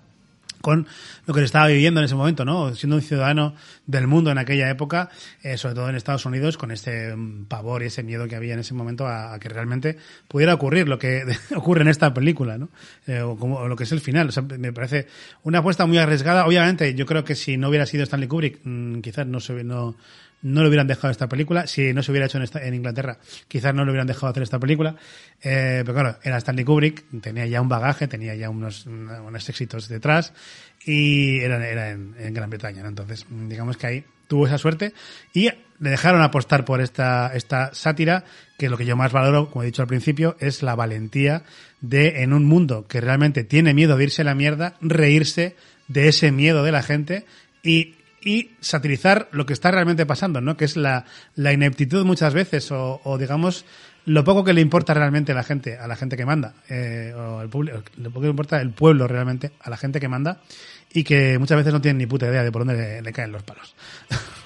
[0.62, 0.88] con
[1.26, 2.74] lo que se estaba viviendo en ese momento, ¿no?
[2.76, 3.56] Siendo un ciudadano
[3.86, 5.10] del mundo en aquella época,
[5.44, 8.54] eh, sobre todo en Estados Unidos, con ese mm, pavor y ese miedo que había
[8.54, 9.98] en ese momento a, que realmente
[10.28, 11.24] pudiera ocurrir lo que
[11.56, 12.70] ocurre en esta película, ¿no?
[13.08, 14.30] Eh, o, como, o lo que es el final.
[14.30, 15.08] O sea, me parece
[15.44, 16.46] una apuesta muy arriesgada.
[16.46, 19.96] Obviamente, yo creo que si no hubiera sido Stanley Kubrick, mm, quizás no se no
[20.44, 21.68] no le hubieran dejado esta película.
[21.68, 24.44] Si no se hubiera hecho en, esta- en Inglaterra, quizás no le hubieran dejado hacer
[24.44, 24.96] esta película.
[25.42, 29.88] Eh, pero claro, era Stanley Kubrick, tenía ya un bagaje, tenía ya unos, unos éxitos
[29.88, 30.34] detrás
[30.86, 32.88] y era, era en, Gran Bretaña.
[32.88, 34.94] Entonces, digamos que ahí tuvo esa suerte
[35.34, 35.50] y
[35.80, 38.24] le dejaron apostar por esta, esta sátira,
[38.58, 41.44] que lo que yo más valoro, como he dicho al principio, es la valentía
[41.82, 45.56] de, en un mundo que realmente tiene miedo de irse a la mierda, reírse
[45.88, 47.26] de ese miedo de la gente
[47.64, 50.58] y y satirizar lo que está realmente pasando, ¿no?
[50.58, 53.66] Que es la, la ineptitud muchas veces o, o, digamos
[54.06, 57.14] lo poco que le importa realmente a la gente, a la gente que manda, eh,
[57.16, 60.08] o al público, lo poco que le importa el pueblo realmente a la gente que
[60.08, 60.42] manda
[60.92, 63.44] y que muchas veces no tienen ni puta idea de por dónde le caen los
[63.44, 63.76] palos.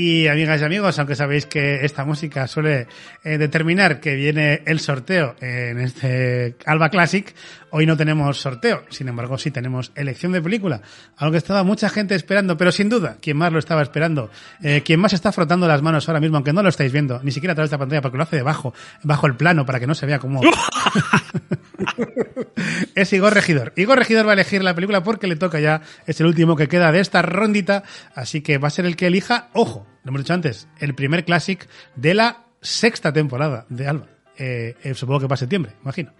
[0.00, 2.86] Y amigas y amigos, aunque sabéis que esta música suele
[3.24, 7.34] eh, determinar que viene el sorteo en este Alba Classic,
[7.70, 8.84] hoy no tenemos sorteo.
[8.90, 10.82] Sin embargo, sí tenemos elección de película.
[11.16, 14.30] Algo que estaba mucha gente esperando, pero sin duda, quien más lo estaba esperando,
[14.62, 17.32] eh, quien más está frotando las manos ahora mismo, aunque no lo estáis viendo, ni
[17.32, 19.88] siquiera a través de esta pantalla, porque lo hace debajo, bajo el plano, para que
[19.88, 20.40] no se vea cómo...
[22.94, 23.72] es Igor Regidor.
[23.76, 26.68] Igor Regidor va a elegir la película porque le toca ya, es el último que
[26.68, 27.84] queda de esta rondita,
[28.14, 31.24] así que va a ser el que elija, ojo, lo hemos dicho antes, el primer
[31.24, 34.08] classic de la sexta temporada de Alba.
[34.36, 36.12] Eh, eh, supongo que para septiembre, imagino.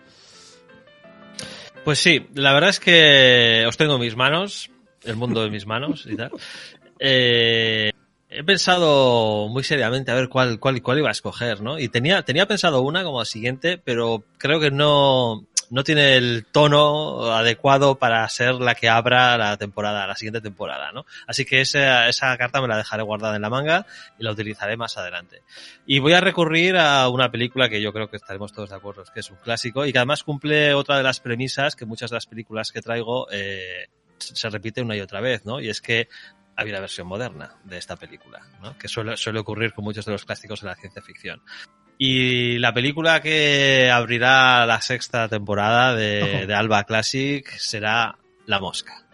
[1.85, 4.71] Pues sí, la verdad es que os tengo en mis manos,
[5.05, 6.31] el mundo en mis manos y tal.
[7.01, 7.93] Eh,
[8.31, 11.79] he pensado muy seriamente a ver cuál, cuál, cuál iba a escoger, ¿no?
[11.79, 16.47] Y tenía, tenía pensado una como la siguiente, pero creo que no, no tiene el
[16.51, 21.07] tono adecuado para ser la que abra la temporada, la siguiente temporada, ¿no?
[21.27, 23.87] Así que esa, esa carta me la dejaré guardada en la manga
[24.19, 25.43] y la utilizaré más adelante.
[25.87, 29.05] Y voy a recurrir a una película que yo creo que estaremos todos de acuerdo,
[29.13, 32.17] que es un clásico y que además cumple otra de las premisas que muchas de
[32.17, 33.89] las películas que traigo eh,
[34.19, 35.61] se repite una y otra vez, ¿no?
[35.61, 36.09] Y es que
[36.59, 38.77] había una versión moderna de esta película, ¿no?
[38.77, 41.41] que suele, suele ocurrir con muchos de los clásicos de la ciencia ficción.
[41.99, 49.07] Y la película que abrirá la sexta temporada de, de Alba Classic será La Mosca.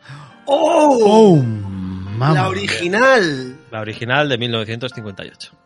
[0.47, 0.99] ¡Oh!
[1.03, 1.37] ¡Oh!
[1.37, 2.33] Mamá.
[2.33, 3.59] La original.
[3.71, 5.64] La original de 1958.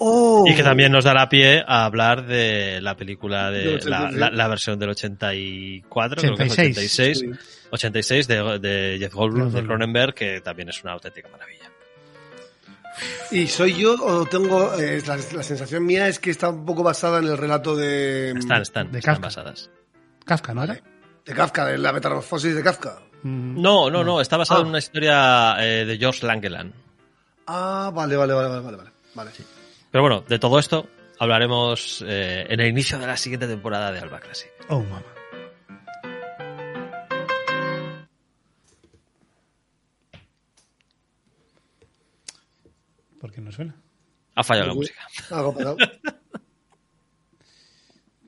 [0.00, 0.44] ¡Oh!
[0.46, 4.14] Y que también nos dará pie a hablar de la película de la, 86.
[4.20, 7.18] la- la versión del 84, creo que es 86.
[7.22, 7.38] 86,
[7.70, 9.64] 86 de, de Jeff Goldblum, de.
[9.64, 11.64] Cronenberg, que también es una auténtica maravilla.
[13.30, 14.74] ¿Y soy yo o tengo.?
[14.78, 18.30] eh, la, la sensación mía es que está un poco basada en el relato de.
[18.30, 19.26] Están, están, de están Kafka.
[19.28, 19.70] basadas.
[20.24, 20.80] Kafka, ¿no era?
[21.24, 23.00] De Kafka, de la metamorfosis de Kafka.
[23.22, 24.62] Mm, No, no, no, está basado Ah.
[24.62, 26.72] en una historia eh, de George Langeland.
[27.46, 28.76] Ah, vale, vale, vale, vale, vale.
[28.76, 28.90] vale.
[29.14, 29.30] vale.
[29.90, 30.88] Pero bueno, de todo esto
[31.18, 34.50] hablaremos eh, en el inicio de la siguiente temporada de Alba Classic.
[34.68, 35.02] Oh, mamá.
[43.20, 43.74] ¿Por qué no suena?
[44.34, 45.00] Ha fallado la música.
[45.30, 45.76] Algo ha pasado.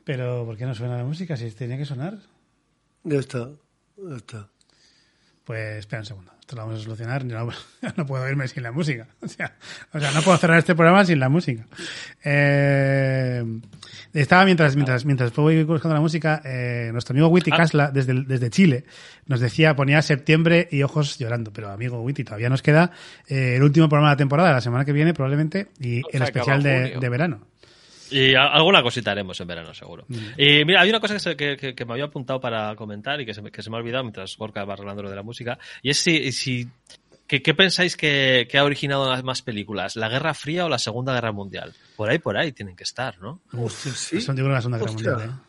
[0.04, 2.18] Pero, ¿por qué no suena la música si tenía que sonar?
[3.04, 3.50] Ya está.
[3.96, 4.48] Ya está.
[5.44, 6.32] Pues espera un segundo.
[6.50, 7.24] Esto lo vamos a solucionar.
[7.24, 7.48] No,
[7.96, 9.06] no puedo irme sin la música.
[9.22, 9.54] O sea,
[9.92, 11.64] o sea, no puedo cerrar este programa sin la música.
[12.24, 13.44] Eh,
[14.12, 17.56] estaba mientras, mientras, mientras voy buscando la música, eh, nuestro amigo Witty Ah.
[17.56, 18.84] Casla, desde, desde Chile,
[19.26, 21.52] nos decía, ponía septiembre y ojos llorando.
[21.52, 22.90] Pero amigo Witty, todavía nos queda
[23.28, 26.22] eh, el último programa de la temporada, la semana que viene probablemente, y O el
[26.22, 27.46] especial de, de verano.
[28.10, 30.04] Y a- alguna cosita haremos en verano, seguro.
[30.08, 30.16] Mm.
[30.36, 33.20] Y mira, hay una cosa que, se- que, que- que me había apuntado para comentar
[33.20, 35.22] y que se, me- que se me ha olvidado mientras Gorka va lo de la
[35.22, 35.58] música.
[35.82, 36.68] Y es si, si
[37.26, 39.96] ¿qué, qué pensáis que, que ha originado las más películas?
[39.96, 41.72] ¿La Guerra Fría o la Segunda Guerra Mundial?
[41.96, 43.40] Por ahí, por ahí tienen que estar, ¿no?
[43.52, 44.18] Hostia, sí.
[44.24, 45.10] Creo que la Segunda Guerra Hostia.
[45.12, 45.42] Mundial, ¿eh?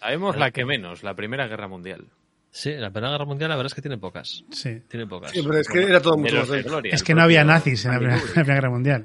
[0.00, 2.06] Sabemos la que menos, la Primera Guerra Mundial.
[2.50, 4.44] Sí, la Primera Guerra Mundial la verdad es que tiene pocas.
[4.50, 4.80] Sí.
[4.88, 5.30] Tiene pocas.
[5.30, 7.44] Sí, pero es que era todo mucho más de de- Gloria, Es que no había
[7.44, 9.04] nazis en la Primera, Stanley en la Primera Guerra Mundial.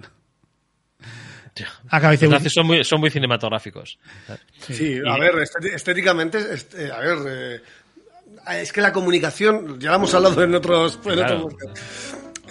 [1.55, 1.67] Ya.
[1.89, 3.97] Acaba dice Los Witty- nazis son muy, son muy cinematográficos.
[4.67, 7.61] Sí, a ver, estéti- estéticamente, este, a ver, eh,
[8.61, 11.45] es que la comunicación, ya hemos hablado en otros, en Claro.
[11.45, 11.55] otros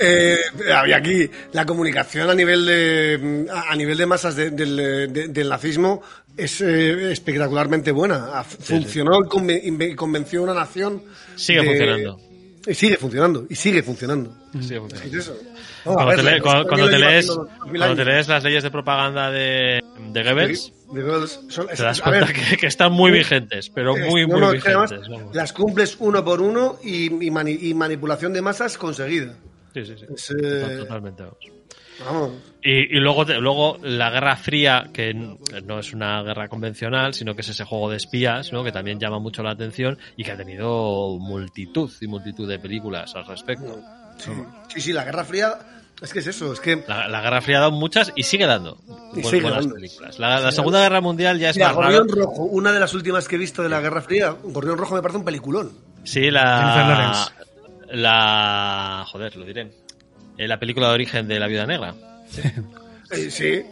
[0.01, 0.39] eh,
[0.74, 5.28] había aquí la comunicación a nivel de a nivel de masas de- del, eh, de-
[5.28, 6.02] del nazismo
[6.36, 8.43] es eh, espectacularmente buena.
[8.43, 11.01] Funcionó y conven- y convenció a una nación.
[11.36, 12.20] Sigue de- funcionando.
[12.66, 14.35] Y sigue funcionando, y sigue funcionando.
[14.61, 15.19] Sigue funcionando.
[15.19, 15.36] Es eso.
[15.85, 19.31] No, a Cuando, ver, te, le- cuando- cuando lees, cuando te las leyes de propaganda
[19.31, 19.82] de,
[20.12, 23.95] de Goebbels, De Goebbels, son- te das ver, cuenta que, que están muy vigentes, pero
[23.97, 25.35] muy, no, muy no, además vigentes.
[25.35, 29.35] las cumples uno por uno y, y mani- y manipulación de masas conseguida.
[29.74, 30.07] Sí, sí, sí.
[30.15, 31.39] Es, eh, Totalmente, vamos.
[32.04, 32.30] Vamos.
[32.62, 37.34] Y, y luego, te- luego la Guerra Fría, que no es una guerra convencional, sino
[37.34, 38.64] que es ese juego de espías, ¿no?
[38.64, 43.14] que también llama mucho la atención y que ha tenido multitud y multitud de películas
[43.14, 43.80] al respecto.
[44.18, 44.30] Sí,
[44.68, 45.54] sí, sí, la Guerra Fría
[46.00, 48.46] es que es eso, es que La, la Guerra Fría ha dado muchas y sigue
[48.46, 48.78] dando
[49.14, 49.74] Y sigue buenas dando.
[49.74, 50.18] películas.
[50.18, 51.98] La, la Segunda Guerra Mundial ya es Mira, más raro.
[51.98, 54.94] Gorrión Rojo, una de las últimas que he visto de la Guerra Fría, Gorrión Rojo
[54.94, 55.72] me parece un peliculón.
[56.04, 56.88] Sí, Jennifer la.
[56.88, 57.30] Lawrence.
[57.92, 59.04] La.
[59.10, 59.70] Joder, lo diré.
[60.39, 61.94] Eh, La película de origen de la Viuda Negra.
[63.11, 63.62] Sí, sí.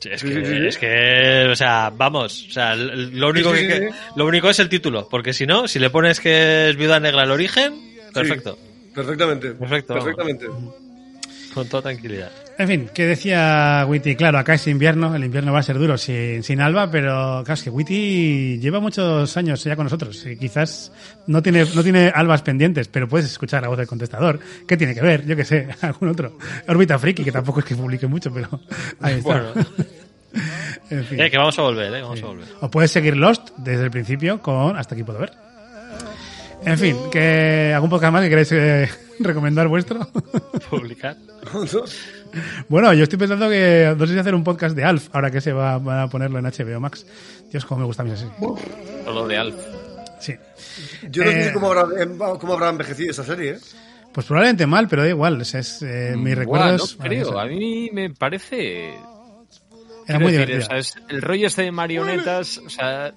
[0.00, 0.66] Sí, es, que, sí, sí.
[0.66, 5.06] es que, o sea, vamos, o sea, lo único, que, lo único es el título,
[5.10, 7.74] porque si no, si le pones que es Viuda Negra el origen,
[8.14, 8.58] perfecto,
[8.94, 9.50] Perfectamente.
[9.52, 10.04] Perfecto, vamos.
[10.04, 10.46] Perfectamente.
[11.52, 12.30] con toda tranquilidad.
[12.60, 15.96] En fin, que decía Witty, claro, acá es invierno, el invierno va a ser duro
[15.96, 20.36] sin, sin Alba, pero claro, es que Witty lleva muchos años ya con nosotros y
[20.36, 20.92] quizás
[21.26, 24.40] no tiene, no tiene albas pendientes, pero puedes escuchar la voz del contestador.
[24.68, 25.24] ¿Qué tiene que ver?
[25.24, 26.36] Yo qué sé, algún otro.
[26.68, 28.50] Orbita Friki, que tampoco es que publique mucho, pero
[29.00, 29.22] ahí está.
[29.22, 29.52] Bueno.
[30.90, 31.18] en fin.
[31.18, 32.46] Eh, que vamos a volver, eh, vamos a volver.
[32.60, 35.32] O puedes seguir Lost desde el principio con Hasta aquí puedo ver.
[36.66, 38.86] En fin, que algún podcast más que queréis eh,
[39.18, 40.06] recomendar vuestro.
[40.68, 41.16] Publicar.
[42.68, 45.40] Bueno, yo estoy pensando que no sé si hacer un podcast de Alf, ahora que
[45.40, 47.04] se va, van a ponerlo en HBO Max.
[47.50, 48.34] Dios, cómo me gusta a mí esa serie.
[49.04, 49.56] Solo de Alf.
[50.20, 50.34] Sí.
[51.10, 53.58] Yo no Eh, sé cómo habrá, em, cómo habrá envejecido esa serie, ¿eh?
[54.12, 55.40] Pues probablemente mal, pero da igual.
[55.40, 58.94] Es, es, eh, mi Buah, recuerdo no es creo, a mí me parece...
[60.06, 60.58] Era muy decir, divertida.
[60.58, 63.12] o sea, es- el rollo este de marionetas, o sea,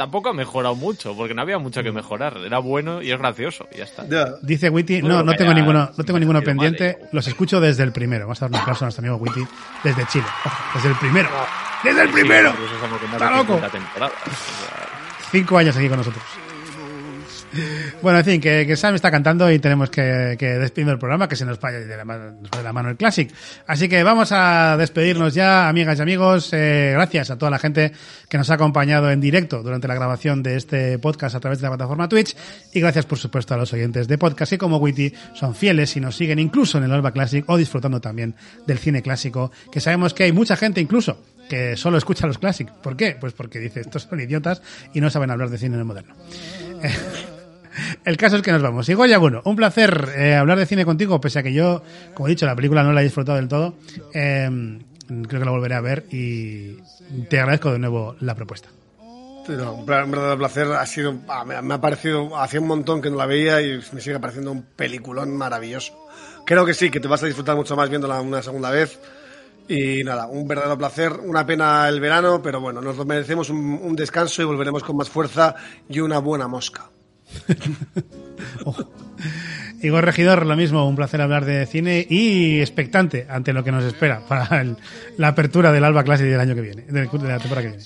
[0.00, 2.38] tampoco ha mejorado mucho, porque no había mucho que mejorar.
[2.38, 4.06] Era bueno y es gracioso, y ya está.
[4.40, 8.24] Dice Witty, no, no tengo ninguno, no tengo ninguno pendiente, los escucho desde el primero.
[8.24, 9.46] Vamos a dar un aplauso a nuestro amigo Witty
[9.84, 10.24] desde Chile.
[10.72, 11.28] Desde el primero.
[11.84, 12.50] ¡Desde el primero!
[12.50, 13.54] Más ¡Está de loco!
[13.56, 14.88] 50 temporadas, o sea,
[15.32, 16.24] Cinco años aquí con nosotros.
[18.02, 21.36] Bueno, en fin, que, Sam está cantando y tenemos que, que despedir el programa, que
[21.36, 23.32] se nos vaya de la, nos de la mano el Classic.
[23.66, 26.50] Así que vamos a despedirnos ya, amigas y amigos.
[26.52, 27.92] Eh, gracias a toda la gente
[28.28, 31.64] que nos ha acompañado en directo durante la grabación de este podcast a través de
[31.64, 32.36] la plataforma Twitch.
[32.72, 36.00] Y gracias, por supuesto, a los oyentes de podcast que como Witty son fieles y
[36.00, 38.34] nos siguen incluso en el Alba Classic o disfrutando también
[38.66, 42.70] del cine clásico, que sabemos que hay mucha gente incluso que solo escucha los Classic.
[42.70, 43.16] ¿Por qué?
[43.18, 44.62] Pues porque dice, estos son idiotas
[44.94, 46.14] y no saben hablar de cine moderno.
[48.04, 48.88] El caso es que nos vamos.
[48.88, 51.82] Y Goya, bueno, un placer eh, hablar de cine contigo, pese a que yo,
[52.14, 53.74] como he dicho, la película no la he disfrutado del todo.
[54.14, 56.76] Eh, creo que la volveré a ver y
[57.28, 58.68] te agradezco de nuevo la propuesta.
[59.48, 60.68] Un verdadero placer.
[60.72, 64.00] Ha sido, ah, me, ha parecido, hacía un montón que no la veía y me
[64.00, 66.06] sigue pareciendo un peliculón maravilloso.
[66.46, 69.00] Creo que sí, que te vas a disfrutar mucho más viéndola una segunda vez.
[69.68, 71.12] Y nada, un verdadero placer.
[71.12, 75.08] Una pena el verano, pero bueno, nos merecemos un, un descanso y volveremos con más
[75.08, 75.54] fuerza
[75.88, 76.90] y una buena mosca.
[79.82, 83.84] Igor Regidor, lo mismo, un placer hablar de cine y expectante ante lo que nos
[83.84, 84.76] espera para el-
[85.16, 87.08] la apertura del Alba Classic del año que viene, de la
[87.38, 87.84] temporada que viene.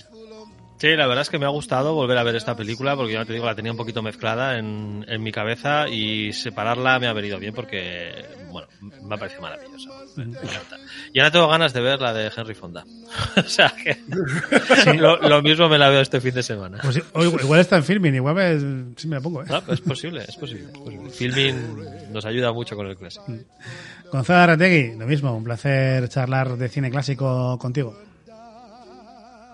[0.77, 3.25] Sí, la verdad es que me ha gustado volver a ver esta película porque ya
[3.25, 7.13] te digo, la tenía un poquito mezclada en, en mi cabeza y separarla me ha
[7.13, 8.13] venido bien porque,
[8.51, 9.91] bueno, me ha parecido maravillosa.
[10.17, 10.77] Me encanta.
[11.13, 12.85] Y ahora tengo ganas de ver la de Henry Fonda.
[13.37, 13.99] o sea que
[14.95, 16.79] lo, lo mismo me la veo este fin de semana.
[16.83, 19.43] Pues o igual, está en filming, igual me, sí me la pongo.
[19.43, 19.47] ¿eh?
[19.49, 20.65] Pues es posible, es posible.
[20.73, 21.11] es posible.
[21.11, 23.27] Filming nos ayuda mucho con el clásico.
[24.11, 27.97] Gonzalo Arretegui, lo mismo, un placer charlar de cine clásico contigo.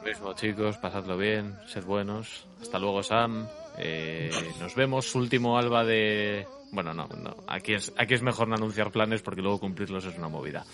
[0.01, 2.47] Lo mismo, chicos, pasadlo bien, sed buenos.
[2.63, 3.47] Hasta luego, Sam.
[3.77, 5.15] Eh, nos vemos.
[5.15, 6.47] Último alba de.
[6.73, 7.37] Bueno, no, no.
[7.47, 10.65] Aquí es, aquí es mejor no anunciar planes porque luego cumplirlos es una movida.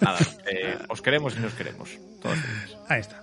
[0.00, 1.90] Nada, eh, os queremos y nos queremos.
[2.20, 2.38] Todos.
[2.88, 3.21] Ahí está.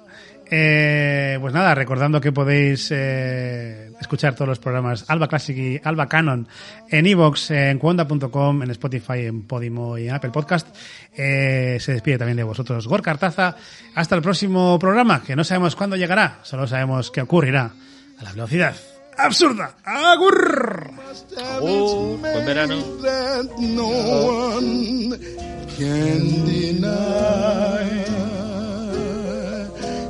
[0.51, 6.07] Eh, pues nada, recordando que podéis eh, escuchar todos los programas Alba Classic y Alba
[6.07, 6.47] Canon
[6.89, 10.75] en iVoox, en cuonda.com, en Spotify, en Podimo y en Apple Podcast.
[11.15, 13.55] Eh, se despide también de vosotros Gorka Artaza.
[13.95, 17.71] Hasta el próximo programa, que no sabemos cuándo llegará, solo sabemos que ocurrirá
[18.17, 18.75] a la velocidad
[19.19, 19.75] absurda.
[19.83, 20.91] ¡Agur!
[21.37, 22.75] Agur, buen verano.